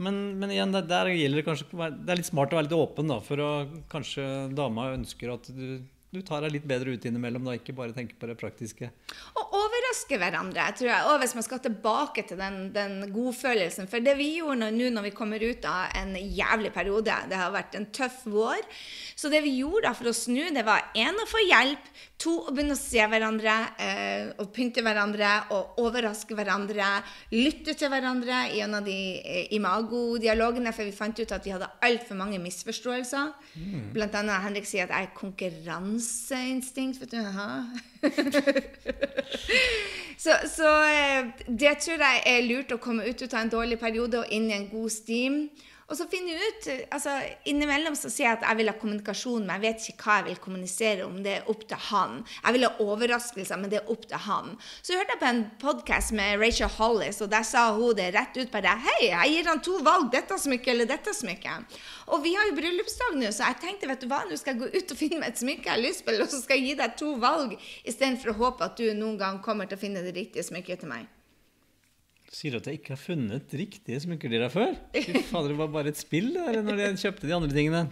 Men, 0.00 0.22
men 0.40 0.52
igjen, 0.54 0.72
der, 0.72 0.86
der 0.88 1.10
gjelder 1.12 1.40
det 1.40 1.46
kanskje 1.46 1.90
Det 2.04 2.12
er 2.12 2.18
litt 2.20 2.28
smart 2.28 2.52
å 2.52 2.58
være 2.58 2.68
litt 2.68 2.76
åpen, 2.78 3.10
da, 3.12 3.20
for 3.24 3.42
å 3.42 3.50
kanskje 3.92 4.24
dama 4.56 4.90
ønsker 4.94 5.34
at 5.34 5.48
du, 5.52 5.82
du 6.16 6.24
tar 6.26 6.44
deg 6.44 6.54
litt 6.56 6.66
bedre 6.68 6.94
ut 6.96 7.06
innimellom, 7.08 7.46
da, 7.46 7.56
ikke 7.58 7.74
bare 7.76 7.94
tenker 7.96 8.18
på 8.20 8.28
det 8.30 8.36
praktiske. 8.40 8.90
Og 9.36 9.56
overraske 9.60 10.18
hverandre, 10.20 10.66
tror 10.78 10.90
jeg. 10.90 11.06
Og 11.10 11.20
hvis 11.22 11.36
man 11.38 11.46
skal 11.46 11.62
tilbake 11.64 12.26
til 12.28 12.40
den, 12.40 12.58
den 12.74 12.98
godfølelsen. 13.14 13.90
For 13.92 14.04
det 14.04 14.16
vi 14.18 14.32
gjorde 14.38 14.58
nå 14.64 14.70
nå 14.76 14.90
når 14.96 15.08
vi 15.08 15.14
kommer 15.16 15.42
ut 15.42 15.68
av 15.68 15.94
en 16.00 16.16
jævlig 16.16 16.72
periode, 16.74 17.14
det 17.30 17.40
har 17.40 17.54
vært 17.54 17.76
en 17.78 17.88
tøff 17.94 18.24
vår, 18.30 18.64
så 19.16 19.30
det 19.32 19.42
vi 19.44 19.58
gjorde 19.60 19.86
da 19.86 19.94
for 19.96 20.10
å 20.10 20.16
snu, 20.16 20.42
det 20.54 20.64
var 20.66 20.90
én 20.98 21.16
å 21.16 21.28
få 21.28 21.42
hjelp, 21.46 21.90
to 22.20 22.32
å 22.48 22.52
begynne 22.54 22.72
å 22.72 22.78
se 22.80 23.02
hverandre, 23.10 23.54
eh, 23.82 24.30
og 24.40 24.46
pynte 24.56 24.82
hverandre, 24.84 25.30
og 25.52 25.62
overraske 25.82 26.34
hverandre, 26.36 26.86
lytte 27.34 27.74
til 27.76 27.88
hverandre 27.92 28.36
gjennom 28.56 28.84
de 28.86 29.00
eh, 29.20 29.46
imago-dialogene, 29.56 30.72
for 30.72 30.84
vi 30.88 30.94
fant 30.96 31.20
ut 31.20 31.34
at 31.36 31.44
vi 31.44 31.52
hadde 31.52 31.68
altfor 31.84 32.16
mange 32.16 32.38
misforståelser. 32.40 33.26
Blant 33.92 34.14
annet 34.16 34.44
Henrik 34.46 34.66
sier 34.68 34.88
at 34.88 34.94
jeg 34.96 35.04
er 35.10 35.18
konkurranseinstinkt, 35.20 36.96
vet 37.04 37.12
du. 37.12 37.20
Så, 40.16 40.32
så 40.48 40.64
eh, 40.88 41.28
det 41.44 41.84
tror 41.84 42.00
jeg 42.00 42.22
er 42.24 42.46
lurt 42.46 42.72
å 42.72 42.80
komme 42.80 43.04
ut 43.04 43.20
av 43.26 43.36
en 43.42 43.50
dårlig 43.52 43.76
periode 43.78 44.22
og 44.22 44.30
inn 44.32 44.48
i 44.48 44.54
en 44.56 44.70
god 44.70 44.88
stim. 44.94 45.50
Og 45.86 45.94
så 45.94 46.08
finner 46.10 46.34
jeg 46.34 46.46
ut, 46.50 46.64
altså 46.96 47.12
Innimellom 47.46 47.94
så 47.94 48.10
sier 48.10 48.26
jeg 48.26 48.38
at 48.40 48.46
jeg 48.48 48.58
vil 48.58 48.70
ha 48.72 48.74
kommunikasjon, 48.80 49.44
men 49.46 49.54
jeg 49.54 49.62
vet 49.62 49.84
ikke 49.92 50.08
hva 50.08 50.16
jeg 50.18 50.26
vil 50.26 50.40
kommunisere 50.42 51.04
om. 51.06 51.20
Det 51.22 51.34
er 51.36 51.50
opp 51.52 51.62
til 51.70 51.78
han. 51.92 52.16
Jeg 52.40 52.56
vil 52.56 52.66
ha 52.66 52.70
overraskelser, 52.82 53.60
men 53.62 53.70
det 53.70 53.78
er 53.78 53.92
opp 53.94 54.08
til 54.10 54.22
han. 54.24 54.56
Så 54.82 54.96
hørte 54.98 55.14
jeg 55.14 55.22
på 55.22 55.28
en 55.30 55.44
podkast 55.62 56.14
med 56.18 56.42
Rachel 56.42 56.72
Hollis, 56.74 57.22
og 57.22 57.30
der 57.30 57.46
sa 57.46 57.68
hun 57.76 57.94
det 57.94 58.08
rett 58.16 58.34
ut 58.34 58.50
bare 58.50 58.74
Hei, 58.82 59.12
jeg 59.12 59.36
gir 59.36 59.50
han 59.52 59.62
to 59.62 59.78
valg. 59.86 60.10
Dette 60.10 60.40
smykket 60.42 60.74
eller 60.74 60.90
dette 60.90 61.14
smykket. 61.14 61.78
Og 62.10 62.22
vi 62.24 62.34
har 62.34 62.50
jo 62.50 62.58
bryllupsdag 62.58 63.18
nå, 63.20 63.30
så 63.30 63.46
jeg 63.52 63.62
tenkte 63.62 63.90
vet 63.90 64.02
du 64.02 64.10
hva, 64.10 64.24
nå 64.26 64.38
skal 64.40 64.56
jeg 64.56 64.64
gå 64.64 64.72
ut 64.74 64.96
og 64.96 65.00
finne 65.04 65.22
meg 65.22 65.36
et 65.36 65.44
smykke 65.44 65.70
jeg 65.70 65.74
har 65.76 65.84
lyst 65.86 66.02
på, 66.06 66.16
og 66.18 66.30
så 66.32 66.42
skal 66.42 66.58
jeg 66.58 66.72
gi 66.72 66.80
deg 66.82 66.98
to 66.98 67.14
valg, 67.22 67.54
istedenfor 67.86 68.34
å 68.34 68.40
håpe 68.42 68.66
at 68.66 68.80
du 68.80 68.90
noen 68.90 69.20
gang 69.22 69.38
kommer 69.44 69.70
til 69.70 69.78
å 69.78 69.84
finne 69.86 70.02
det 70.02 70.18
riktige 70.18 70.46
smykket 70.46 70.82
til 70.82 70.90
meg. 70.90 71.06
Sier 72.36 72.52
du 72.52 72.58
at 72.60 72.66
jeg 72.68 72.82
ikke 72.82 72.92
har 72.92 73.00
funnet 73.00 73.52
riktige 73.56 74.02
smykkedyra 74.02 74.50
før? 74.52 74.74
Fy 74.92 75.22
fader, 75.30 75.54
det 75.54 75.56
var 75.56 75.70
bare 75.72 75.88
et 75.94 75.96
spill 75.96 76.34
der, 76.34 76.58
når 76.66 76.82
jeg 76.82 76.98
kjøpte 77.06 77.30
de 77.30 77.32
andre 77.32 77.48
tingene. 77.54 77.86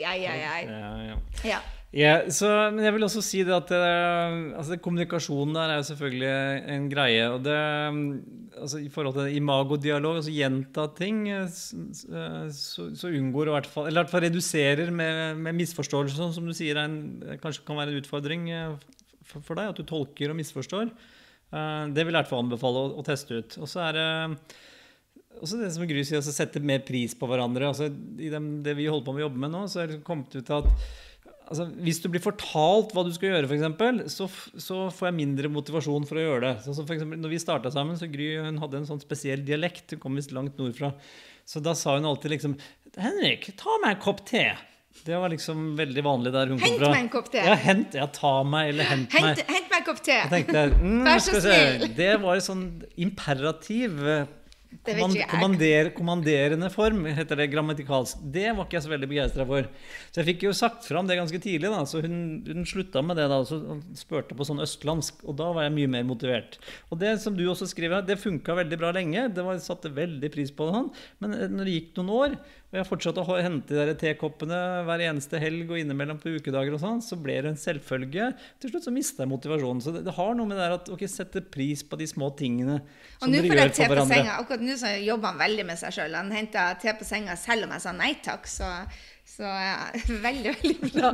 Ja, 0.00 0.10
ja, 0.18 0.32
ja. 0.34 0.54
Ja, 0.66 0.88
ja. 1.06 1.18
ja. 1.46 1.64
Ja, 1.94 2.14
så, 2.34 2.48
men 2.74 2.82
jeg 2.82 2.92
vil 2.96 3.06
også 3.06 3.22
si 3.24 3.44
det 3.46 3.54
at 3.54 3.70
uh, 3.72 4.58
altså, 4.58 4.76
kommunikasjonen 4.82 5.54
der 5.54 5.70
er 5.70 5.78
jo 5.78 5.86
selvfølgelig 5.86 6.32
en 6.74 6.88
greie. 6.90 7.22
Og 7.30 7.44
det, 7.46 7.54
altså, 8.58 8.82
I 8.82 8.90
forhold 8.92 9.14
til 9.20 9.38
imagodialog, 9.38 10.18
altså 10.18 10.34
gjenta 10.34 10.88
ting, 10.98 11.22
så, 11.48 12.90
så 12.90 13.12
unngår 13.12 13.52
i 13.52 13.54
hvert 13.54 13.70
fall 13.70 13.86
Eller 13.86 14.00
i 14.00 14.02
hvert 14.02 14.12
fall 14.12 14.26
reduserer 14.26 14.90
med, 14.90 15.38
med 15.46 15.60
misforståelser, 15.62 16.34
som 16.34 16.50
du 16.50 16.56
sier 16.58 16.82
en, 16.82 16.98
kanskje 17.40 17.64
kan 17.64 17.78
være 17.78 17.94
en 17.94 18.02
utfordring 18.02 18.50
for, 19.22 19.40
for 19.46 19.54
deg. 19.54 19.70
At 19.70 19.78
du 19.78 19.86
tolker 19.86 20.34
og 20.34 20.40
misforstår. 20.42 20.90
Eh, 21.54 21.84
det 21.94 22.04
vil 22.04 22.12
jeg 22.12 22.16
i 22.16 22.20
hvert 22.22 22.32
fall 22.32 22.44
anbefale 22.44 22.86
å, 22.86 22.94
å 23.00 23.06
teste 23.06 23.40
ut. 23.40 23.58
Og 23.62 23.70
så 23.70 23.84
er 23.88 23.98
det 23.98 24.08
også 25.36 25.60
det 25.60 25.72
som 25.74 25.84
Gry 25.88 26.04
sier, 26.06 26.22
å 26.22 26.34
sette 26.34 26.62
mer 26.64 26.84
pris 26.86 27.14
på 27.16 27.28
hverandre. 27.28 27.68
Altså, 27.70 27.90
I 27.90 28.30
det, 28.32 28.40
det 28.66 28.76
vi 28.78 28.88
holder 28.88 29.06
på 29.06 29.16
med 29.16 29.24
å 29.24 29.26
jobbe 29.28 29.42
med 29.44 29.52
nå, 29.52 29.66
så 29.70 29.82
er 29.82 29.92
det 29.92 30.04
kommet 30.06 30.32
ut 30.36 30.52
at 30.56 30.70
altså, 31.46 31.68
hvis 31.84 32.00
du 32.02 32.08
blir 32.12 32.24
fortalt 32.24 32.94
hva 32.96 33.04
du 33.06 33.12
skal 33.14 33.32
gjøre, 33.32 33.50
eksempel, 33.56 34.04
så, 34.12 34.28
så 34.56 34.86
får 34.94 35.10
jeg 35.10 35.18
mindre 35.20 35.52
motivasjon 35.52 36.08
for 36.08 36.20
å 36.20 36.26
gjøre 36.26 36.44
det. 36.48 36.54
Så, 36.64 36.76
så 36.78 36.86
for 36.86 36.96
eksempel, 36.96 37.20
når 37.22 37.34
vi 37.34 37.42
starta 37.42 37.72
sammen, 37.74 37.98
så 38.00 38.10
Gry 38.10 38.32
hun 38.46 38.62
hadde 38.62 38.82
en 38.82 38.88
sånn 38.88 39.02
spesiell 39.02 39.44
dialekt. 39.46 39.94
Hun 39.94 40.02
kom 40.02 40.18
visst 40.18 40.34
langt 40.36 40.58
nordfra. 40.60 40.94
Så 41.46 41.62
da 41.62 41.76
sa 41.78 41.94
hun 41.98 42.08
alltid 42.08 42.32
liksom 42.34 42.56
'Henrik, 42.96 43.50
ta 43.60 43.76
meg 43.82 43.96
en 43.96 44.02
kopp 44.02 44.24
te'. 44.26 44.56
Det 45.04 45.18
var 45.20 45.32
liksom 45.32 45.66
veldig 45.78 46.02
vanlig 46.06 46.32
der 46.34 46.52
hun 46.52 46.58
kom 46.62 46.78
fra. 46.78 46.88
Hent 46.88 46.96
meg 46.96 47.04
en 47.04 47.12
kopp 47.12 47.28
te. 47.32 47.42
Ja, 47.44 47.58
hent, 47.66 47.94
ja, 47.98 48.06
ta 48.14 48.32
meg, 48.46 48.72
eller 48.74 48.88
hent, 48.92 49.12
Hent, 49.12 49.28
meg. 49.42 49.44
hent 49.56 49.70
meg 49.70 49.78
en 49.82 49.86
kopp 49.90 50.02
te. 50.06 50.16
Jeg 50.22 50.32
tenkte, 50.32 50.64
mm, 50.80 51.04
Vær 51.06 51.22
så 51.26 51.40
snill. 51.44 51.86
Det 51.98 52.10
var 52.24 52.40
en 52.40 52.46
sånn 52.48 52.64
imperativ 53.06 54.00
eh, 54.06 54.26
kommand, 54.86 55.16
kommander, 55.30 55.90
kommanderende 55.96 56.68
form, 56.74 57.04
heter 57.16 57.38
det 57.40 57.46
grammatikalsk. 57.52 58.24
Det 58.34 58.48
var 58.56 58.66
ikke 58.66 58.76
jeg 58.78 58.84
så 58.86 58.92
veldig 58.92 59.08
begeistra 59.12 59.46
for. 59.48 59.68
Så 60.10 60.20
jeg 60.20 60.28
fikk 60.32 60.44
jo 60.48 60.52
sagt 60.56 60.88
fram 60.88 61.08
det 61.08 61.16
ganske 61.18 61.40
tidlig. 61.42 61.70
da, 61.72 61.84
Så 61.88 62.02
hun, 62.04 62.18
hun 62.46 62.66
slutta 62.68 63.02
med 63.06 63.18
det 63.20 63.28
da, 63.30 63.40
og 63.42 63.48
så 63.50 63.78
spurte 63.98 64.36
på 64.38 64.46
sånn 64.48 64.62
østlandsk. 64.64 65.24
Og 65.26 65.38
da 65.38 65.52
var 65.56 65.66
jeg 65.68 65.76
mye 65.78 65.92
mer 65.96 66.06
motivert. 66.08 66.58
Og 66.90 67.00
det 67.02 67.16
som 67.22 67.36
du 67.38 67.46
også 67.48 67.68
skriver, 67.70 68.04
det 68.06 68.18
funka 68.22 68.58
veldig 68.58 68.78
bra 68.82 68.92
lenge. 68.96 69.28
Det 69.34 69.46
var, 69.46 69.58
satte 69.64 69.92
veldig 69.96 70.32
pris 70.34 70.52
på 70.54 70.70
det. 70.72 70.84
Men 71.24 71.34
eh, 71.38 71.50
når 71.52 71.64
det 71.70 71.78
gikk 71.80 71.98
noen 72.00 72.14
år, 72.20 72.38
og 72.66 72.78
jeg 72.80 72.86
fortsatte 72.88 73.22
å 73.22 73.36
hente 73.38 73.70
de 73.70 73.78
der 73.78 73.98
tekoppene 74.00 74.56
hver 74.88 75.04
eneste 75.06 75.38
helg 75.38 75.68
og 75.70 75.78
innimellom 75.78 76.18
på 76.18 76.32
ukedager, 76.34 76.74
og 76.74 76.82
sånn, 76.82 76.98
så 77.04 77.14
ble 77.14 77.36
det 77.44 77.52
en 77.52 77.60
selvfølge. 77.60 78.32
Til 78.62 78.72
slutt 78.72 78.88
så 78.88 78.92
mista 78.94 79.22
jeg 79.22 79.30
motivasjonen. 79.30 79.82
Så 79.84 79.94
det, 79.94 80.02
det 80.08 80.14
har 80.16 80.34
noe 80.34 80.50
med 80.50 80.58
det 80.58 80.64
der 80.64 80.74
at 80.80 80.90
ok, 80.90 81.04
sette 81.08 81.44
pris 81.46 81.84
på 81.86 81.98
de 82.00 82.08
små 82.10 82.32
tingene 82.36 82.80
Og 82.80 83.22
som 83.22 83.30
nå 83.30 83.38
dere 83.38 83.52
får 83.52 83.60
jeg 83.60 83.62
gjør 83.62 83.76
te 83.76 83.78
for 83.78 83.86
på 83.86 83.94
hverandre. 83.94 84.18
senga. 84.18 84.38
Akkurat 84.42 84.66
nå 84.66 84.78
så 84.82 84.92
jobber 84.98 85.32
han 85.32 85.42
veldig 85.44 85.66
med 85.70 85.80
seg 85.84 85.94
sjøl. 85.94 86.18
Han 86.18 86.34
henta 86.34 86.66
te 86.82 86.96
på 86.98 87.06
senga 87.06 87.38
selv 87.38 87.68
om 87.68 87.76
jeg 87.76 87.86
sa 87.86 87.94
nei 87.94 88.10
takk. 88.26 88.50
Så, 88.50 88.72
så 89.36 89.44
ja, 89.44 89.76
veldig, 90.26 90.54
veldig 90.62 90.92
bra. 90.94 91.10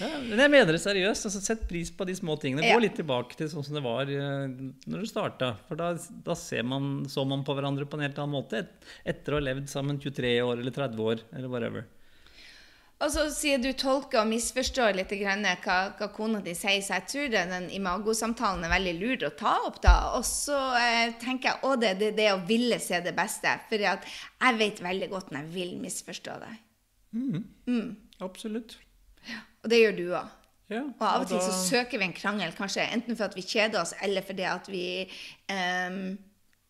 Ja, 0.00 0.08
men 0.20 0.40
jeg 0.40 0.52
mener 0.52 0.76
det 0.76 0.82
seriøst. 0.82 1.28
altså 1.28 1.40
Sett 1.40 1.62
pris 1.68 1.88
på 1.96 2.04
de 2.08 2.16
små 2.16 2.36
tingene. 2.40 2.66
Ja. 2.66 2.76
Gå 2.76 2.84
litt 2.84 2.98
tilbake 2.98 3.38
til 3.38 3.48
sånn 3.52 3.64
som 3.64 3.78
det 3.78 3.84
var 3.84 4.10
uh, 4.10 4.44
når 4.84 5.04
du 5.04 5.08
starta. 5.08 5.54
For 5.68 5.80
da, 5.80 5.94
da 6.26 6.36
ser 6.36 6.66
man, 6.68 7.06
så 7.08 7.24
man 7.28 7.44
på 7.46 7.56
hverandre 7.56 7.88
på 7.88 7.96
en 7.96 8.04
helt 8.04 8.20
annen 8.20 8.36
måte 8.36 8.60
et, 8.64 8.92
etter 9.14 9.32
å 9.32 9.40
ha 9.40 9.46
levd 9.48 9.72
sammen 9.72 10.00
23 10.00 10.36
år 10.44 10.60
eller 10.60 10.76
30 10.76 11.08
år 11.08 11.24
eller 11.32 11.52
whatever. 11.52 11.88
Og 13.00 13.08
så 13.08 13.22
sier 13.32 13.56
du 13.56 13.70
tolker 13.72 14.20
og 14.20 14.28
misforstår 14.28 14.92
litt 14.98 15.12
grann 15.22 15.46
hva, 15.64 15.76
hva 15.96 16.08
kona 16.12 16.42
di 16.44 16.52
sier, 16.52 16.82
så 16.84 16.98
jeg 16.98 17.06
tror 17.08 17.30
det, 17.32 17.44
den 17.48 17.70
imagosamtalen 17.72 18.66
er 18.66 18.74
veldig 18.74 18.96
lur 18.98 19.24
å 19.24 19.30
ta 19.40 19.54
opp 19.64 19.80
da. 19.80 19.94
Og 20.18 20.26
så 20.28 20.58
eh, 20.76 21.14
tenker 21.22 21.54
jeg 21.54 21.64
å 21.64 21.78
det, 21.80 21.94
det 21.96 22.10
er 22.10 22.18
det 22.18 22.32
å 22.34 22.42
ville 22.44 22.76
se 22.76 23.00
det 23.00 23.16
beste. 23.16 23.56
For 23.70 23.80
jeg 23.80 24.58
vet 24.60 24.84
veldig 24.84 25.08
godt 25.14 25.32
når 25.32 25.46
jeg 25.46 25.54
vil 25.56 25.78
misforstå 25.80 26.42
deg. 26.44 26.66
Absolutt. 28.20 28.78
Og 29.62 29.70
det 29.72 29.80
gjør 29.82 29.96
du 29.96 30.04
òg. 30.14 30.36
Ja, 30.70 30.84
Og 30.86 31.02
av 31.02 31.24
og 31.24 31.26
til 31.26 31.40
så 31.42 31.54
søker 31.66 31.98
vi 31.98 32.06
en 32.06 32.14
krangel, 32.14 32.52
kanskje 32.54 32.84
enten 32.94 33.16
for 33.18 33.26
at 33.26 33.34
vi 33.34 33.42
kjeder 33.42 33.80
oss, 33.80 33.90
eller 34.06 34.22
fordi 34.22 34.44
at 34.46 34.68
vi 34.70 34.84
ehm, 35.50 36.12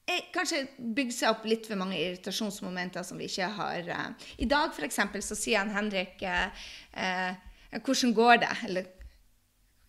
eh, 0.09 0.23
kanskje 0.33 0.63
bygger 0.97 1.17
seg 1.19 1.35
opp 1.35 1.45
litt 1.45 1.69
for 1.69 1.77
mange 1.77 1.99
irritasjonsmomenter 2.01 3.05
som 3.05 3.21
vi 3.21 3.29
ikke 3.29 3.51
har 3.59 3.91
eh. 3.93 4.15
I 4.41 4.49
dag 4.49 4.73
eksempel 4.89 5.25
så 5.25 5.37
sier 5.37 5.61
han 5.61 5.75
Henrik 5.75 6.23
eh, 6.25 6.65
eh, 6.97 7.37
'Hvordan 7.77 8.15
går 8.17 8.41
det?' 8.41 8.57
Eller 8.69 8.89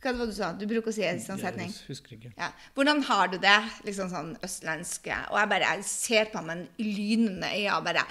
hva 0.01 0.11
var 0.17 0.25
det 0.25 0.33
du 0.33 0.37
sa? 0.37 0.47
Du 0.57 0.65
bruker 0.65 0.89
å 0.89 0.95
si 0.95 1.03
en 1.05 1.19
sånn 1.21 1.37
setning. 1.37 1.69
Jeg 1.69 1.91
husker 1.91 2.15
ikke. 2.15 2.31
Ja. 2.37 2.49
'Hvordan 2.73 3.03
har 3.05 3.27
du 3.29 3.37
det?' 3.37 3.85
Liksom 3.85 4.09
sånn 4.09 4.31
østlandsk. 4.41 5.11
Og 5.29 5.37
jeg 5.37 5.49
bare 5.51 5.75
jeg 5.75 5.85
ser 5.85 6.25
på 6.31 6.39
ham 6.41 6.47
med 6.49 6.67
lynende 6.79 7.51
øyne 7.53 7.75
og 7.77 7.85
bare 7.85 8.05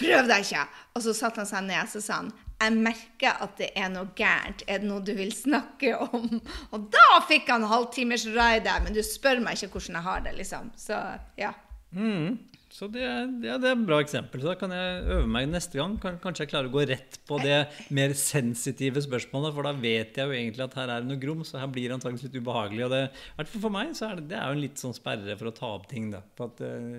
'Prøv 0.00 0.28
deg 0.28 0.44
ikke!' 0.44 0.66
Og 0.94 1.02
så 1.02 1.12
satte 1.12 1.42
han 1.42 1.46
seg 1.46 1.64
ned 1.68 1.82
og 1.82 1.88
så 1.92 2.00
sa 2.00 2.14
han 2.22 2.32
'Jeg 2.60 2.72
merker 2.72 3.42
at 3.42 3.58
det 3.58 3.70
er 3.76 3.88
noe 3.92 4.08
gærent. 4.16 4.62
Er 4.66 4.78
det 4.78 4.88
noe 4.88 5.00
du 5.04 5.12
vil 5.14 5.32
snakke 5.32 5.92
om?' 6.00 6.40
Og 6.72 6.90
da 6.90 7.20
fikk 7.28 7.48
han 7.52 7.68
halvtimers 7.68 8.24
ride, 8.26 8.72
men 8.82 8.94
du 8.94 9.02
spør 9.02 9.40
meg 9.40 9.60
ikke 9.60 9.76
hvordan 9.76 10.00
jeg 10.00 10.02
har 10.02 10.20
det, 10.20 10.34
liksom. 10.38 10.72
Så 10.76 11.18
ja. 11.36 11.52
Mm. 11.92 12.38
Så 12.76 12.90
det, 12.92 13.00
er- 13.08 13.30
det 13.40 13.48
er 13.54 13.62
et 13.72 13.84
bra 13.88 14.02
eksempel. 14.04 14.42
Så 14.42 14.50
da 14.50 14.54
kan 14.60 14.72
jeg 14.74 15.04
øve 15.14 15.28
meg 15.32 15.46
neste 15.48 15.78
gang. 15.78 15.94
Kan, 16.02 16.18
kanskje 16.20 16.44
jeg 16.44 16.50
klarer 16.50 16.68
å 16.68 16.74
gå 16.74 16.82
rett 16.90 17.14
på 17.28 17.38
det 17.40 17.62
mer 17.96 18.12
sensitive 18.20 19.00
spørsmålet, 19.00 19.54
for 19.56 19.64
da 19.64 19.72
vet 19.72 20.18
jeg 20.20 20.28
jo 20.28 20.34
egentlig 20.36 20.66
at 20.66 20.76
her 20.76 20.92
er 20.92 21.00
det 21.00 21.08
noe 21.08 21.22
grums, 21.22 21.54
så 21.54 21.62
her 21.62 21.70
blir 21.72 21.86
det 21.88 21.96
antakeligvis 21.96 22.26
litt 22.28 22.36
ubehagelig. 22.42 22.84
Og 22.84 22.92
det, 22.92 23.46
for 23.54 23.72
meg 23.72 23.94
så 23.96 24.10
er 24.10 24.20
det, 24.20 24.26
det 24.34 24.36
er 24.36 24.50
jo 24.52 24.58
en 24.58 24.64
litt 24.66 24.82
sånn 24.82 24.92
sperre 24.96 25.38
for 25.40 25.48
å 25.48 25.54
ta 25.56 25.70
opp 25.78 25.86
ting. 25.88 26.10
da, 26.12 26.20
på 26.36 26.50
at 26.50 26.60
eh, 26.68 26.98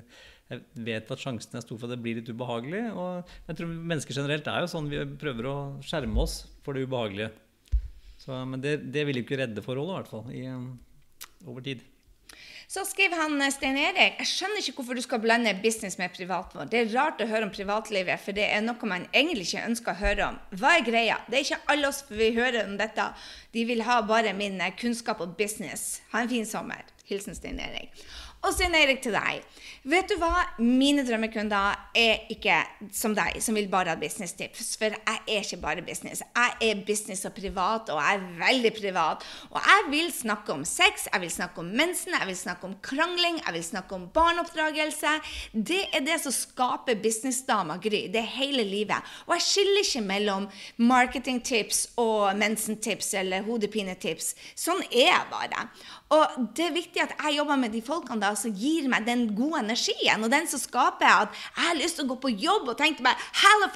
jeg 0.50 0.64
vet 0.88 1.12
at 1.14 1.22
sjansen 1.22 1.60
er 1.60 1.66
stor 1.68 1.78
for 1.78 1.86
at 1.92 1.94
det 1.94 2.02
blir 2.08 2.18
litt 2.24 2.32
ubehagelig. 2.34 2.82
Og 2.98 3.36
jeg 3.52 3.60
tror 3.60 3.76
mennesker 3.94 4.18
generelt 4.18 4.50
er 4.50 4.64
jo 4.66 4.72
sånn 4.74 4.90
vi 4.90 5.04
prøver 5.22 5.52
å 5.52 5.58
skjerme 5.86 6.24
oss 6.26 6.40
for 6.66 6.74
det 6.74 6.88
ubehagelige. 6.88 7.30
Så, 8.18 8.34
men 8.50 8.64
det, 8.66 8.80
det 8.96 9.06
vil 9.06 9.22
jo 9.22 9.28
ikke 9.28 9.38
redde 9.44 9.62
forholdet, 9.62 9.94
i 9.94 10.00
hvert 10.02 10.10
fall, 10.16 10.34
i, 10.34 10.42
eh, 10.50 11.46
over 11.46 11.62
tid. 11.70 11.86
Så 12.68 12.84
skriver 12.84 13.16
han 13.16 13.42
eh, 13.42 13.52
Stein 13.54 13.78
Erik 13.80 14.18
jeg 14.20 14.28
skjønner 14.28 14.60
ikke 14.60 14.82
hvorfor 14.82 14.98
du 14.98 15.04
skal 15.04 15.22
blande 15.24 15.54
business 15.64 15.96
med 16.00 16.12
privatliv. 16.12 16.66
Det 16.68 16.82
er 16.82 16.90
rart 16.92 17.22
å 17.24 17.28
høre 17.30 17.48
om 17.48 17.54
privatlivet, 17.54 18.20
for 18.20 18.36
det 18.36 18.50
er 18.52 18.66
noe 18.66 18.90
man 18.90 19.06
egentlig 19.14 19.48
ikke 19.48 19.64
ønsker 19.70 19.94
å 19.94 20.02
høre 20.02 20.28
om. 20.34 20.42
Hva 20.60 20.74
er 20.76 20.84
greia? 20.84 21.22
Det 21.30 21.40
er 21.40 21.46
ikke 21.46 21.72
alle 21.72 21.88
oss 21.88 22.04
vi 22.12 22.34
hører 22.36 22.66
om 22.66 22.76
dette. 22.80 23.08
De 23.56 23.64
vil 23.70 23.86
ha 23.88 24.02
bare 24.10 24.36
min 24.36 24.60
eh, 24.60 24.76
kunnskap 24.76 25.24
og 25.24 25.38
business. 25.40 26.02
Ha 26.12 26.26
en 26.26 26.34
fin 26.34 26.48
sommer. 26.50 26.84
Hilsen 27.08 27.38
Stein 27.40 27.64
Erik. 27.64 27.96
Og 28.48 28.54
Stein 28.56 28.76
Erik 28.80 29.02
til 29.04 29.12
deg. 29.12 29.44
Vet 29.88 30.08
du 30.12 30.18
hva? 30.20 30.30
Mine 30.60 31.04
drømmekunder 31.08 31.76
er 31.96 32.30
ikke 32.32 32.58
som 32.96 33.14
deg, 33.16 33.38
som 33.44 33.56
vil 33.56 33.68
bare 33.72 33.92
ha 33.92 34.00
businesstips. 34.00 34.74
For 34.80 34.96
jeg 34.96 35.20
er 35.20 35.44
ikke 35.44 35.60
bare 35.62 35.84
business. 35.84 36.24
Jeg 36.24 36.70
er 36.70 36.82
business 36.88 37.28
og 37.28 37.36
privat, 37.36 37.92
og 37.92 38.00
jeg 38.00 38.18
er 38.18 38.26
veldig 38.40 38.72
privat. 38.76 39.26
Og 39.52 39.60
jeg 39.60 39.86
vil 39.92 40.12
snakke 40.16 40.56
om 40.56 40.64
sex, 40.68 41.10
jeg 41.12 41.24
vil 41.24 41.32
snakke 41.32 41.64
om 41.64 41.74
mensen, 41.76 42.16
jeg 42.16 42.30
vil 42.30 42.40
snakke 42.40 42.68
om 42.68 42.76
krangling, 42.84 43.42
jeg 43.46 43.56
vil 43.58 43.64
snakke 43.68 43.96
om 43.96 44.08
barneoppdragelse. 44.16 45.14
Det 45.52 45.82
er 45.92 46.04
det 46.08 46.20
som 46.24 46.36
skaper 46.36 47.00
businessdama 47.04 47.80
Gry. 47.84 48.06
Det 48.12 48.24
er 48.24 48.32
hele 48.38 48.64
livet. 48.68 49.16
Og 49.28 49.36
jeg 49.38 49.48
skiller 49.48 49.84
ikke 49.84 50.06
mellom 50.08 50.50
marketingtips 50.80 51.84
og 52.00 52.32
mensentips 52.40 53.14
eller 53.24 53.44
hodepinetips. 53.48 54.34
Sånn 54.56 54.84
er 54.92 55.12
jeg 55.14 55.32
bare. 55.36 55.68
Og 56.14 56.48
det 56.56 56.70
er 56.70 56.76
viktig 56.76 57.02
at 57.04 57.14
jeg 57.18 57.36
jobber 57.36 57.58
med 57.60 57.74
de 57.76 57.82
folkene 57.84 58.22
da, 58.22 58.32
som 58.40 58.54
gir 58.56 58.86
meg 58.92 59.04
den 59.08 59.26
gode 59.36 59.60
energien, 59.66 60.24
og 60.24 60.32
den 60.32 60.48
som 60.48 60.62
skaper 60.62 61.08
at 61.08 61.34
jeg 61.36 61.66
har 61.66 61.80
lyst 61.80 62.00
til 62.00 62.06
å 62.06 62.12
gå 62.14 62.18
på 62.24 62.32
jobb 62.32 62.70
og 62.72 62.78
tenke 62.80 63.04
meg 63.04 63.20
Halla 63.42 63.68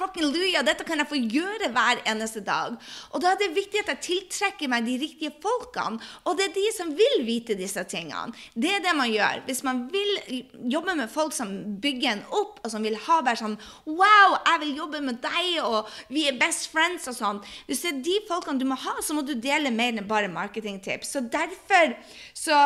dette 0.62 0.86
kan 0.86 1.00
jeg 1.00 1.08
få 1.10 1.18
gjøre 1.18 1.68
hver 1.74 2.00
eneste 2.08 2.40
dag. 2.44 2.78
Og 3.12 3.22
da 3.22 3.32
er 3.32 3.40
det 3.40 3.50
viktig 3.56 3.82
at 3.82 3.90
jeg 3.92 4.02
tiltrekker 4.06 4.70
meg 4.70 4.86
de 4.86 4.96
riktige 5.02 5.34
folkene, 5.42 6.00
og 6.24 6.38
det 6.38 6.48
er 6.48 6.54
de 6.56 6.64
som 6.76 6.92
vil 6.96 7.24
vite 7.26 7.56
disse 7.58 7.82
tingene. 7.90 8.32
Det 8.54 8.70
er 8.76 8.82
det 8.84 8.94
man 8.96 9.10
gjør. 9.12 9.44
Hvis 9.46 9.62
man 9.66 9.84
vil 9.92 10.42
jobbe 10.72 10.96
med 10.98 11.12
folk 11.12 11.36
som 11.36 11.52
bygger 11.82 12.14
en 12.14 12.24
opp, 12.30 12.62
og 12.62 12.72
som 12.72 12.84
vil 12.84 12.96
ha 13.08 13.20
bare 13.20 13.40
sånn 13.40 13.58
Wow, 13.86 14.36
jeg 14.46 14.62
vil 14.62 14.76
jobbe 14.80 15.02
med 15.04 15.20
deg, 15.22 15.60
og 15.66 15.90
vi 16.12 16.26
er 16.30 16.38
best 16.40 16.70
friends 16.72 17.08
og 17.10 17.16
sånn. 17.18 17.40
Hvis 17.68 17.84
det 17.84 17.92
er 17.92 18.02
de 18.06 18.18
folkene 18.28 18.62
du 18.62 18.66
må 18.68 18.78
ha, 18.78 18.96
så 19.04 19.16
må 19.16 19.24
du 19.26 19.34
dele 19.36 19.72
mer 19.74 19.92
enn 19.92 20.08
bare 20.08 20.30
marketingtips. 20.32 21.12
Så 21.12 21.24
derfor 21.32 21.96
Så 22.34 22.56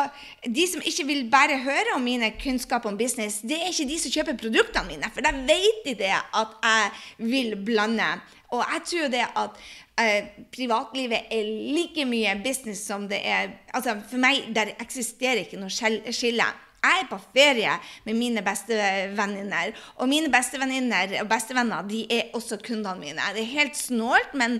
de 0.43 0.65
som 0.69 0.81
ikke 0.85 1.05
vil 1.07 1.25
bare 1.31 1.59
høre 1.63 1.95
om 1.95 2.05
mine 2.05 2.31
kunnskaper 2.41 2.89
om 2.89 2.97
business, 2.97 3.41
det 3.43 3.59
er 3.59 3.71
ikke 3.71 3.89
de 3.89 3.99
som 4.01 4.13
kjøper 4.13 4.39
produktene 4.39 4.93
mine. 4.93 5.11
For 5.13 5.25
da 5.25 5.33
vet 5.35 5.83
de 5.85 5.95
det 5.99 6.13
at 6.15 6.55
jeg 6.63 7.27
vil 7.33 7.55
blande. 7.67 8.07
Og 8.55 8.63
jeg 8.63 8.85
tror 8.91 9.09
det 9.11 9.25
at 9.27 9.59
eh, 9.99 10.29
privatlivet 10.55 11.33
er 11.33 11.51
like 11.75 12.05
mye 12.07 12.37
business 12.43 12.85
som 12.87 13.09
det 13.09 13.19
er 13.27 13.51
Altså 13.75 13.97
for 14.09 14.21
meg 14.21 14.47
der 14.55 14.71
eksisterer 14.79 15.43
ikke 15.43 15.59
noe 15.59 15.69
skille. 15.69 16.47
Jeg 16.77 17.01
er 17.01 17.07
på 17.09 17.17
ferie 17.33 17.71
med 18.05 18.17
mine 18.19 18.41
bestevenninner. 18.45 19.73
Og 19.97 20.09
mine 20.09 20.29
bestevenninner 20.31 21.15
og 21.23 21.29
bestevenner 21.31 21.87
de 21.89 22.03
er 22.13 22.35
også 22.37 22.59
kundene 22.63 23.01
mine. 23.01 23.31
Det 23.33 23.41
er 23.41 23.55
helt 23.55 23.79
snålt, 23.79 24.35
men 24.37 24.59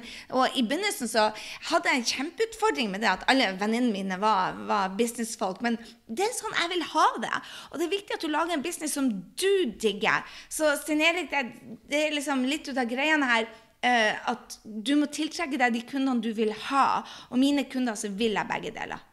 i 0.57 0.63
begynnelsen 0.65 1.11
så 1.11 1.27
hadde 1.69 1.91
jeg 1.91 2.01
en 2.01 2.09
kjempeutfordring 2.11 2.89
med 2.91 3.05
det 3.05 3.11
at 3.11 3.27
alle 3.31 3.51
venninnene 3.59 3.93
mine 3.93 4.17
var, 4.21 4.57
var 4.69 4.95
businessfolk. 4.97 5.61
Men 5.61 5.77
det 6.09 6.25
er 6.25 6.33
sånn 6.35 6.57
jeg 6.57 6.73
vil 6.73 6.87
ha 6.95 7.05
det. 7.27 7.43
Og 7.69 7.77
det 7.77 7.87
er 7.87 7.93
viktig 7.93 8.17
at 8.17 8.25
du 8.25 8.33
lager 8.33 8.57
en 8.57 8.65
business 8.65 8.97
som 8.97 9.11
du 9.13 9.53
digger. 9.77 10.25
Så 10.49 10.73
Stein 10.81 11.05
Erik, 11.05 11.29
det, 11.31 11.77
det 11.91 12.01
er 12.07 12.17
liksom 12.17 12.43
litt 12.49 12.67
ut 12.67 12.77
av 12.77 12.89
greiene 12.89 13.29
her. 13.29 13.49
Uh, 13.77 14.31
at 14.33 14.55
du 14.65 14.95
må 14.97 15.05
tiltrekke 15.13 15.59
deg 15.61 15.75
de 15.75 15.83
kundene 15.85 16.23
du 16.25 16.31
vil 16.35 16.49
ha. 16.71 16.87
Og 17.29 17.37
mine 17.39 17.67
kunder 17.69 17.95
så 17.99 18.09
vil 18.09 18.33
jeg 18.33 18.49
begge 18.49 18.73
deler. 18.73 19.05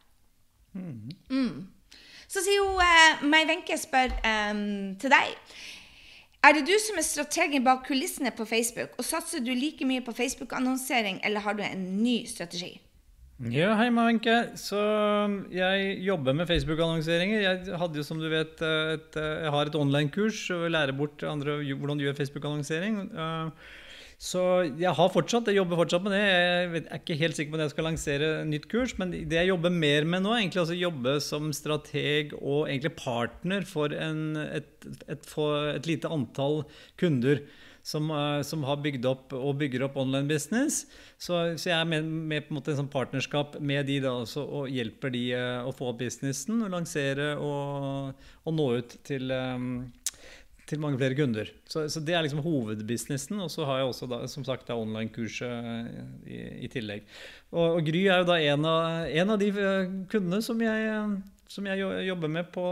Mm. 0.74 1.12
Mm. 1.28 1.74
Så 2.35 2.43
sier 2.43 2.64
hun 2.66 2.80
eh, 2.82 3.20
Mai 3.30 3.45
Wenche 3.47 3.76
spør 3.78 4.11
um, 4.26 4.95
til 4.99 5.12
deg. 5.12 5.37
Er 6.45 6.57
det 6.57 6.64
du 6.66 6.74
som 6.82 6.99
er 6.99 7.07
strategen 7.07 7.62
bak 7.64 7.87
kulissene 7.87 8.32
på 8.35 8.45
Facebook, 8.49 8.97
og 8.99 9.07
satser 9.07 9.41
du 9.41 9.53
like 9.55 9.87
mye 9.87 10.03
på 10.05 10.12
Facebook-annonsering, 10.12 11.22
eller 11.24 11.45
har 11.47 11.55
du 11.57 11.62
en 11.64 11.85
ny 12.03 12.24
strategi? 12.28 12.74
Ja, 13.55 13.72
hei, 13.78 13.87
Wenche. 13.95 14.35
Så 14.59 14.82
jeg 15.55 15.95
jobber 16.05 16.35
med 16.35 16.51
Facebook-annonseringer. 16.51 17.41
Jeg 17.47 17.78
hadde 17.80 18.03
jo, 18.03 18.05
som 18.07 18.18
du 18.18 18.28
vet, 18.30 18.61
et, 18.61 19.16
jeg 19.16 19.55
har 19.55 19.70
et 19.70 19.78
online-kurs 19.78 20.43
og 20.55 20.68
lærer 20.74 20.95
bort 20.95 21.22
andre 21.26 21.61
hvordan 21.62 21.99
du 21.99 22.07
gjør 22.09 22.18
Facebook-annonsering. 22.18 23.01
Uh, 23.14 23.72
så 24.25 24.41
jeg 24.81 24.93
har 24.97 25.11
fortsatt, 25.12 25.51
jeg 25.51 25.59
jobber 25.59 25.83
fortsatt 25.83 26.05
med 26.07 26.14
det. 26.14 26.20
Jeg 26.25 26.85
er 26.87 27.01
ikke 27.01 27.16
helt 27.20 27.37
sikker 27.37 27.53
på 27.53 27.59
om 27.59 27.62
jeg 27.64 27.72
skal 27.75 27.87
lansere 27.91 28.29
nytt 28.49 28.68
kurs, 28.72 28.95
men 28.97 29.11
det 29.12 29.37
jeg 29.37 29.51
jobber 29.51 29.75
mer 29.75 30.07
med 30.09 30.25
nå, 30.25 30.33
er 30.33 30.41
egentlig 30.41 30.62
å 30.62 30.79
jobbe 30.79 31.18
som 31.20 31.51
strateg 31.53 32.33
og 32.39 32.70
egentlig 32.70 32.95
partner 32.97 33.66
for, 33.68 33.93
en, 33.93 34.39
et, 34.47 34.89
et, 35.12 35.29
for 35.29 35.75
et, 35.75 35.85
lite 35.91 36.09
antall 36.09 36.62
kunder. 37.01 37.45
Som, 37.85 38.09
eh, 38.09 38.39
som, 38.49 38.62
har 38.64 38.79
bygd 38.81 39.05
opp 39.05 39.35
og 39.37 39.59
bygger 39.61 39.83
opp 39.85 39.99
online 40.01 40.25
business. 40.25 40.87
Så, 41.20 41.37
så 41.61 41.68
jeg 41.68 41.77
er 41.77 41.91
med, 41.91 42.07
med, 42.09 42.47
på 42.47 42.55
en 42.55 42.57
måte 42.57 42.72
en 42.72 42.79
sånn 42.79 42.89
partnerskap 42.89 43.59
med 43.61 43.85
de 43.91 43.99
da 44.07 44.14
også, 44.22 44.41
og 44.41 44.70
hjelper 44.72 45.12
de 45.12 45.20
uh, 45.37 45.68
å 45.68 45.75
få 45.77 45.91
opp 45.91 45.99
businessen 46.01 46.64
og 46.64 46.72
lansere 46.72 47.35
og, 47.37 48.25
og 48.49 48.57
nå 48.57 48.70
ut 48.81 48.97
til 49.05 49.37
um, 49.37 49.68
til 50.69 50.81
mange 50.81 50.99
flere 51.01 51.17
kunder. 51.19 51.51
Så, 51.69 51.85
så, 51.93 52.01
det 52.01 52.17
er 52.17 52.25
liksom 52.25 52.43
hovedbusinessen. 52.45 53.41
Og 53.45 53.51
så 53.53 53.67
har 53.69 53.81
jeg 53.83 53.91
også 53.91 54.09
da, 54.11 54.23
som 54.31 54.47
sagt 54.47 54.73
online-kurset 54.73 55.71
eh, 55.71 56.03
i, 56.25 56.41
i, 56.65 56.73
tillegg. 56.73 57.07
Og, 57.53 57.79
og, 57.79 57.81
Gry 57.87 58.07
er 58.09 58.23
jo 58.23 58.29
da 58.33 58.41
en 58.41 58.69
av, 58.69 59.07
en 59.23 59.35
av 59.37 59.41
de 59.41 59.53
eh, 59.53 59.95
kundene 60.12 60.41
som 60.45 60.61
jeg, 60.65 60.99
som 61.53 61.71
jeg, 61.71 61.89
jobber 62.11 62.37
med 62.41 62.53
på 62.55 62.69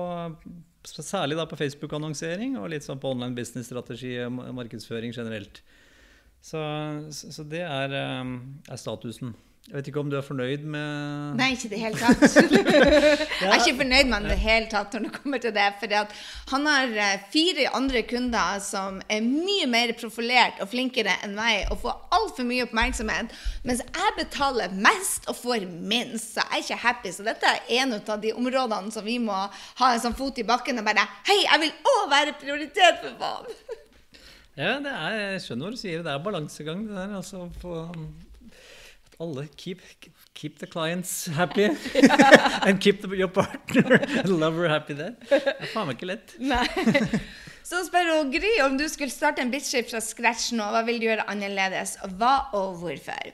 Særlig 0.82 1.36
da 1.38 1.44
på 1.46 1.54
Facebook-annonsering 1.54 2.56
og 2.58 2.72
litt 2.72 2.82
sånn 2.82 2.98
på 2.98 3.12
online 3.12 3.36
business-strategi 3.36 4.16
og 4.24 4.40
markedsføring 4.56 5.12
generelt. 5.14 5.60
Så, 6.42 6.58
så 7.14 7.44
det 7.46 7.62
er, 7.62 7.94
eh, 7.94 8.32
er 8.66 8.80
statusen. 8.80 9.36
Jeg 9.62 9.76
vet 9.76 9.88
ikke 9.92 10.00
om 10.02 10.08
du 10.10 10.16
er 10.18 10.24
fornøyd 10.26 10.64
med 10.66 11.36
Nei, 11.38 11.52
ikke 11.54 11.68
i 11.68 11.70
det 11.70 11.78
hele 11.78 11.94
tatt. 11.94 12.22
jeg 12.34 13.46
er 13.46 13.60
ikke 13.60 13.76
fornøyd 13.78 14.08
med 14.10 14.24
det 14.26 14.38
hele 14.42 14.66
tatt 14.66 14.96
når 14.96 15.04
det 15.04 15.10
kommer 15.14 15.42
til 15.44 15.52
det. 15.54 15.66
For 15.78 15.92
han 16.50 16.64
har 16.66 16.96
eh, 17.04 17.22
fire 17.30 17.68
andre 17.78 18.02
kunder 18.10 18.58
som 18.66 18.98
er 19.06 19.22
mye 19.22 19.68
mer 19.70 19.92
profilert 20.00 20.58
og 20.58 20.72
flinkere 20.72 21.14
enn 21.22 21.36
meg 21.36 21.70
og 21.70 21.78
får 21.84 21.94
altfor 22.18 22.48
mye 22.48 22.64
oppmerksomhet. 22.66 23.30
Mens 23.62 23.84
jeg 23.86 24.16
betaler 24.16 24.74
mest 24.74 25.30
og 25.30 25.38
får 25.38 25.68
minst. 25.70 26.34
Så 26.34 26.42
jeg 26.42 26.58
er 26.58 26.66
ikke 26.66 26.80
happy. 26.82 27.14
Så 27.14 27.28
dette 27.30 27.54
er 27.54 27.62
en 27.78 27.94
av 28.00 28.18
de 28.26 28.34
områdene 28.34 28.90
som 28.90 29.06
vi 29.06 29.20
må 29.22 29.38
ha 29.46 29.92
en 29.92 30.02
sånn 30.02 30.18
fot 30.18 30.42
i 30.42 30.46
bakken 30.48 30.82
og 30.82 30.90
bare 30.90 31.06
Hei, 31.30 31.38
jeg 31.46 31.62
vil 31.62 31.94
òg 31.94 32.02
være 32.10 32.34
prioritet 32.42 32.98
for 33.06 33.14
faen! 33.22 33.78
ja, 34.58 34.74
det 34.82 34.90
er, 34.90 35.16
jeg 35.22 35.46
skjønner 35.46 35.70
hva 35.70 35.72
du 35.78 35.80
sier. 35.86 36.02
Det 36.02 36.10
er 36.18 36.26
balansegang, 36.26 36.82
det 36.90 36.98
der. 36.98 37.16
altså 37.22 37.46
på 37.62 37.86
alle 39.22 39.46
keep, 39.56 39.80
keep 40.34 40.58
the 40.58 40.66
clients 40.66 41.26
happy. 41.26 41.70
And 42.66 42.80
keep 42.80 43.02
the, 43.02 43.08
your 43.16 43.28
partner 43.28 44.00
lover 44.26 44.68
happy. 44.68 44.98
Det 44.98 45.14
er 45.30 45.72
faen 45.72 45.88
meg 45.88 45.98
ikke 45.98 46.10
lett. 46.12 46.36
Nei. 46.52 46.66
Så 47.62 47.84
spør 47.86 48.10
hun 48.16 48.32
Gry 48.34 48.56
om 48.64 48.74
du 48.78 48.88
skulle 48.90 49.12
starte 49.14 49.42
en 49.44 49.52
bitchship 49.52 49.90
fra 49.92 50.02
scratch 50.02 50.50
nå. 50.58 50.66
Hva 50.74 50.82
vil 50.88 50.98
du 51.00 51.06
gjøre 51.08 51.28
annerledes? 51.30 51.96
Hva 52.18 52.34
og 52.58 52.80
hvorfor? 52.82 53.30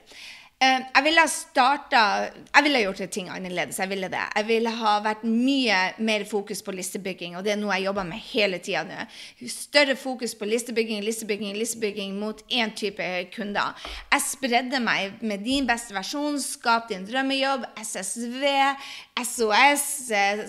Eh, 0.59 0.81
jeg 0.91 1.03
ville 1.05 1.23
ha 1.23 1.29
starta 1.31 1.99
Jeg 2.27 2.63
ville 2.65 2.81
gjort 2.83 2.99
ting 3.15 3.29
annerledes. 3.31 3.77
Jeg 3.79 3.87
ville 3.87 4.09
det. 4.11 4.23
Jeg 4.35 4.47
ville 4.49 4.71
ha 4.75 4.95
vært 4.99 5.21
mye 5.23 5.77
mer 6.03 6.25
fokus 6.27 6.59
på 6.65 6.73
listebygging, 6.75 7.37
og 7.37 7.45
det 7.45 7.53
er 7.53 7.59
noe 7.61 7.77
jeg 7.77 7.85
jobber 7.87 8.07
med 8.09 8.19
hele 8.19 8.59
tida 8.59 8.81
nå. 8.83 9.05
Større 9.47 9.95
fokus 9.95 10.33
på 10.35 10.49
listebygging, 10.49 10.99
listebygging, 11.05 11.55
listebygging 11.55 12.17
mot 12.19 12.43
én 12.51 12.73
type 12.75 13.07
kunder. 13.31 13.71
Jeg 14.11 14.25
spredde 14.25 14.81
meg 14.83 15.23
med 15.23 15.45
din 15.47 15.69
beste 15.69 15.95
versjon, 15.95 16.35
Skap 16.43 16.89
din 16.91 17.07
drømmejobb, 17.07 17.63
SSV, 17.79 18.43
SOS, 19.23 20.11
eh, 20.11 20.43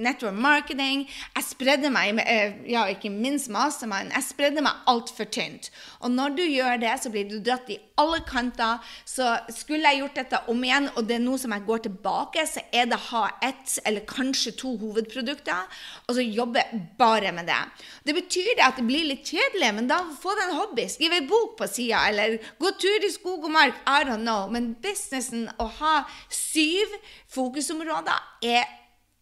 Network 0.00 0.40
Marketing. 0.40 1.04
Jeg 1.36 1.44
spredde 1.50 1.92
meg, 1.92 2.16
eh, 2.24 2.56
ja, 2.72 2.86
ikke 2.88 3.12
minst 3.12 3.52
Mastermind, 3.52 4.08
jeg 4.14 4.24
spredde 4.24 4.64
meg 4.64 4.72
altfor 4.86 5.28
tynt. 5.28 5.68
Og 6.00 6.10
når 6.10 6.36
du 6.40 6.42
gjør 6.48 6.80
det, 6.80 6.96
så 7.02 7.12
blir 7.12 7.28
du 7.28 7.40
dratt 7.44 7.68
i 7.68 7.78
alle 7.98 8.20
kanter. 8.26 8.78
Så 9.08 9.26
skulle 9.54 9.90
jeg 9.90 10.02
gjort 10.02 10.18
dette 10.20 10.40
om 10.52 10.64
igjen, 10.64 10.88
og 10.94 11.08
det 11.08 11.18
er 11.18 11.24
noe 11.24 11.40
som 11.40 11.54
jeg 11.54 11.66
går 11.68 11.84
tilbake, 11.88 12.46
så 12.48 12.64
er 12.72 12.88
det 12.90 12.98
å 12.98 13.06
ha 13.10 13.24
ett 13.44 13.76
eller 13.88 14.06
kanskje 14.08 14.54
to 14.58 14.74
hovedprodukter, 14.80 15.78
og 16.06 16.16
så 16.16 16.24
jobbe 16.24 16.64
bare 16.98 17.34
med 17.36 17.50
det. 17.50 17.60
Det 18.08 18.16
betyr 18.16 18.54
det 18.56 18.66
at 18.66 18.80
det 18.80 18.86
blir 18.88 19.06
litt 19.10 19.28
kjedelig, 19.28 19.72
men 19.76 19.90
da 19.90 20.00
få 20.22 20.34
deg 20.38 20.48
en 20.48 20.58
hobby. 20.62 20.88
Skriv 20.90 21.14
ei 21.18 21.26
bok 21.28 21.58
på 21.60 21.70
sida, 21.70 22.06
eller 22.08 22.38
gå 22.60 22.74
tur 22.80 23.06
i 23.06 23.12
skog 23.12 23.46
og 23.46 23.54
mark. 23.54 23.78
I 23.86 24.04
don't 24.08 24.24
know. 24.24 24.48
Men 24.52 24.72
businessen, 24.82 25.48
å 25.58 25.68
ha 25.80 25.94
syv 26.32 26.92
fokusområder, 27.34 28.26
er 28.46 28.66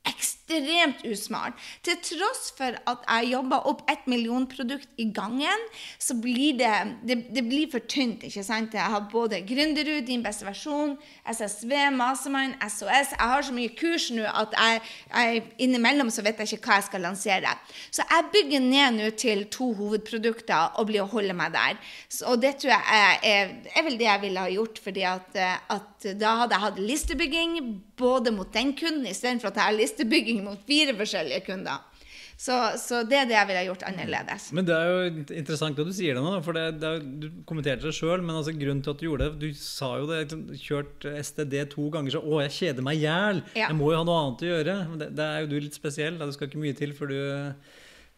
ekstremt 0.07 0.46
usmart. 0.47 1.55
Til 1.83 1.97
tross 2.03 2.53
for 2.57 2.77
at 2.87 2.99
jeg 3.09 3.33
jobber 3.33 3.67
opp 3.67 3.83
ett 3.91 4.07
millionprodukt 4.07 4.89
i 4.97 5.11
gangen, 5.13 5.59
så 5.99 6.15
blir 6.15 6.59
det, 6.59 6.97
det, 7.03 7.35
det 7.35 7.43
blir 7.49 7.71
for 7.71 7.81
tynt. 7.81 8.23
ikke 8.23 8.45
sant? 8.45 8.75
Jeg 8.75 8.83
har 8.83 9.09
både 9.11 9.43
Gründerud, 9.47 10.07
din 10.07 10.23
beste 10.23 10.47
versjon, 10.47 10.97
SSV, 11.27 11.91
Mastermind, 11.93 12.55
SOS. 12.63 13.15
Jeg 13.17 13.29
har 13.33 13.43
så 13.43 13.53
mye 13.53 13.75
kurs 13.75 14.11
nå 14.11 14.23
at 14.27 14.55
jeg, 14.55 14.81
jeg, 15.11 15.43
innimellom 15.59 16.11
så 16.11 16.23
vet 16.23 16.39
jeg 16.39 16.59
ikke 16.59 16.71
hva 16.71 16.79
jeg 16.81 16.89
skal 16.91 17.05
lansere. 17.07 17.57
Så 17.91 18.07
jeg 18.07 18.31
bygger 18.33 18.61
ned 18.61 19.01
nå 19.01 19.11
til 19.19 19.47
to 19.51 19.73
hovedprodukter 19.75 20.79
og 20.79 20.91
blir 20.91 21.03
å 21.05 21.11
holde 21.11 21.35
meg 21.37 21.55
der. 21.57 21.81
Så, 22.09 22.27
og 22.31 22.43
det 22.43 22.57
tror 22.61 22.77
jeg 22.77 22.85
er, 22.87 23.19
er, 23.27 23.53
er, 23.75 23.87
vel 23.87 23.99
det 23.99 24.09
jeg 24.09 24.23
ville 24.23 24.47
ha 24.47 24.53
gjort, 24.53 24.81
fordi 24.83 25.07
at, 25.09 25.43
at 25.75 26.09
da 26.21 26.37
hadde 26.43 26.55
jeg 26.57 26.67
hatt 26.67 26.81
listebygging 26.83 27.59
både 27.99 28.33
mot 28.35 28.49
den 28.53 28.73
kunden 28.77 29.07
istedenfor 29.09 29.51
at 29.51 29.59
jeg 29.59 29.71
har 29.71 29.77
listebygging 29.77 30.36
mot 30.49 30.67
fire 30.69 30.97
forskjellige 30.99 31.45
kunder. 31.49 31.85
Så, 32.37 32.53
så, 32.77 32.99
det 33.09 33.17
er 33.17 33.29
det 33.31 33.33
jeg 33.33 33.49
ville 33.49 33.63
gjort 33.71 33.85
annerledes. 33.89 34.51
Men 34.53 34.67
Det 34.69 34.75
er 34.77 34.91
jo 34.91 35.05
interessant 35.39 35.79
at 35.81 35.89
du 35.89 35.93
sier 35.97 36.19
det 36.19 36.25
nå. 36.25 36.35
for 36.45 36.57
det, 36.57 36.67
det 36.83 36.91
er, 36.91 37.07
Du 37.23 37.31
kommenterte 37.49 37.89
det 37.89 37.97
sjøl, 37.97 38.21
men 38.21 38.37
altså, 38.37 38.53
grunnen 38.53 38.83
til 38.85 38.93
at 38.93 39.01
du 39.01 39.07
gjorde 39.07 39.29
det 39.31 39.41
Du 39.41 39.61
sa 39.61 39.95
jo 39.97 40.09
det. 40.11 40.37
Kjørt 40.61 41.07
STD 41.25 41.57
to 41.73 41.89
ganger, 41.95 42.13
så 42.13 42.21
'Å, 42.21 42.43
jeg 42.45 42.57
kjeder 42.59 42.85
meg 42.85 43.01
i 43.01 43.07
hjel'. 43.07 43.41
Ja. 43.57 43.71
Jeg 43.71 43.79
må 43.81 43.89
jo 43.89 44.03
ha 44.03 44.05
noe 44.05 44.21
annet 44.21 44.45
å 44.45 44.53
gjøre. 44.53 44.77
Det, 45.01 45.09
det, 45.17 45.25
er 45.25 45.41
jo 45.41 45.51
du 45.55 45.57
litt 45.65 45.81
spesiell. 45.81 46.21
Det 46.21 46.35
skal 46.37 46.51
ikke 46.51 46.61
mye 46.61 46.77
til 46.77 46.93
før 46.93 47.15
du, 47.15 47.21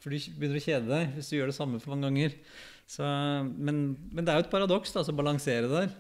før 0.03 0.11
du 0.11 0.19
begynner 0.35 0.59
å 0.59 0.67
kjede 0.67 0.91
deg 0.91 1.15
hvis 1.15 1.31
du 1.31 1.39
gjør 1.39 1.53
det 1.53 1.59
samme 1.61 1.79
for 1.79 1.95
mange 1.95 2.11
ganger. 2.11 2.35
Så, 2.89 3.05
men, 3.05 3.99
men, 4.17 4.25
det 4.25 4.33
er 4.33 4.39
jo 4.39 4.47
et 4.47 4.49
paradoks 4.49 4.95
å 4.97 5.13
balansere 5.13 5.69
der. 5.69 5.91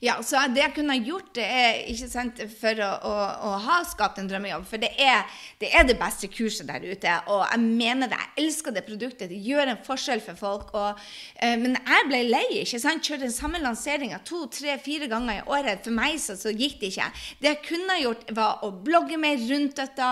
Ja, 0.00 0.14
så 0.24 0.40
det 0.48 0.62
jeg 0.62 0.72
kunne 0.78 0.94
gjort, 0.96 1.34
det 1.36 1.44
er 1.44 1.80
ikke 1.92 2.06
sant, 2.08 2.38
for 2.56 2.80
å, 2.80 2.86
å, 3.04 3.10
å 3.44 3.50
ha 3.66 3.74
skapt 3.84 4.16
en 4.22 4.30
drømmejobb. 4.30 4.64
For 4.70 4.80
det 4.80 4.94
er, 4.96 5.26
det 5.60 5.68
er, 5.76 5.84
det 5.84 5.98
beste 6.00 6.30
kurset 6.32 6.70
der 6.70 6.86
ute. 6.88 7.16
Og 7.34 7.42
jeg 7.42 7.60
mener 7.66 8.08
det. 8.08 8.16
Jeg 8.22 8.46
elsker 8.46 8.72
det 8.72 8.84
produktet. 8.86 9.28
Det 9.28 9.40
gjør 9.44 9.74
en 9.74 9.82
forskjell 9.84 10.22
for 10.24 10.40
folk. 10.40 10.70
Og, 10.78 11.02
eh, 11.36 11.58
men 11.60 11.76
jeg 11.76 12.06
ble 12.08 12.22
lei. 12.30 12.46
ikke 12.62 12.80
sant, 12.80 13.04
Kjørte 13.04 13.26
den 13.26 13.36
samme 13.36 13.60
lanseringa 13.60 14.22
to, 14.24 14.46
tre, 14.48 14.78
fire 14.80 15.10
ganger 15.12 15.42
i 15.42 15.44
året. 15.52 15.84
For 15.84 15.98
meg 16.00 16.16
så, 16.22 16.38
så, 16.40 16.48
gikk 16.48 16.80
det 16.80 16.94
ikke. 16.94 17.10
Det 17.44 17.52
jeg 17.52 17.60
kunne 17.68 17.98
gjort, 18.00 18.24
var 18.40 18.64
å 18.64 18.72
blogge 18.72 19.20
mer 19.20 19.36
rundt 19.50 19.76
dette, 19.82 20.10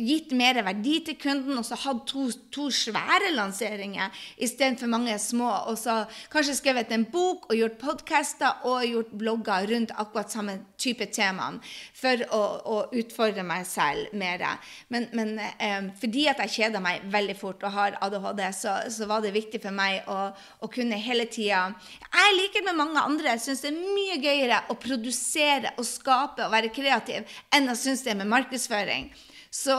gitt 0.00 0.32
mer 0.32 0.62
verdi 0.64 0.96
til 1.10 1.20
kunden, 1.20 1.60
og 1.60 1.68
så 1.68 1.76
hatt 1.84 2.06
to, 2.08 2.30
to 2.56 2.70
svære 2.72 3.34
lanseringer 3.36 4.16
istedenfor 4.40 4.96
mange 4.96 5.20
små 5.20 5.57
og 5.70 5.78
så 5.80 5.96
kanskje 6.32 6.56
skrevet 6.58 6.92
en 6.94 7.06
bok 7.10 7.48
og 7.48 7.56
gjort 7.56 7.78
podcaster 7.80 8.64
og 8.68 8.86
gjort 8.86 9.12
blogger 9.20 9.66
rundt 9.72 9.94
akkurat 9.96 10.32
samme 10.32 10.58
type 10.80 11.08
temaene 11.14 11.62
for 11.96 12.22
å, 12.34 12.42
å 12.62 12.76
utfordre 13.00 13.44
meg 13.46 13.66
selv 13.68 14.14
mer. 14.18 14.44
Men, 14.92 15.08
men 15.16 15.34
eh, 15.40 15.90
fordi 16.00 16.28
at 16.30 16.42
jeg 16.44 16.54
kjeder 16.58 16.84
meg 16.84 17.06
veldig 17.12 17.36
fort 17.38 17.64
og 17.66 17.74
har 17.74 17.98
ADHD, 18.04 18.42
så, 18.54 18.74
så 18.92 19.08
var 19.10 19.24
det 19.24 19.34
viktig 19.36 19.62
for 19.64 19.74
meg 19.74 20.06
å, 20.10 20.18
å 20.62 20.70
kunne 20.72 20.98
hele 21.02 21.26
tida 21.30 21.68
Jeg 22.06 22.36
liker 22.36 22.66
med 22.66 22.78
mange 22.78 23.02
andre. 23.02 23.34
Jeg 23.34 23.44
syns 23.46 23.64
det 23.64 23.72
er 23.72 23.94
mye 23.96 24.18
gøyere 24.22 24.62
å 24.70 24.78
produsere 24.80 25.74
og 25.76 25.86
skape 25.86 26.46
og 26.46 26.54
være 26.54 26.74
kreativ 26.74 27.38
enn 27.54 27.70
å 27.70 27.76
synes 27.78 28.04
det 28.04 28.14
er 28.14 28.20
med 28.20 28.30
markedsføring. 28.30 29.08
Så 29.50 29.76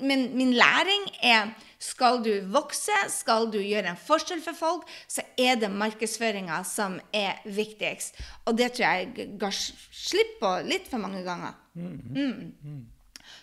min, 0.00 0.28
min 0.36 0.52
læring 0.56 1.06
er 1.22 1.52
skal 1.82 2.22
du 2.24 2.32
vokse, 2.52 2.96
skal 3.12 3.50
du 3.52 3.58
gjøre 3.60 3.92
en 3.92 4.00
forskjell 4.00 4.42
for 4.44 4.56
folk, 4.56 4.88
så 5.08 5.24
er 5.40 5.58
det 5.60 5.70
markedsføringa 5.72 6.62
som 6.68 6.98
er 7.14 7.40
viktigst. 7.44 8.18
Og 8.48 8.56
det 8.58 8.72
tror 8.76 8.86
jeg 8.86 9.30
ga 9.40 9.52
slipp 9.52 10.38
på 10.40 10.52
litt 10.68 10.88
for 10.90 11.02
mange 11.02 11.22
ganger. 11.26 11.56
Mm. 11.76 12.86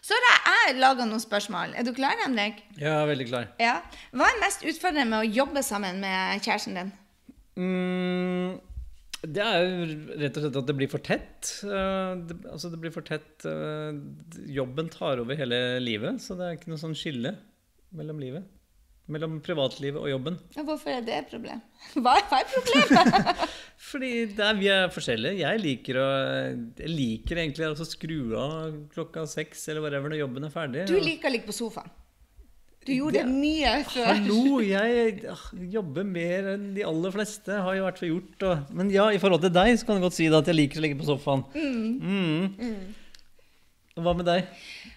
Så 0.04 0.18
har 0.18 0.68
jeg 0.68 0.82
laga 0.82 1.06
noen 1.08 1.22
spørsmål. 1.22 1.78
Er 1.78 1.86
du 1.86 1.94
klar, 1.96 2.18
Henrik? 2.24 2.64
Ja, 2.82 3.04
veldig 3.08 3.30
klar. 3.30 3.48
Ja. 3.62 3.80
Hva 4.16 4.28
er 4.28 4.44
mest 4.44 4.66
utfordrende 4.66 5.10
med 5.12 5.22
å 5.22 5.34
jobbe 5.44 5.64
sammen 5.66 6.02
med 6.04 6.44
kjæresten 6.44 6.80
din? 6.80 6.94
Mm, 7.54 8.58
det 9.24 9.44
er 9.46 9.62
jo 9.62 9.88
rett 10.20 10.38
og 10.40 10.46
slett 10.46 10.60
at 10.64 10.70
det 10.72 10.76
blir 10.80 10.92
for 10.92 11.06
tett. 11.06 11.54
Uh, 11.62 12.20
det, 12.28 12.40
altså 12.50 12.72
det 12.74 12.82
blir 12.82 12.94
for 12.96 13.06
tett 13.08 13.46
uh, 13.46 13.94
Jobben 14.50 14.90
tar 14.92 15.22
over 15.22 15.38
hele 15.40 15.60
livet, 15.84 16.20
så 16.24 16.36
det 16.40 16.48
er 16.48 16.58
ikke 16.58 16.74
noe 16.74 16.82
sånn 16.82 16.98
skille 16.98 17.36
mellom 17.98 18.20
livet. 18.22 18.50
Mellom 19.12 19.42
privatlivet 19.44 20.00
og 20.00 20.08
jobben. 20.08 20.38
Ja, 20.56 20.64
hvorfor 20.64 20.94
er 20.94 21.02
det 21.04 21.16
et 21.18 21.32
problem? 21.34 21.60
Hva 22.04 22.14
hva 22.30 22.40
er 22.40 22.46
problemet? 22.54 23.42
Fordi 23.90 24.12
er, 24.32 24.54
vi 24.56 24.70
er 24.72 24.94
forskjellige. 24.96 25.42
Jeg 25.42 25.60
liker, 25.60 26.00
å, 26.00 26.06
jeg 26.80 26.94
liker 26.94 27.42
egentlig 27.44 27.68
å 27.68 27.88
skru 27.90 28.20
av 28.40 28.78
klokka 28.94 29.26
seks 29.28 29.68
eller 29.68 29.84
whatever 29.84 30.14
når 30.14 30.24
jobben 30.24 30.48
er 30.48 30.56
ferdig. 30.56 30.88
Du 30.88 30.96
liker 30.96 31.28
å 31.28 31.36
ligge 31.36 31.50
på 31.52 31.58
sofaen. 31.58 31.92
Du 32.84 32.92
gjorde 32.92 33.22
det, 33.22 33.32
mye 33.32 33.76
før. 33.88 34.10
Hallo, 34.10 34.58
jeg 34.64 35.36
jobber 35.72 36.08
mer 36.08 36.50
enn 36.56 36.66
de 36.76 36.84
aller 36.88 37.14
fleste. 37.16 37.56
Har 37.64 37.78
jo 37.78 37.84
i 37.84 37.86
hvert 37.86 38.02
fall 38.02 38.12
gjort. 38.12 38.44
Og, 38.50 38.74
men 38.76 38.92
ja, 38.92 39.06
i 39.16 39.22
forhold 39.24 39.44
til 39.46 39.54
deg 39.56 39.78
så 39.80 39.88
kan 39.88 40.00
jeg 40.00 40.04
godt 40.04 40.18
si 40.18 40.28
at 40.28 40.52
jeg 40.52 40.58
liker 40.58 40.82
å 40.82 40.84
ligge 40.84 41.00
på 41.00 41.08
sofaen. 41.08 41.46
Mm. 41.56 41.86
Mm. 42.04 42.50
Mm. 42.60 43.03
Hva 43.94 44.10
med 44.18 44.26
deg? 44.26 44.48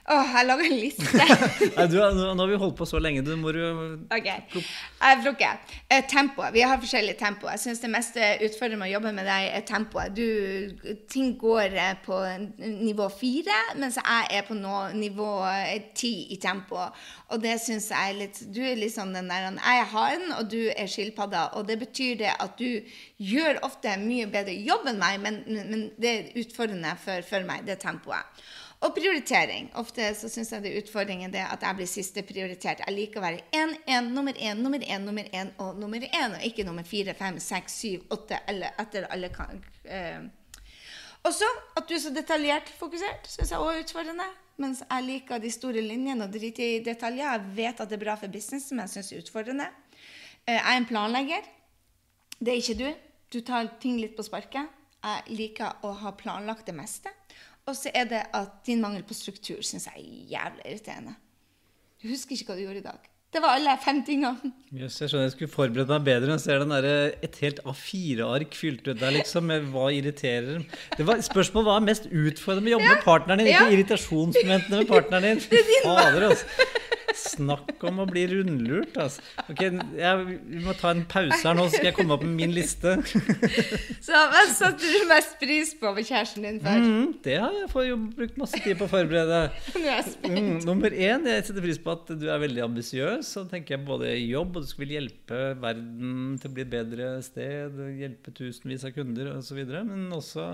Åh, 0.08 0.28
jeg 0.32 0.46
lager 0.46 0.66
en 0.70 0.78
liste. 0.80 1.24
Nei, 1.76 1.84
du, 1.92 1.96
nå 2.00 2.32
har 2.38 2.48
vi 2.48 2.58
holdt 2.62 2.76
på 2.78 2.86
så 2.88 2.96
lenge. 3.02 3.20
Du 3.26 3.34
må 3.36 3.50
jo 3.52 3.66
Ok. 4.14 4.28
Jeg 4.30 5.18
plukker. 5.20 5.58
Eh, 5.90 6.00
tempoet. 6.08 6.54
Vi 6.54 6.62
har 6.64 6.80
forskjellig 6.80 7.16
tempo. 7.20 7.50
Jeg 7.52 7.60
syns 7.60 7.82
det 7.82 7.90
meste 7.92 8.30
utfordrende 8.46 8.78
med 8.80 8.88
å 8.88 8.94
jobbe 8.94 9.12
med 9.18 9.28
deg 9.28 9.50
er 9.50 9.66
tempoet. 9.68 10.16
Du, 10.16 10.96
ting 11.12 11.34
går 11.36 11.76
eh, 11.76 11.92
på 12.06 12.22
nivå 12.56 13.10
fire, 13.12 13.58
mens 13.82 14.00
jeg 14.00 14.30
er 14.38 14.48
på 14.48 14.56
nå, 14.56 14.74
nivå 14.96 15.28
eh, 15.50 15.90
ti 15.92 16.14
i 16.32 16.40
tempo. 16.40 16.80
Og 17.34 17.42
det 17.44 17.58
syns 17.60 17.90
jeg 17.92 18.14
er 18.14 18.20
litt 18.22 18.40
Du 18.48 18.62
er 18.64 18.80
litt 18.80 18.94
sånn 18.94 19.12
den 19.12 19.28
der 19.28 19.50
Jeg 19.50 19.82
er 19.82 19.90
haren, 19.92 20.28
og 20.38 20.48
du 20.54 20.70
er 20.70 20.88
skilpadda. 20.88 21.50
Og 21.60 21.68
det 21.68 21.82
betyr 21.84 22.16
det 22.24 22.32
at 22.32 22.56
du 22.56 22.80
gjør 23.20 23.60
ofte 23.68 23.98
mye 24.00 24.30
bedre 24.32 24.56
jobb 24.56 24.88
enn 24.88 25.02
meg, 25.04 25.20
men, 25.20 25.42
men 25.44 25.90
det 26.00 26.14
er 26.14 26.38
utfordrende 26.46 26.96
for, 27.04 27.26
for 27.28 27.44
meg, 27.44 27.68
det 27.68 27.82
tempoet. 27.84 28.24
Og 28.86 28.94
prioritering. 28.94 29.66
Ofte 29.80 30.12
så 30.14 30.28
syns 30.30 30.52
jeg 30.52 30.62
det 30.62 30.70
er 30.70 30.84
utfordringen 30.84 31.32
det 31.34 31.42
at 31.42 31.64
jeg 31.64 31.78
blir 31.78 31.88
siste 31.90 32.22
prioritert. 32.26 32.84
Jeg 32.84 32.94
liker 32.94 33.18
å 33.18 33.24
være 33.24 33.42
én, 33.56 33.72
én, 33.90 34.12
nummer 34.14 34.36
én, 34.38 34.60
nummer 34.62 34.82
én, 34.84 35.02
nummer 35.02 35.26
én 35.34 35.50
og 35.62 35.80
nummer 35.80 36.04
én, 36.06 36.36
og 36.36 36.44
ikke 36.46 36.66
nummer 36.68 36.86
fire, 36.86 37.16
fem, 37.18 37.40
seks, 37.42 37.80
syv, 37.82 38.04
åtte 38.14 38.38
eller 38.46 38.76
etter 38.78 39.08
alle 39.10 39.32
kan. 39.34 39.58
Eh. 39.82 40.22
Også 41.26 41.48
at 41.74 41.88
du 41.88 41.96
er 41.96 42.02
så 42.04 42.12
detaljert 42.14 42.70
fokusert, 42.78 43.26
syns 43.26 43.50
jeg 43.50 43.58
òg 43.58 43.72
er 43.72 43.82
utfordrende. 43.82 44.28
Mens 44.62 44.84
jeg 44.84 45.04
liker 45.08 45.42
de 45.42 45.50
store 45.52 45.82
linjene 45.82 46.28
og 46.28 46.32
driter 46.32 46.78
i 46.78 46.84
detaljer. 46.84 47.26
Jeg 47.26 47.56
vet 47.58 47.82
at 47.82 47.90
det 47.90 47.98
er 47.98 48.04
bra 48.06 48.14
for 48.20 48.32
business, 48.32 48.70
men 48.70 48.86
jeg 48.86 48.94
syns 48.94 49.10
det 49.10 49.18
er 49.18 49.26
utfordrende. 49.26 49.68
Eh, 50.46 50.54
jeg 50.54 50.62
er 50.62 50.78
en 50.78 50.88
planlegger. 50.88 51.52
Det 52.38 52.54
er 52.54 52.62
ikke 52.62 52.78
du. 52.78 52.88
Du 53.34 53.42
tar 53.42 53.74
ting 53.82 53.98
litt 53.98 54.14
på 54.16 54.24
sparket. 54.24 54.70
Jeg 55.02 55.38
liker 55.38 55.82
å 55.86 55.90
ha 56.04 56.14
planlagt 56.18 56.70
det 56.70 56.76
meste. 56.78 57.10
Og 57.66 57.74
så 57.74 57.90
er 57.94 58.06
det 58.06 58.22
at 58.34 58.62
din 58.66 58.80
mangel 58.82 59.02
på 59.06 59.14
struktur 59.16 59.58
syns 59.66 59.88
jeg 59.88 59.98
er 59.98 60.24
jævlig 60.36 60.64
irriterende. 60.70 61.16
Du 62.02 62.08
husker 62.12 62.36
ikke 62.36 62.52
hva 62.52 62.58
du 62.58 62.62
gjorde 62.62 62.82
i 62.82 62.86
dag. 62.86 63.12
Det 63.34 63.42
var 63.42 63.56
alle 63.58 63.72
fem 63.82 63.98
tingene. 64.06 64.52
Yes, 64.70 65.00
jeg 65.00 65.10
skjønner 65.10 65.26
jeg 65.26 65.32
skulle 65.34 65.52
forberedt 65.52 65.90
meg 65.90 66.04
bedre. 66.06 66.36
Jeg 66.36 66.42
ser 66.44 66.62
den 66.62 66.72
der, 66.72 66.86
et 67.26 67.38
helt 67.42 67.58
A4-ark 67.66 68.54
fylt 68.56 68.86
ut 68.86 69.00
der 69.00 69.16
liksom, 69.18 69.50
med 69.50 69.66
hva 69.74 69.90
irriterer 69.92 70.62
det 70.96 71.06
var, 71.08 71.20
Spørsmålet 71.26 71.68
var 71.68 71.82
mest 71.84 72.06
utfordrende 72.06 72.64
med 72.68 72.70
å 72.70 72.76
jobbe 72.76 72.86
ja, 72.86 72.94
med 72.94 73.04
partneren 73.04 73.42
din, 73.42 73.50
ikke 73.50 73.66
ja. 73.66 73.74
irritasjonsmomentene 73.74 74.80
med 74.80 74.92
partneren 74.92 75.26
din. 75.26 75.42
Fy 75.68 75.80
fader, 75.82 76.28
altså. 76.30 76.94
Snakk 77.16 77.82
om 77.88 78.02
å 78.02 78.06
bli 78.08 78.24
rundlurt, 78.30 78.96
altså. 79.00 79.22
Ok, 79.48 79.62
jeg, 79.62 80.38
Vi 80.50 80.62
må 80.64 80.74
ta 80.78 80.92
en 80.94 81.04
pause 81.08 81.40
her 81.42 81.56
nå, 81.56 81.66
så 81.68 81.78
skal 81.78 81.88
jeg 81.90 81.96
komme 81.96 82.16
opp 82.16 82.24
med 82.26 82.34
min 82.38 82.54
liste. 82.54 82.96
så 84.06 84.22
hva 84.32 84.42
satte 84.52 84.90
du 84.92 85.06
mest 85.10 85.36
pris 85.40 85.72
på 85.80 85.92
med 85.96 86.08
kjæresten 86.08 86.46
din 86.46 86.60
før? 86.64 86.82
Mm, 86.82 87.14
det 87.24 87.38
har 87.42 87.56
jeg 87.56 87.70
får 87.72 87.88
jo 87.88 87.98
brukt 88.18 88.40
masse 88.40 88.60
tid 88.62 88.78
på 88.78 88.88
å 88.88 88.92
forberede. 88.92 89.40
Nå 89.74 89.82
er 89.82 89.88
jeg 89.90 90.08
spent. 90.12 90.36
Mm, 90.36 90.58
nummer 90.68 90.96
én, 90.96 91.30
jeg 91.32 91.46
setter 91.48 91.64
pris 91.64 91.80
på 91.82 91.94
at 91.96 92.12
du 92.20 92.26
er 92.28 92.42
veldig 92.42 92.66
ambisiøs. 92.66 93.32
Så 93.36 93.46
tenker 93.50 93.76
jeg 93.76 93.86
både 93.88 94.12
jobb, 94.20 94.60
og 94.60 94.66
du 94.66 94.76
vil 94.82 94.96
hjelpe 94.98 95.40
verden 95.62 96.36
til 96.42 96.52
å 96.52 96.56
bli 96.58 96.66
et 96.66 96.74
bedre 96.76 97.10
sted. 97.24 97.80
Hjelpe 98.00 98.34
tusenvis 98.36 98.86
av 98.88 98.94
kunder 98.96 99.32
osv. 99.36 99.62
Men 99.76 100.06
også 100.16 100.46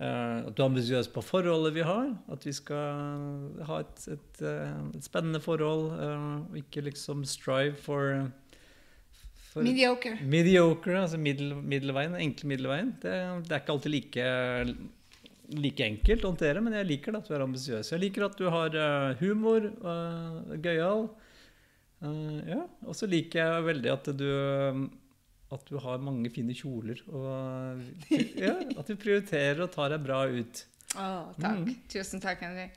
at 0.00 0.54
du 0.56 0.62
er 0.62 0.70
ambisiøs 0.70 1.10
på 1.12 1.20
forholdet 1.24 1.74
vi 1.76 1.84
har. 1.84 2.14
At 2.32 2.44
vi 2.46 2.54
skal 2.56 3.64
ha 3.68 3.80
et, 3.82 4.06
et, 4.14 4.42
eh, 4.48 4.78
et 4.96 5.04
spennende 5.04 5.42
forhold. 5.44 5.90
Uh, 5.92 6.38
og 6.48 6.56
ikke 6.56 6.86
liksom 6.86 7.26
strive 7.28 7.76
for, 7.76 8.30
for 9.50 9.66
Mediocre. 9.66 10.14
Mediocre, 10.24 11.02
altså 11.02 11.20
middel, 11.20 11.52
middelveien. 11.60 12.16
Enkle 12.16 12.48
middelveien. 12.54 12.94
Det, 13.02 13.12
det, 13.44 13.52
er 13.52 13.60
ikke 13.60 13.76
alltid 13.76 13.94
like, 13.96 14.30
like 15.60 15.90
enkelt 15.92 16.24
å 16.24 16.32
håndtere, 16.32 16.64
men 16.64 16.78
jeg 16.78 16.88
liker 16.94 17.20
at 17.20 17.28
du 17.28 17.36
er 17.36 17.44
ambisiøs. 17.44 17.92
Jeg 17.92 18.04
liker 18.06 18.24
at 18.30 18.40
du 18.40 18.48
har 18.48 18.80
humor, 19.20 19.68
uh, 19.84 20.56
gøyal. 20.64 21.10
ja. 22.48 22.62
Og 22.88 22.96
så 22.96 23.04
liker 23.04 23.44
jeg 23.44 23.68
veldig 23.68 23.92
at 23.98 24.12
du 24.16 24.30
at 25.50 25.66
du 25.66 25.78
har 25.82 26.02
mange 26.02 26.30
fine 26.32 26.54
kjoler. 26.54 27.00
Og 27.10 27.80
ja, 28.10 28.54
at 28.78 28.86
du 28.86 28.94
prioriterer 29.00 29.64
og 29.64 29.72
tar 29.74 29.90
deg 29.94 30.04
bra 30.04 30.22
ut. 30.30 30.62
Å, 30.94 31.08
takk. 31.38 31.64
Mm. 31.64 31.72
Tusen 31.90 32.22
takk, 32.22 32.42
Henrik. 32.46 32.76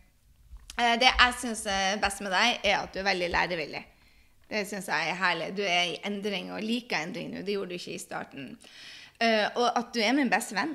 Eh, 0.74 0.96
det 1.02 1.10
jeg 1.10 1.36
syns 1.42 1.66
er 1.70 2.00
best 2.02 2.24
med 2.26 2.34
deg, 2.34 2.64
er 2.66 2.80
at 2.80 2.94
du 2.94 3.02
er 3.02 3.10
veldig 3.12 3.30
lærevillig. 3.34 3.84
Det 4.50 4.64
syns 4.70 4.90
jeg 4.90 5.12
er 5.12 5.18
herlig. 5.18 5.52
Du 5.58 5.62
er 5.66 5.94
i 5.94 6.00
endring 6.06 6.52
og 6.54 6.66
liker 6.66 7.06
endring 7.06 7.32
nå. 7.34 7.46
Det 7.46 7.56
gjorde 7.56 7.74
du 7.74 7.80
ikke 7.80 7.96
i 7.96 8.02
starten. 8.02 8.50
Eh, 9.22 9.46
og 9.54 9.70
at 9.70 9.94
du 9.94 10.02
er 10.04 10.18
min 10.18 10.32
beste 10.34 10.58
venn. 10.58 10.74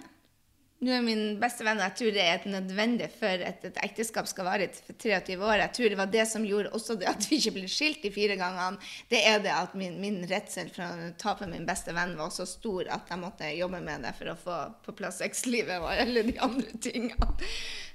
Du 0.78 0.92
er 0.94 1.02
min 1.02 1.40
beste 1.42 1.64
venn, 1.66 1.80
og 1.80 1.88
jeg 1.88 1.94
tror 1.98 2.12
det 2.14 2.22
er 2.22 2.44
nødvendig 2.52 3.08
for 3.10 3.40
at 3.48 3.64
et 3.66 3.80
ekteskap 3.82 4.28
skal 4.30 4.46
vare 4.46 4.68
i 4.68 4.92
23 4.94 5.34
år. 5.42 5.56
Jeg 5.64 5.72
tror 5.74 5.90
det 5.90 5.98
var 5.98 6.12
det 6.12 6.26
som 6.30 6.44
gjorde 6.46 6.70
også 6.76 6.94
det 7.00 7.08
at 7.10 7.26
vi 7.26 7.40
ikke 7.40 7.54
ble 7.56 7.64
skilt 7.72 8.04
de 8.06 8.12
fire 8.14 8.36
gangene. 8.38 8.78
Det 9.10 9.24
er 9.26 9.42
det 9.42 9.50
at 9.50 9.74
min, 9.78 9.96
min 9.98 10.20
redsel 10.30 10.70
for 10.70 10.86
å 10.86 11.10
tape 11.18 11.50
min 11.50 11.66
beste 11.66 11.94
venn 11.96 12.14
var 12.20 12.30
så 12.30 12.46
stor 12.46 12.92
at 12.94 13.10
jeg 13.10 13.22
måtte 13.24 13.50
jobbe 13.58 13.82
med 13.82 14.06
det 14.06 14.14
for 14.20 14.30
å 14.30 14.38
få 14.38 14.60
på 14.86 14.94
plass 15.00 15.18
sexlivet 15.18 15.82
og 15.82 15.90
alle 15.90 16.22
de 16.30 16.38
andre 16.46 16.82
tingene. 16.86 17.34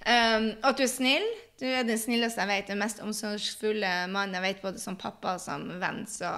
Um, 0.04 0.52
at 0.60 0.76
du 0.76 0.84
er 0.84 0.92
snill. 0.92 1.30
Du 1.60 1.68
er 1.70 1.86
den 1.86 2.00
snilleste 2.02 2.42
jeg 2.42 2.50
vet. 2.50 2.70
Den 2.72 2.82
mest 2.82 3.02
omsorgsfulle 3.04 3.92
mannen 4.12 4.36
jeg 4.40 4.46
vet, 4.48 4.64
både 4.64 4.82
som 4.82 4.98
pappa 5.00 5.36
og 5.38 5.44
som 5.44 5.68
venn. 5.82 6.02
Så. 6.10 6.32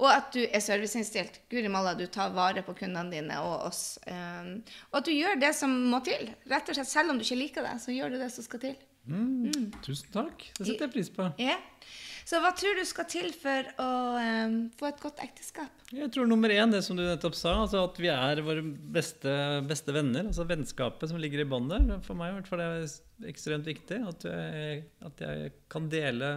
Og 0.00 0.08
at 0.10 0.32
du 0.34 0.40
er 0.42 0.62
serviceinnstilt. 0.64 1.40
Guri 1.52 1.70
malla, 1.72 1.94
du 1.98 2.06
tar 2.10 2.34
vare 2.36 2.64
på 2.66 2.74
kundene 2.80 3.14
dine 3.14 3.38
og 3.44 3.68
oss. 3.70 3.82
Um, 4.04 4.58
og 4.90 5.00
at 5.00 5.08
du 5.08 5.14
gjør 5.14 5.38
det 5.40 5.54
som 5.56 5.72
må 5.92 6.02
til. 6.06 6.32
Rett 6.50 6.68
og 6.68 6.78
slett, 6.78 6.90
Selv 6.90 7.14
om 7.14 7.20
du 7.20 7.26
ikke 7.26 7.42
liker 7.44 7.68
det, 7.68 7.78
så 7.84 7.94
gjør 7.94 8.14
du 8.14 8.20
det 8.20 8.32
som 8.34 8.46
skal 8.46 8.64
til. 8.66 8.76
Mm, 9.08 9.48
mm. 9.48 9.66
Tusen 9.86 10.10
takk. 10.12 10.48
Det 10.58 10.66
setter 10.66 10.88
jeg 10.88 10.94
pris 10.98 11.12
på. 11.14 11.30
Ja. 11.40 11.56
Så 12.28 12.36
hva 12.44 12.50
tror 12.52 12.76
du 12.76 12.84
skal 12.84 13.06
til 13.08 13.30
for 13.32 13.68
å 13.80 13.90
um, 14.20 14.56
få 14.76 14.90
et 14.90 14.98
godt 15.00 15.20
ekteskap? 15.24 15.84
Jeg 15.96 16.10
tror 16.12 16.26
nummer 16.28 16.52
én, 16.52 16.68
det 16.68 16.82
som 16.84 16.98
du 16.98 17.00
nettopp 17.00 17.36
sa, 17.38 17.54
altså 17.62 17.86
at 17.86 17.96
vi 18.02 18.10
er 18.12 18.42
våre 18.44 18.60
beste, 18.92 19.32
beste 19.64 19.94
venner. 19.96 20.26
Altså 20.28 20.44
vennskapet 20.44 21.08
som 21.08 21.20
ligger 21.22 21.40
i 21.40 21.48
båndet. 21.48 21.88
For 22.04 22.18
meg 22.18 22.34
i 22.34 22.36
hvert 22.36 22.50
fall 22.50 22.64
er 22.66 22.82
det 22.82 23.30
ekstremt 23.32 23.70
viktig. 23.70 24.02
At 24.10 24.28
jeg, 24.28 24.84
at 25.08 25.24
jeg 25.24 25.54
kan 25.72 25.88
dele, 25.88 26.34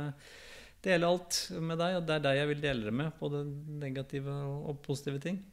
dele, 0.87 1.11
alt 1.11 1.41
med 1.59 1.83
deg, 1.83 1.99
og 1.99 2.07
det 2.07 2.15
er 2.15 2.25
deg 2.29 2.39
jeg 2.39 2.51
vil 2.53 2.65
dele 2.69 2.87
det 2.87 2.97
med. 3.01 3.19
Både 3.19 3.43
negative 3.83 4.39
og 4.71 4.79
positive 4.87 5.19
ting. 5.27 5.43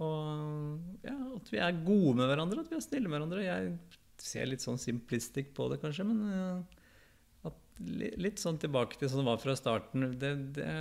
Og 0.00 1.04
ja, 1.04 1.18
at 1.36 1.52
vi 1.52 1.60
er 1.60 1.84
gode 1.84 2.16
med 2.22 2.32
hverandre, 2.32 2.64
at 2.64 2.72
vi 2.72 2.80
er 2.80 2.88
snille 2.88 3.12
med 3.12 3.18
hverandre. 3.18 3.44
Jeg 3.44 3.76
ser 4.24 4.48
litt 4.48 4.64
sånn 4.64 4.80
simplistisk 4.80 5.52
på 5.52 5.68
det, 5.68 5.82
kanskje, 5.84 6.08
men 6.08 6.64
litt 7.80 8.40
sånn 8.40 8.58
tilbake 8.60 8.98
til 8.98 9.10
sånn 9.10 9.22
det 9.22 9.30
var 9.30 9.40
fra 9.42 9.54
starten. 9.58 10.10
Det, 10.20 10.32
det 10.56 10.72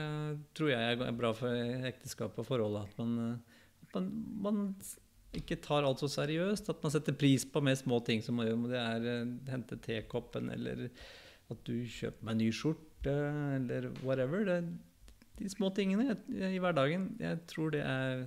tror 0.57 0.71
jeg 0.73 0.97
er 0.97 1.15
bra 1.15 1.31
for 1.37 1.85
ekteskapet 1.89 2.43
og 2.43 2.47
forholdet. 2.47 2.89
At 2.89 2.99
man, 2.99 3.39
man, 3.93 4.09
man, 4.43 4.59
ikke 5.39 5.59
tar 5.61 5.85
alt 5.85 6.01
så 6.03 6.09
seriøst. 6.11 6.71
At 6.73 6.83
man 6.83 6.93
setter 6.93 7.17
pris 7.17 7.45
på 7.47 7.63
mer 7.63 7.77
små 7.79 8.01
ting 8.05 8.23
som 8.25 8.41
om 8.43 8.67
det 8.69 8.79
er 8.81 9.09
uh, 9.23 9.33
hente 9.51 9.79
tekoppen, 9.83 10.51
eller 10.53 10.87
at 11.49 11.65
du 11.65 11.75
kjøper 11.89 12.29
meg 12.29 12.39
ny 12.41 12.49
skjorte, 12.53 13.15
eller 13.57 13.91
whatever. 14.03 14.45
Det, 14.47 14.59
de 15.39 15.49
små 15.51 15.69
tingene 15.75 16.17
i 16.27 16.59
hverdagen, 16.59 17.13
jeg 17.21 17.39
tror 17.49 17.71
det 17.73 17.85
er 17.85 18.25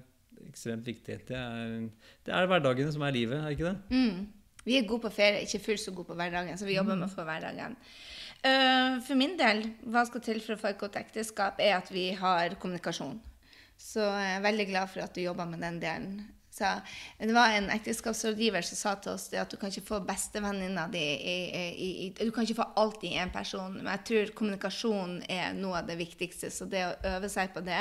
ekstremt 0.49 0.87
viktig. 0.89 1.19
Det 1.29 1.37
er, 1.37 1.91
det 2.27 2.35
er 2.35 2.49
hverdagene 2.51 2.95
som 2.95 3.05
er 3.07 3.15
livet, 3.15 3.43
er 3.43 3.55
ikke 3.55 3.69
det? 3.69 3.77
Mm. 3.93 4.31
Vi 4.63 4.79
er 4.79 4.87
gode 4.87 5.05
på 5.05 5.13
ferie, 5.13 5.43
ikke 5.43 5.63
fullt 5.67 5.83
så 5.83 5.93
gode 5.95 6.13
på 6.13 6.17
hverdagen, 6.19 6.59
så 6.59 6.67
vi 6.67 6.77
jobber 6.79 6.97
med 6.97 7.09
å 7.09 7.13
få 7.13 7.27
hverdagen. 7.27 7.77
Uh, 8.43 8.99
for 9.07 9.15
min 9.15 9.37
del, 9.39 9.69
hva 9.87 10.03
skal 10.09 10.23
til 10.25 10.41
for 10.43 10.57
å 10.57 10.61
få 10.61 10.73
et 10.73 10.81
godt 10.81 10.99
ekteskap, 10.99 11.61
er 11.63 11.77
at 11.77 11.91
vi 11.95 12.09
har 12.19 12.57
kommunikasjon. 12.63 13.21
Så 13.79 14.03
jeg 14.03 14.37
er 14.37 14.45
veldig 14.45 14.67
glad 14.71 14.91
for 14.91 15.05
at 15.05 15.15
du 15.15 15.23
jobber 15.23 15.47
med 15.51 15.63
den 15.63 15.79
delen. 15.83 16.17
Så 16.53 16.69
det 17.19 17.33
var 17.33 17.55
en 17.55 17.71
ekteskapsrådgiver 17.73 18.65
som 18.67 18.77
sa 18.77 18.91
til 19.01 19.15
oss 19.15 19.31
at 19.33 19.51
du 19.51 19.57
kan 19.57 19.73
ikke 19.73 19.87
få 19.87 20.01
bestevenninna 20.05 20.85
di 20.93 21.01
i, 21.01 21.37
i, 21.49 21.89
i, 22.05 22.09
Du 22.19 22.31
kan 22.31 22.45
ikke 22.45 22.59
få 22.61 22.67
alt 22.83 23.07
i 23.09 23.15
én 23.17 23.33
person. 23.33 23.79
Men 23.79 23.89
jeg 23.95 24.05
tror 24.11 24.35
kommunikasjon 24.37 25.23
er 25.33 25.57
noe 25.57 25.81
av 25.81 25.89
det 25.89 25.97
viktigste. 26.03 26.51
Så 26.53 26.69
det 26.69 26.85
å 26.85 27.15
øve 27.15 27.31
seg 27.33 27.55
på 27.55 27.65
det 27.65 27.81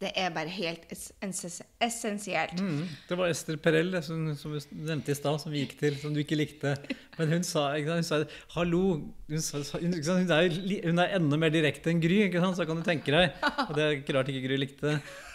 det 0.00 0.14
er 0.16 0.30
bare 0.32 0.48
helt 0.48 0.86
essensielt. 0.88 2.56
Mm, 2.56 2.86
det 3.08 3.16
var 3.20 3.28
Ester 3.28 3.58
Perel 3.60 3.92
som, 4.00 4.30
som 4.38 4.54
nevnte 4.72 5.12
i 5.12 5.16
stad, 5.18 5.36
som 5.42 5.52
vi 5.52 5.66
gikk 5.66 5.74
til, 5.76 5.98
som 6.00 6.14
du 6.16 6.22
ikke 6.22 6.38
likte. 6.40 6.72
Men 7.18 7.34
hun 7.34 7.44
sa, 7.44 7.66
hun 7.76 8.06
sa 8.06 8.22
'hallo'. 8.54 9.02
Hun, 9.28 9.42
sa, 9.44 9.60
hun, 9.76 9.92
er, 9.92 10.48
hun, 10.86 11.02
er, 11.04 11.12
enda 11.18 11.36
mer 11.36 11.52
direkte 11.52 11.92
enn 11.92 12.00
Gry, 12.00 12.22
så 12.32 12.64
kan 12.64 12.80
du 12.80 12.82
tenke 12.86 13.12
deg. 13.12 13.36
Og 13.66 13.74
det 13.76 13.84
er 13.84 13.98
ikke 13.98 14.16
rart 14.16 14.30
ikke 14.32 14.46
Gry 14.46 14.56
likte. 14.62 14.94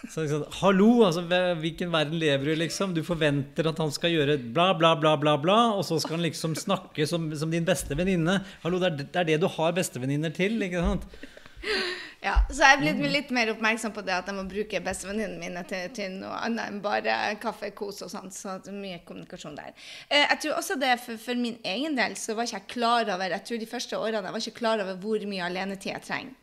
Så 0.09 0.25
sa, 0.33 0.41
'Hallo, 0.57 1.05
altså, 1.05 1.21
hvilken 1.61 1.93
verden 1.93 2.17
lever 2.17 2.49
du 2.49 2.51
i?' 2.55 2.63
liksom? 2.65 2.97
Du 2.97 3.03
forventer 3.05 3.69
at 3.69 3.77
han 3.77 3.93
skal 3.93 4.17
gjøre 4.17 4.39
bla, 4.49 4.73
bla, 4.73 4.95
bla, 4.95 5.13
bla, 5.15 5.37
bla, 5.37 5.59
og 5.77 5.85
så 5.85 5.99
skal 6.01 6.17
han 6.17 6.25
liksom 6.25 6.57
snakke 6.57 7.05
som, 7.05 7.29
som 7.37 7.53
din 7.53 7.69
beste 7.69 7.93
venninne. 7.93 8.41
Hallo, 8.65 8.81
det 8.81 8.89
er, 8.91 8.97
det 9.13 9.21
er 9.21 9.29
det 9.29 9.41
du 9.45 9.47
har 9.47 9.77
bestevenninner 9.77 10.33
til, 10.33 10.57
ikke 10.57 10.81
sant? 10.81 11.05
Ja, 12.25 12.39
så 12.49 12.63
jeg 12.63 12.73
er 12.73 12.79
blitt 12.81 13.11
litt 13.13 13.31
mer 13.35 13.51
oppmerksom 13.51 13.91
på 13.93 14.01
det 14.05 14.15
at 14.15 14.29
jeg 14.31 14.33
må 14.33 14.47
bruke 14.49 14.79
bestevenninnene 14.81 15.37
mine 15.37 15.61
til, 15.69 15.91
til, 15.93 16.15
noe 16.23 16.39
annet 16.47 16.71
enn 16.71 16.79
bare 16.81 17.17
kaffe, 17.41 17.69
kos 17.77 18.01
og 18.01 18.09
sånt. 18.09 18.33
Så 18.33 18.55
mye 18.73 19.03
kommunikasjon 19.05 19.57
der. 19.59 19.75
Eh, 20.09 20.23
jeg 20.23 20.39
tror 20.41 20.57
også 20.57 20.79
det 20.81 20.95
for, 21.03 21.21
for, 21.21 21.37
min 21.37 21.59
egen 21.61 21.93
del 21.97 22.17
så 22.17 22.33
var 22.33 22.49
ikke 22.49 22.63
jeg 22.63 22.71
klar 22.73 23.11
over 23.13 23.35
Jeg 23.35 23.45
tror 23.45 23.61
de 23.61 23.69
første 23.69 23.99
årene 23.99 24.23
jeg 24.23 24.37
var 24.37 24.45
ikke 24.47 24.59
klar 24.63 24.81
over 24.81 24.97
hvor 25.03 25.27
mye 25.29 25.45
alenetid 25.45 25.91
jeg 25.91 26.05
trenger. 26.07 26.41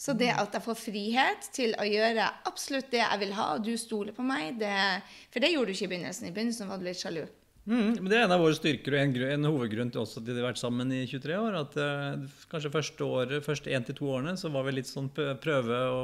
Så 0.00 0.12
det 0.16 0.30
at 0.32 0.54
jeg 0.56 0.64
får 0.64 0.76
frihet 0.80 1.48
til 1.52 1.74
å 1.80 1.84
gjøre 1.84 2.28
absolutt 2.48 2.92
det 2.92 3.02
jeg 3.02 3.20
vil 3.20 3.34
ha, 3.36 3.50
og 3.56 3.64
du 3.64 3.74
stoler 3.80 4.16
på 4.16 4.24
meg 4.24 4.56
det, 4.60 4.76
For 5.32 5.44
det 5.44 5.52
gjorde 5.52 5.72
du 5.72 5.76
ikke 5.76 5.88
i 5.88 5.92
begynnelsen. 5.94 6.28
I 6.28 6.36
begynnelsen 6.36 6.68
var 6.68 6.80
du 6.80 6.88
litt 6.88 7.00
sjalu. 7.00 7.24
Mm, 7.70 8.00
men 8.00 8.08
Det 8.10 8.16
er 8.18 8.24
en 8.26 8.34
av 8.34 8.42
våre 8.42 8.56
styrker 8.56 8.96
og 8.96 9.00
en, 9.00 9.12
en 9.30 9.46
hovedgrunn 9.46 9.92
til 9.94 10.02
også 10.02 10.18
at 10.18 10.26
vi 10.26 10.34
har 10.34 10.48
vært 10.48 10.60
sammen 10.60 10.90
i 10.94 11.04
23 11.06 11.36
år. 11.38 11.58
at 11.60 11.76
uh, 11.78 12.40
Kanskje 12.50 12.72
første 12.74 13.06
året, 13.06 13.46
første 13.46 13.70
én 13.70 13.86
til 13.86 13.96
to 14.00 14.10
årene 14.10 14.34
så 14.40 14.50
var 14.50 14.66
vi 14.66 14.74
litt 14.74 14.90
sånn 14.90 15.10
prøve 15.14 15.80
å 15.94 16.00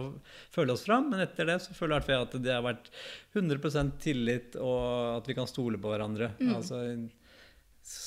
føle 0.54 0.76
oss 0.76 0.86
fram. 0.86 1.10
Men 1.10 1.24
etter 1.26 1.50
det 1.50 1.58
så 1.64 1.74
føler 1.74 2.06
jeg 2.06 2.22
at 2.22 2.38
det 2.38 2.54
har 2.54 2.64
vært 2.66 2.90
100% 3.34 3.98
tillit 4.02 4.58
og 4.62 5.18
at 5.18 5.28
vi 5.28 5.36
kan 5.38 5.50
stole 5.50 5.80
på 5.82 5.90
hverandre. 5.90 6.30
Mm. 6.38 6.54
Altså, 6.54 6.82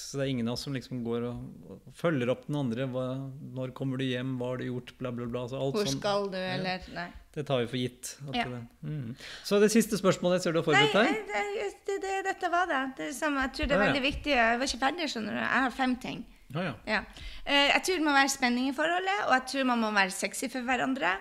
så 0.10 0.18
det 0.18 0.24
er 0.26 0.32
ingen 0.32 0.48
av 0.50 0.56
oss 0.56 0.64
som 0.66 0.74
liksom 0.74 1.04
går 1.06 1.26
og, 1.30 1.42
og 1.70 1.90
følger 1.94 2.32
opp 2.34 2.48
den 2.48 2.56
andre. 2.58 2.88
Hva, 2.90 3.04
'Når 3.54 3.74
kommer 3.78 4.02
du 4.02 4.08
hjem? 4.08 4.32
Hva 4.40 4.48
har 4.50 4.58
du 4.58 4.66
gjort?' 4.66 4.96
Bla, 4.98 5.12
bla, 5.14 5.28
bla. 5.30 5.44
Hvor 5.52 5.76
sånn, 5.78 6.00
skal 6.00 6.26
du, 6.34 6.38
ja, 6.40 6.56
eller 6.56 6.88
Nei. 6.96 7.06
Det 7.36 7.44
tar 7.46 7.62
vi 7.62 7.68
for 7.70 7.78
gitt. 7.78 8.16
Ja. 8.34 8.48
Det, 8.50 8.62
mm. 8.90 9.12
Så 9.46 9.60
det 9.62 9.70
siste 9.70 10.00
spørsmålet 10.02 10.42
ser 10.42 10.56
du 10.56 10.64
har 10.64 10.66
forberedt 10.66 10.98
deg? 10.98 11.30
Nei, 11.30 11.70
det, 11.86 12.00
det, 12.02 12.16
dette 12.26 12.50
var 12.50 12.66
det. 12.72 12.82
det 12.98 13.12
samme, 13.14 13.46
jeg 13.46 13.54
tror 13.60 13.70
det 13.70 13.78
er 13.78 13.86
veldig 13.86 14.02
viktig. 14.08 14.34
Jeg 14.34 14.58
var 14.58 14.72
ikke 14.72 14.82
ferdig, 14.82 15.12
skjønner 15.14 15.38
du. 15.38 15.42
Jeg 15.44 15.66
har 15.68 15.78
fem 15.78 15.96
ting. 16.02 16.26
Ja, 16.50 16.64
ja. 16.66 16.74
ja. 16.90 17.04
Eh, 17.46 17.68
jeg 17.70 17.82
tror 17.86 18.00
det 18.00 18.06
må 18.06 18.14
være 18.14 18.30
spenning 18.30 18.68
i 18.70 18.74
forholdet, 18.74 19.22
og 19.28 19.34
jeg 19.36 19.44
tror 19.52 19.68
man 19.70 19.82
må 19.84 19.90
være 19.94 20.14
sexy 20.14 20.48
for 20.50 20.66
hverandre. 20.66 21.12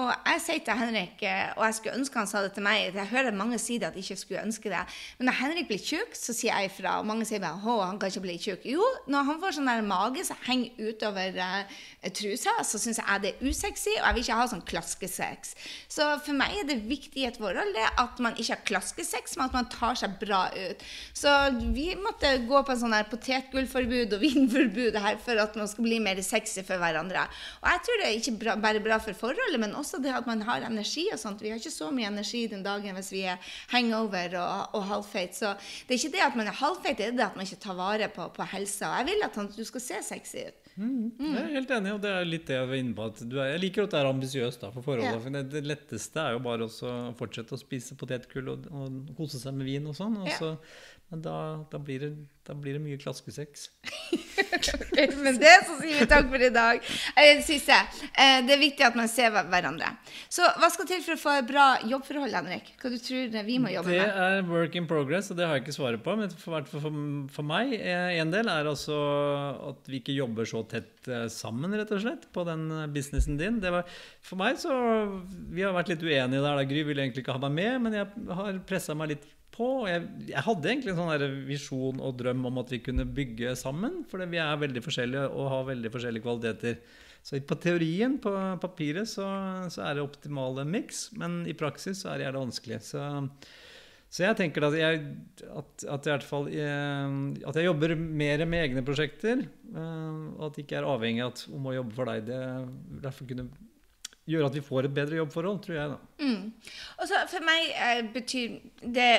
Og 0.00 0.10
jeg 0.12 0.42
sier 0.44 0.60
til 0.64 0.76
Henrik, 0.76 1.22
eh, 1.24 1.54
og 1.56 1.64
jeg 1.64 1.76
skulle 1.78 1.96
ønske 1.98 2.20
han 2.20 2.28
sa 2.28 2.42
det 2.44 2.54
til 2.56 2.64
meg 2.64 2.94
Jeg 2.96 3.08
hører 3.08 3.36
mange 3.36 3.56
si 3.60 3.78
det 3.80 3.88
at 3.88 3.96
de 3.96 4.04
ikke 4.04 4.16
skulle 4.20 4.42
ønske 4.44 4.68
det. 4.72 4.82
Men 5.18 5.30
når 5.30 5.38
Henrik 5.40 5.70
blir 5.70 5.80
tjukk, 5.80 6.12
så 6.16 6.36
sier 6.36 6.52
jeg 6.52 6.70
ifra. 6.70 6.98
Og 7.00 7.08
mange 7.08 7.24
sier 7.28 7.40
bare 7.40 7.56
'Å, 7.60 7.78
han 7.84 7.98
kan 7.98 8.12
ikke 8.12 8.24
bli 8.26 8.36
tjukk. 8.40 8.66
Jo, 8.68 8.84
når 9.08 9.28
han 9.30 9.40
får 9.40 9.56
sånn 9.56 9.70
der 9.72 9.86
mage 9.88 10.24
som 10.28 10.40
henger 10.44 10.70
utover 10.88 11.40
uh, 11.40 11.80
trusa, 12.12 12.52
så 12.60 12.80
syns 12.80 13.00
jeg 13.00 13.22
det 13.24 13.32
er 13.32 13.48
usexy, 13.48 13.96
og 13.96 14.04
jeg 14.04 14.14
vil 14.14 14.24
ikke 14.24 14.40
ha 14.40 14.46
sånn 14.52 14.64
klaskesex. 14.68 15.54
Så 15.88 16.10
for 16.26 16.36
meg 16.36 16.60
er 16.60 16.68
det 16.68 16.78
viktig 16.84 17.24
i 17.24 17.28
et 17.28 17.40
forhold 17.40 17.76
at 17.84 18.20
man 18.20 18.36
ikke 18.36 18.52
har 18.52 18.64
klaskesex, 18.68 19.36
men 19.36 19.48
at 19.48 19.56
man 19.56 19.68
tar 19.72 19.96
seg 19.96 20.20
bra 20.20 20.48
ut. 20.52 20.84
Så 21.16 21.32
vi 21.72 21.92
måtte 21.96 22.36
gå 22.44 22.64
på 22.64 22.72
en 22.72 22.82
sånn 22.84 22.96
her 22.96 23.08
potetgullforbud 23.08 24.12
og 24.16 24.24
vinforbud 24.28 24.73
forbud 24.74 24.98
her 25.00 25.18
for 25.22 25.40
at 25.40 25.56
man 25.56 25.68
skal 25.68 25.86
bli 25.86 25.98
mer 26.02 26.20
sexy 26.22 26.62
for 26.66 26.80
hverandre. 26.80 27.26
Og 27.62 27.68
jeg 27.70 27.82
tror 27.86 28.00
det 28.00 28.08
er 28.08 28.18
ikke 28.18 28.36
bra, 28.42 28.56
bare 28.60 28.82
bra 28.82 28.98
for 29.02 29.16
forholdet, 29.18 29.60
men 29.60 29.74
også 29.74 30.00
det 30.02 30.12
at 30.14 30.26
man 30.26 30.42
har 30.42 30.66
energi 30.66 31.06
og 31.12 31.20
sånt. 31.20 31.42
Vi 31.42 31.52
har 31.52 31.60
ikke 31.60 31.74
så 31.74 31.90
mye 31.94 32.10
energi 32.10 32.46
den 32.50 32.64
dagen 32.64 32.94
hvis 32.98 33.12
vi 33.14 33.24
er 33.30 33.38
hangover 33.72 34.36
og, 34.40 34.74
og 34.78 34.86
halvfeit. 34.90 35.36
Så 35.36 35.54
det 35.86 35.94
er 35.96 36.02
ikke 36.02 36.16
det 36.16 36.26
at 36.26 36.38
man 36.38 36.50
er 36.50 36.60
halvfeit, 36.60 36.98
det 36.98 37.08
er 37.08 37.16
det 37.18 37.28
at 37.28 37.38
man 37.38 37.46
ikke 37.46 37.62
tar 37.62 37.78
vare 37.78 38.10
på, 38.12 38.28
på 38.34 38.50
helsa. 38.54 38.94
Jeg 39.00 39.12
vil 39.12 39.26
at 39.28 39.40
du 39.56 39.64
skal 39.64 39.84
se 39.84 40.04
sexy 40.10 40.46
ut. 40.48 40.60
Mm. 40.74 41.12
Jeg 41.20 41.38
er 41.38 41.52
helt 41.54 41.70
enig, 41.70 41.92
og 41.94 42.00
det 42.02 42.10
er 42.10 42.24
litt 42.26 42.48
det 42.48 42.56
jeg 42.56 42.66
var 42.66 42.80
inne 42.80 42.96
på. 42.98 43.04
Er, 43.06 43.36
jeg 43.52 43.60
liker 43.62 43.86
at 43.86 43.92
det 43.92 44.00
er 44.00 44.08
ambisiøst 44.10 44.64
for 44.64 44.82
forholdet. 44.82 45.12
Ja. 45.12 45.20
For 45.22 45.36
det, 45.36 45.44
det, 45.52 45.62
letteste 45.70 46.18
er 46.18 46.34
jo 46.34 46.40
bare 46.42 46.66
å 46.66 46.94
fortsette 47.14 47.54
å 47.54 47.60
spise 47.60 47.94
potetgull 47.98 48.50
og, 48.56 48.66
og 48.74 49.14
kose 49.14 49.38
seg 49.38 49.54
med 49.54 49.68
vin 49.70 49.86
og 49.86 49.94
sånn. 49.94 50.18
Og 50.24 50.32
så 50.34 50.50
men 50.54 50.58
da, 51.10 51.66
da, 51.70 51.78
blir 51.78 52.00
det, 52.00 52.10
da, 52.46 52.54
blir 52.54 52.74
det, 52.74 52.80
mye 52.82 52.98
klaskesex. 52.98 53.68
Men 55.24 55.36
det 55.38 55.52
så 55.66 55.76
sier 55.78 56.00
vi 56.00 56.06
takk 56.10 56.30
for 56.32 56.42
i 56.42 56.50
dag. 56.54 56.80
Eh, 57.20 57.42
siste. 57.44 57.76
Eh, 58.10 58.40
det 58.46 58.56
er 58.56 58.60
viktig 58.60 58.86
at 58.86 58.96
man 58.98 59.10
ser 59.10 59.30
hverandre. 59.34 59.92
Så 60.32 60.46
hva 60.58 60.70
skal 60.72 60.88
til 60.88 61.04
for 61.04 61.14
å 61.14 61.20
få 61.20 61.36
et 61.38 61.48
bra 61.48 61.66
jobbforhold, 61.86 62.34
Henrik? 62.34 62.72
Hva 62.80 62.90
du 62.90 62.96
tror 62.98 63.36
vi 63.46 63.58
må 63.62 63.74
jobbe 63.74 63.92
med? 63.92 64.00
Det 64.00 64.24
er 64.30 64.48
work 64.48 64.78
in 64.80 64.88
progress, 64.90 65.30
og 65.30 65.38
det 65.38 65.46
har 65.46 65.58
jeg 65.58 65.66
ikke 65.66 65.76
svaret 65.76 66.02
på. 66.04 66.16
Men 66.18 66.34
for, 66.40 66.66
for, 66.72 66.98
for 67.36 67.50
meg, 67.52 67.76
eh, 67.78 68.16
en 68.24 68.34
del 68.34 68.50
er 68.50 68.72
altså 68.72 68.98
at 69.74 69.92
vi 69.92 70.00
ikke 70.02 70.16
jobber 70.16 70.48
så 70.48 70.64
tett 70.70 70.90
sammen, 71.30 71.76
rett 71.76 71.92
og 71.92 72.00
slett, 72.00 72.26
på 72.32 72.46
den 72.48 72.66
businessen 72.94 73.38
din. 73.38 73.60
Var, 73.60 73.84
for 74.24 74.40
meg 74.40 74.56
så 74.60 74.72
Vi 75.52 75.62
har 75.62 75.74
vært 75.76 75.92
litt 75.92 76.02
uenige 76.02 76.40
der. 76.40 76.58
Da. 76.58 76.66
Gry 76.66 76.82
ville 76.88 77.04
egentlig 77.04 77.26
ikke 77.26 77.36
ha 77.36 77.46
meg 77.46 77.54
med, 77.60 77.80
men 77.86 77.98
jeg 78.00 78.36
har 78.40 78.60
pressa 78.66 78.96
meg 78.98 79.14
litt 79.14 79.30
på. 79.54 79.68
Jeg, 79.88 80.04
jeg, 80.28 80.42
hadde 80.46 80.70
egentlig 80.70 80.92
en 80.92 81.00
sånn 81.00 81.40
visjon 81.48 82.02
og 82.02 82.18
drøm 82.20 82.44
om 82.50 82.60
at 82.62 82.72
vi 82.74 82.82
kunne 82.84 83.06
bygge 83.06 83.54
sammen. 83.58 84.02
For 84.10 84.22
vi 84.30 84.40
er 84.42 84.60
veldig 84.60 84.82
forskjellige 84.84 85.26
og 85.32 85.50
har 85.52 85.68
veldig 85.72 85.92
forskjellige 85.94 86.26
kvaliteter. 86.26 86.78
Så 87.24 87.40
på 87.48 87.56
teorien, 87.56 88.18
på 88.20 88.32
papiret, 88.60 89.08
så, 89.08 89.26
så 89.72 89.86
er 89.86 89.96
det 89.96 90.04
optimale 90.04 90.66
miks. 90.68 91.06
Men 91.16 91.42
i 91.48 91.56
praksis 91.56 92.02
så 92.02 92.12
er 92.12 92.20
det 92.20 92.26
gjerne 92.26 92.42
vanskelig. 92.42 92.80
Så, 92.84 93.04
så 94.12 94.26
jeg 94.26 94.38
tenker 94.42 94.68
at 94.68 94.76
jeg, 94.76 95.04
at, 95.48 95.86
at, 95.96 96.08
jeg, 96.10 96.26
fall, 96.28 96.50
eh, 96.52 97.14
at 97.48 97.56
jeg 97.56 97.70
jobber 97.70 97.96
mer 97.96 98.44
med 98.44 98.66
egne 98.66 98.84
prosjekter. 98.84 99.46
Eh, 99.72 100.18
og 100.36 100.50
at 100.50 100.58
jeg 100.60 100.66
ikke 100.66 100.82
er 100.82 100.90
avhengig 100.90 101.24
av 101.24 101.46
om 101.56 101.70
å 101.70 101.78
jobbe 101.78 101.96
for 101.96 102.12
deg. 102.12 102.28
Det 102.28 102.42
derfor 103.06 103.30
kunne 103.30 103.48
gjøre 104.30 104.48
at 104.48 104.56
vi 104.56 104.64
får 104.64 104.88
et 104.88 104.94
bedre 104.96 105.18
jobbforhold, 105.20 105.60
tror 105.64 105.76
jeg. 105.76 105.94
da. 105.94 106.24
Mm. 106.24 106.74
Og 106.98 107.08
så 107.10 107.22
For 107.30 107.44
meg 107.44 107.72
eh, 107.72 108.02
betyr 108.14 108.58
det, 108.96 109.10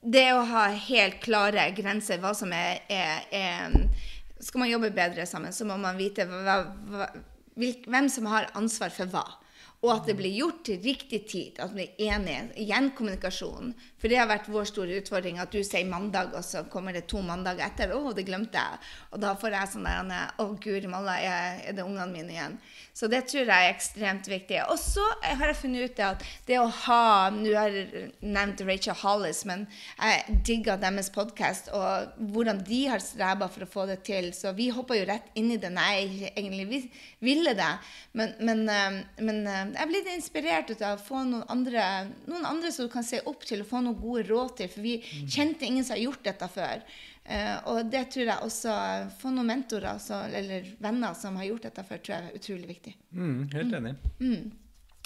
det 0.00 0.26
å 0.34 0.44
ha 0.50 0.66
helt 0.88 1.20
klare 1.24 1.68
grenser, 1.76 2.20
hva 2.22 2.34
som 2.36 2.52
er, 2.54 2.84
er, 2.88 3.24
er 3.34 3.78
Skal 4.38 4.62
man 4.62 4.70
jobbe 4.70 4.92
bedre 4.94 5.26
sammen, 5.26 5.54
så 5.54 5.66
må 5.66 5.78
man 5.80 5.98
vite 5.98 6.26
hva, 6.28 6.58
hva, 6.90 7.08
hvem 7.56 8.10
som 8.12 8.28
har 8.30 8.50
ansvar 8.58 8.94
for 8.94 9.10
hva. 9.10 9.24
Og 9.84 9.90
at 9.92 10.06
det 10.08 10.14
blir 10.16 10.32
gjort 10.32 10.62
til 10.64 10.80
riktig 10.80 11.20
tid. 11.28 11.58
At 11.60 11.74
vi 11.76 11.84
er 11.84 12.14
enige. 12.16 12.46
Igjen 12.64 12.88
kommunikasjon. 12.96 13.74
For 14.00 14.08
det 14.12 14.16
har 14.20 14.30
vært 14.30 14.48
vår 14.52 14.68
store 14.68 14.98
utfordring 15.00 15.40
at 15.40 15.52
du 15.52 15.60
sier 15.64 15.84
mandag, 15.88 16.32
og 16.36 16.44
så 16.44 16.64
kommer 16.72 16.96
det 16.96 17.06
to 17.08 17.20
mandager 17.24 17.66
etter. 17.66 17.92
'Å, 17.92 18.14
det 18.16 18.24
glemte 18.24 18.56
jeg.' 18.60 18.80
Og 19.12 19.20
da 19.20 19.34
får 19.36 19.56
jeg 19.58 19.72
sånn 19.74 19.88
der 19.88 20.32
'Å, 20.40 20.46
guri 20.60 20.88
malla, 20.88 21.18
er, 21.20 21.72
det 21.72 21.84
ungene 21.84 22.08
mine 22.12 22.32
igjen?' 22.32 22.58
Så 22.94 23.08
det 23.10 23.24
tror 23.26 23.48
jeg 23.48 23.66
er 23.66 23.72
ekstremt 23.74 24.28
viktig. 24.30 24.60
Og 24.70 24.78
så 24.78 25.04
har 25.22 25.48
jeg 25.50 25.56
funnet 25.58 25.90
ut 25.90 26.02
at 26.04 26.22
det 26.46 26.60
å 26.60 26.68
ha 26.68 27.30
Nå 27.34 27.50
har 27.56 27.72
jeg 27.74 28.12
nevnt 28.22 28.60
Rachel 28.68 28.94
Hollis, 29.00 29.44
men 29.48 29.66
jeg 29.98 30.38
digger 30.46 30.78
deres 30.80 31.10
podkast 31.10 31.72
og 31.74 32.14
hvordan 32.32 32.62
de 32.64 32.84
har 32.92 33.02
streba 33.02 33.48
for 33.50 33.66
å 33.66 33.70
få 33.70 33.86
det 33.90 33.98
til. 34.06 34.30
Så 34.36 34.52
vi 34.54 34.68
hoppa 34.70 34.96
jo 34.96 35.08
rett 35.08 35.26
inn 35.34 35.50
i 35.50 35.58
det 35.60 35.72
nei, 35.74 36.04
egentlig, 36.04 36.30
egentlig 36.36 36.92
ville 37.24 37.54
det. 37.58 37.72
Men, 38.12 38.34
men, 38.38 38.62
eh, 38.68 39.00
men 39.26 39.46
eh, 39.46 39.73
jeg 39.78 39.90
blitt 39.90 40.10
inspirert 40.14 40.70
av 40.80 40.98
å 40.98 41.02
få 41.02 41.22
noen 41.26 41.44
andre, 41.52 41.86
noen 42.30 42.46
andre 42.48 42.72
som 42.74 42.86
du 42.86 42.92
kan 42.92 43.06
se 43.06 43.20
opp 43.28 43.44
til 43.46 43.64
og 43.64 43.70
få 43.70 43.82
noen 43.84 43.98
gode 44.00 44.26
råd 44.28 44.56
til. 44.60 44.70
For 44.72 44.84
vi 44.84 44.98
kjente 45.04 45.66
ingen 45.68 45.84
som 45.84 45.96
har 45.96 46.04
gjort 46.04 46.24
dette 46.26 46.48
før. 46.52 46.84
Eh, 47.24 47.54
og 47.72 47.88
det 47.88 48.02
tror 48.12 48.28
jeg 48.28 48.44
også 48.44 48.72
Få 49.16 49.30
noen 49.32 49.48
mentorer 49.48 49.96
så, 50.02 50.18
eller 50.28 50.66
venner 50.84 51.14
som 51.16 51.38
har 51.40 51.48
gjort 51.48 51.70
dette 51.70 51.86
før, 51.88 52.02
tror 52.04 52.16
jeg 52.16 52.26
er 52.26 52.42
utrolig 52.42 52.68
viktig. 52.74 52.92
Mm, 53.16 53.38
helt 53.54 53.78
enig. 53.80 53.94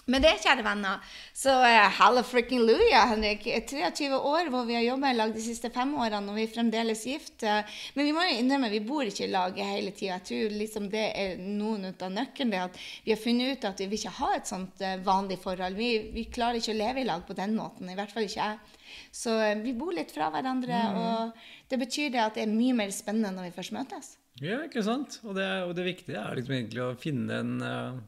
Med 0.08 0.24
det, 0.24 0.38
kjære 0.40 0.64
venner, 0.64 1.02
så 1.36 1.52
uh, 1.60 1.86
halla 1.98 2.22
frikken 2.24 2.62
luja, 2.64 3.02
Henrik. 3.10 3.42
23 3.44 4.16
år 4.16 4.48
hvor 4.48 4.64
vi 4.64 4.78
har 4.78 4.86
jobba 4.86 5.10
i 5.12 5.18
lag 5.18 5.34
de 5.34 5.42
siste 5.44 5.68
fem 5.74 5.92
årene, 6.00 6.32
og 6.32 6.38
vi 6.38 6.46
er 6.46 6.54
fremdeles 6.54 7.04
gift. 7.10 7.44
Uh, 7.44 7.60
men 7.96 8.08
vi 8.08 8.14
må 8.16 8.24
jo 8.24 8.38
innrømme, 8.38 8.72
vi 8.72 8.80
bor 8.88 9.04
ikke 9.04 9.26
i 9.26 9.30
lag 9.34 9.60
hele 9.60 9.92
tida. 9.92 10.16
Jeg 10.16 10.26
tror 10.30 10.56
liksom 10.62 10.88
det 10.94 11.04
er 11.12 11.36
noen 11.42 11.90
av 11.90 12.08
nøkkelen. 12.14 12.54
det 12.54 12.64
at 12.64 12.80
Vi 13.04 13.12
har 13.12 13.20
funnet 13.20 13.52
ut 13.52 13.68
at 13.68 13.84
vi 13.84 13.90
vil 13.90 14.00
ikke 14.00 14.16
ha 14.22 14.32
et 14.38 14.48
sånt 14.48 14.80
uh, 14.80 14.96
vanlig 15.04 15.38
forhold. 15.44 15.76
Vi, 15.76 15.92
vi 16.16 16.24
klarer 16.32 16.62
ikke 16.62 16.72
å 16.72 16.80
leve 16.80 17.04
i 17.04 17.08
lag 17.08 17.28
på 17.28 17.36
den 17.36 17.54
måten. 17.60 17.92
I 17.92 17.98
hvert 17.98 18.16
fall 18.16 18.24
ikke 18.24 18.40
jeg. 18.40 18.78
Så 19.12 19.36
eh, 19.42 19.58
vi 19.60 19.74
bor 19.76 19.92
litt 19.94 20.12
fra 20.14 20.30
hverandre, 20.32 20.78
og 20.96 21.70
det 21.70 21.80
betyr 21.80 22.12
det 22.14 22.24
at 22.24 22.38
det 22.38 22.46
er 22.46 22.52
mye 22.52 22.76
mer 22.76 22.92
spennende 22.94 23.34
når 23.36 23.50
vi 23.50 23.56
først 23.58 23.74
møtes. 23.76 24.12
Ja, 24.40 24.60
ikke 24.64 24.84
sant? 24.86 25.18
Og 25.26 25.34
det, 25.38 25.48
og 25.66 25.74
det 25.76 25.86
viktige 25.88 26.22
er 26.22 26.38
liksom 26.38 26.54
egentlig 26.54 26.84
å 26.84 26.94
finne 26.98 27.40
en, 27.42 27.54
eh, 27.64 27.98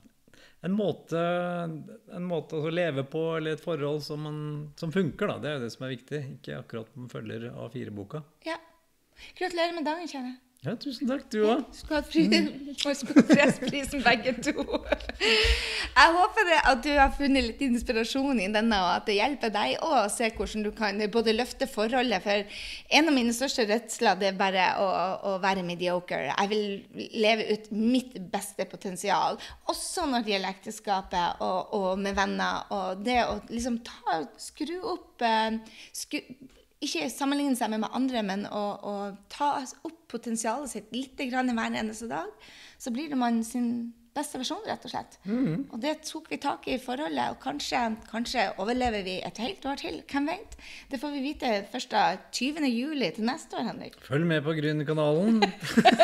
en 0.60 0.74
måte, 0.76 1.20
en 2.12 2.26
måte 2.28 2.58
å 2.60 2.72
leve 2.72 3.04
på, 3.08 3.22
eller 3.38 3.56
et 3.56 3.64
forhold 3.64 4.02
som, 4.04 4.20
man, 4.26 4.40
som 4.76 4.92
funker. 4.92 5.30
da. 5.30 5.38
Det 5.40 5.48
er 5.48 5.56
jo 5.56 5.64
det 5.64 5.72
som 5.72 5.86
er 5.86 5.94
viktig. 5.94 6.20
Ikke 6.36 6.58
akkurat 6.60 6.92
om 6.92 7.06
man 7.06 7.12
følger 7.12 7.48
A4-boka. 7.54 8.22
Ja. 8.44 8.58
Gratulerer 9.38 9.76
med 9.76 9.88
dagen, 9.88 10.08
kjære. 10.08 10.34
Ja, 10.60 10.74
tusen 10.76 11.08
takk, 11.08 11.22
du 11.32 11.38
òg. 11.48 11.62
Skulle 11.72 12.02
hatt 12.02 12.10
fredsprisen 13.30 14.02
begge 14.04 14.34
to. 14.44 14.52
Jeg 16.00 16.12
håper 16.18 16.50
at 16.58 16.82
du 16.84 16.90
har 16.98 17.14
funnet 17.16 17.46
litt 17.46 17.62
inspirasjon 17.64 18.42
i 18.44 18.50
denne, 18.52 18.76
og 18.76 18.90
at 18.98 19.06
det 19.08 19.16
hjelper 19.16 19.54
deg 19.54 19.78
å 19.80 20.02
se 20.12 20.28
hvordan 20.36 20.66
du 20.66 20.68
kan 20.76 21.00
både 21.14 21.32
løfte 21.32 21.64
forholdet. 21.64 22.20
For 22.26 22.60
en 22.98 23.08
av 23.08 23.16
mine 23.16 23.32
største 23.32 23.64
redsler 23.72 24.20
er 24.28 24.36
bare 24.36 24.68
å, 24.84 24.90
å 25.32 25.34
være 25.40 25.64
mediocre. 25.64 26.26
Jeg 26.28 26.52
vil 26.52 27.08
leve 27.24 27.48
ut 27.54 27.72
mitt 27.72 28.20
beste 28.28 28.68
potensial, 28.68 29.40
også 29.64 30.10
når 30.12 30.28
det 30.28 30.36
gjelder 30.36 30.58
ekteskapet 30.58 31.40
og, 31.40 31.72
og 31.80 31.90
med 32.04 32.20
venner. 32.20 32.68
Og 32.76 33.00
det 33.08 33.22
å 33.24 33.40
liksom 33.48 33.80
ta, 33.88 34.26
skru 34.36 34.76
opp 34.92 35.24
eh, 35.24 35.56
skru, 35.96 36.20
ikke 36.80 37.10
sammenligne 37.12 37.56
seg 37.58 37.72
med 37.74 37.88
andre, 37.92 38.24
men 38.24 38.46
å, 38.48 38.64
å 38.80 38.94
ta 39.32 39.52
opp 39.84 39.98
potensialet 40.10 40.72
sitt 40.72 40.92
litt 40.96 41.20
grann 41.30 41.52
hver 41.54 41.76
eneste 41.76 42.08
dag, 42.10 42.30
så 42.80 42.92
blir 42.94 43.10
det 43.12 43.18
man 43.20 43.42
sin 43.44 43.92
beste 44.16 44.40
versjon, 44.40 44.62
rett 44.66 44.84
og 44.84 44.90
slett. 44.90 45.18
Og 45.70 45.76
det 45.82 45.92
tok 46.08 46.26
vi 46.32 46.38
tak 46.42 46.66
i 46.66 46.74
i 46.74 46.80
forholdet, 46.82 47.34
og 47.34 47.38
kanskje, 47.42 47.80
kanskje 48.10 48.46
overlever 48.62 49.04
vi 49.06 49.18
et 49.26 49.38
helt 49.42 49.64
år 49.66 49.78
til. 49.80 50.00
Hvem 50.10 50.26
vet? 50.30 50.56
Det 50.90 51.00
får 51.02 51.14
vi 51.14 51.22
vite 51.24 51.52
først 51.72 51.94
20. 52.32 52.66
juli 52.70 53.10
til 53.14 53.28
neste 53.28 53.58
år, 53.58 53.68
Henrik. 53.70 54.00
Følg 54.06 54.26
med 54.26 54.42
på 54.46 54.54
Gründerkanalen, 54.58 55.42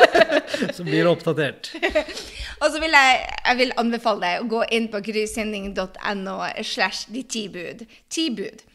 så 0.77 0.87
blir 0.87 1.03
det 1.03 1.11
oppdatert. 1.11 1.73
Og 2.61 2.69
så 2.71 2.79
vil 2.83 2.95
jeg, 2.95 3.19
jeg 3.43 3.61
vil 3.63 3.75
anbefale 3.83 4.23
deg 4.23 4.45
å 4.45 4.49
gå 4.55 4.63
inn 4.77 4.89
på 4.93 5.03
grysynding.no 5.09 6.39
slash 6.63 7.11
de 7.11 7.23
ti 7.27 7.47
bud. 7.51 7.85
Ti 8.13 8.29
bud. 8.39 8.65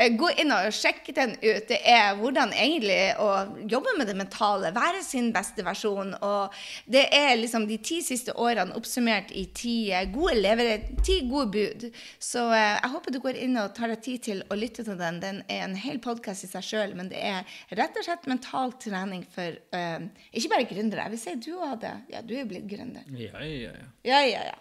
Eh, 0.00 0.14
Gå 0.16 0.30
inn 0.40 0.52
og 0.54 0.70
sjekk 0.74 1.10
den 1.16 1.34
ut. 1.42 1.66
Det 1.68 1.78
er 1.84 2.16
hvordan 2.18 2.54
egentlig 2.56 2.98
å 3.20 3.28
jobbe 3.68 3.94
med 3.98 4.08
det 4.08 4.16
mentale, 4.18 4.72
være 4.76 5.02
sin 5.04 5.30
beste 5.34 5.64
versjon. 5.66 6.14
Og 6.24 6.56
det 6.90 7.06
er 7.16 7.34
liksom 7.40 7.66
de 7.68 7.76
ti 7.84 8.00
siste 8.04 8.34
årene 8.40 8.76
oppsummert 8.78 9.32
i 9.36 9.46
ti 9.56 9.74
eh, 9.92 10.08
gode 10.12 10.38
levere, 10.40 10.78
ti 11.06 11.20
gode 11.28 11.50
bud. 11.56 11.88
Så 12.22 12.46
eh, 12.56 12.78
jeg 12.78 12.92
håper 12.94 13.14
du 13.14 13.20
går 13.26 13.42
inn 13.44 13.60
og 13.60 13.74
tar 13.76 13.92
deg 13.92 14.04
tid 14.06 14.24
til 14.30 14.42
å 14.48 14.58
lytte 14.58 14.86
til 14.86 14.98
den. 15.00 15.20
Den 15.22 15.42
er 15.48 15.66
en 15.66 15.76
hel 15.78 16.00
podkast 16.02 16.48
i 16.48 16.50
seg 16.50 16.64
sjøl, 16.66 16.96
men 16.96 17.12
det 17.12 17.20
er 17.20 17.60
rett 17.76 17.96
og 18.00 18.06
slett 18.06 18.28
mental 18.30 18.72
trening 18.80 19.22
for 19.34 19.56
uh, 19.74 20.00
ikke 20.32 20.52
bare 20.52 20.68
gründere. 20.70 21.06
Jeg 21.06 21.14
vil 21.14 21.22
si 21.22 21.36
du 21.44 21.52
det. 21.80 21.92
Ja, 22.12 22.22
du 22.24 22.34
er 22.38 22.48
blitt 22.48 22.68
gründer. 22.70 23.04
Ja, 23.12 23.42
ja, 23.44 23.72
ja. 23.74 23.88
Ja, 24.06 24.20
ja, 24.24 24.42
ja. 24.50 24.58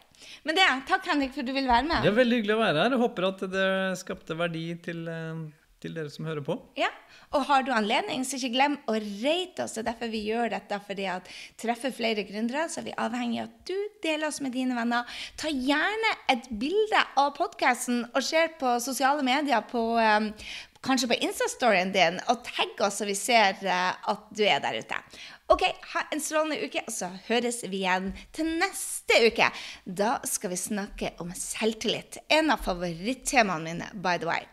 Men 0.48 0.58
det, 0.58 0.68
takk 0.90 1.08
Henrik 1.10 1.36
for 1.36 1.44
at 1.44 1.50
du 1.50 1.56
vil 1.56 1.70
være 1.70 1.88
med. 1.88 2.04
Det 2.06 2.12
er 2.12 2.20
veldig 2.20 2.42
hyggelig 2.42 2.58
å 2.58 2.62
være 2.64 2.84
her. 2.84 2.96
Jeg 2.96 3.04
håper 3.04 3.30
at 3.30 3.46
det 3.54 3.70
skapte 4.02 4.38
verdi 4.40 4.66
til, 4.84 5.04
eh, 5.12 5.44
til 5.84 5.96
dere 5.96 6.14
som 6.14 6.28
hører 6.28 6.46
på. 6.46 6.58
Ja, 6.80 6.92
og 7.30 7.46
har 7.46 7.62
du 7.62 7.70
anledning, 7.74 8.24
så 8.26 8.40
ikke 8.40 8.56
glem 8.56 8.78
å 8.90 8.96
rate 8.98 9.66
oss. 9.66 9.76
Det 9.76 9.84
er 9.84 9.90
derfor 9.92 10.10
vi 10.10 10.24
gjør 10.26 10.50
dette. 10.56 10.80
fordi 10.88 11.06
at 11.06 11.28
treffer 11.62 11.94
flere 11.94 12.26
gründere, 12.26 12.66
så 12.70 12.82
er 12.82 12.88
vi 12.90 12.96
avhengig 12.98 13.44
av 13.44 13.50
at 13.50 13.70
du 13.70 13.78
deler 14.02 14.28
oss 14.28 14.42
med 14.42 14.52
dine 14.52 14.76
venner. 14.76 15.06
Ta 15.38 15.48
gjerne 15.48 16.16
et 16.30 16.50
bilde 16.50 17.04
av 17.16 17.36
podkasten 17.38 18.08
og 18.16 18.24
ser 18.24 18.56
på 18.60 18.80
sosiale 18.82 19.24
medier 19.24 19.62
på 19.62 19.84
um, 19.98 20.34
Kanskje 20.80 21.10
på 21.12 21.18
Insta-storyen 21.28 21.90
din, 21.92 22.22
og 22.32 22.40
tagg 22.48 22.80
oss 22.86 23.02
så 23.02 23.06
vi 23.06 23.16
ser 23.20 23.58
uh, 23.68 23.92
at 24.10 24.30
du 24.32 24.46
er 24.48 24.62
der 24.64 24.80
ute. 24.80 25.00
OK, 25.50 25.64
ha 25.94 26.02
en 26.14 26.22
strålende 26.22 26.60
uke, 26.62 26.84
og 26.86 26.94
så 26.94 27.08
høres 27.26 27.64
vi 27.66 27.82
igjen 27.82 28.12
til 28.38 28.52
neste 28.62 29.18
uke. 29.26 29.48
Da 29.86 30.20
skal 30.30 30.54
vi 30.54 30.60
snakke 30.62 31.10
om 31.24 31.32
selvtillit. 31.34 32.20
En 32.30 32.54
av 32.54 32.62
favorittemaene 32.62 33.66
mine, 33.66 33.88
by 33.98 34.20
the 34.22 34.30
way. 34.30 34.46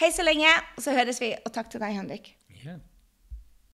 Hei 0.00 0.10
så 0.10 0.26
lenge, 0.26 0.50
og 0.74 0.82
så 0.82 0.96
høres 0.96 1.22
vi. 1.22 1.30
Og 1.46 1.54
takk 1.54 1.70
til 1.70 1.84
deg, 1.84 1.94
Henrik. 1.94 2.32
Ja. 2.64 2.74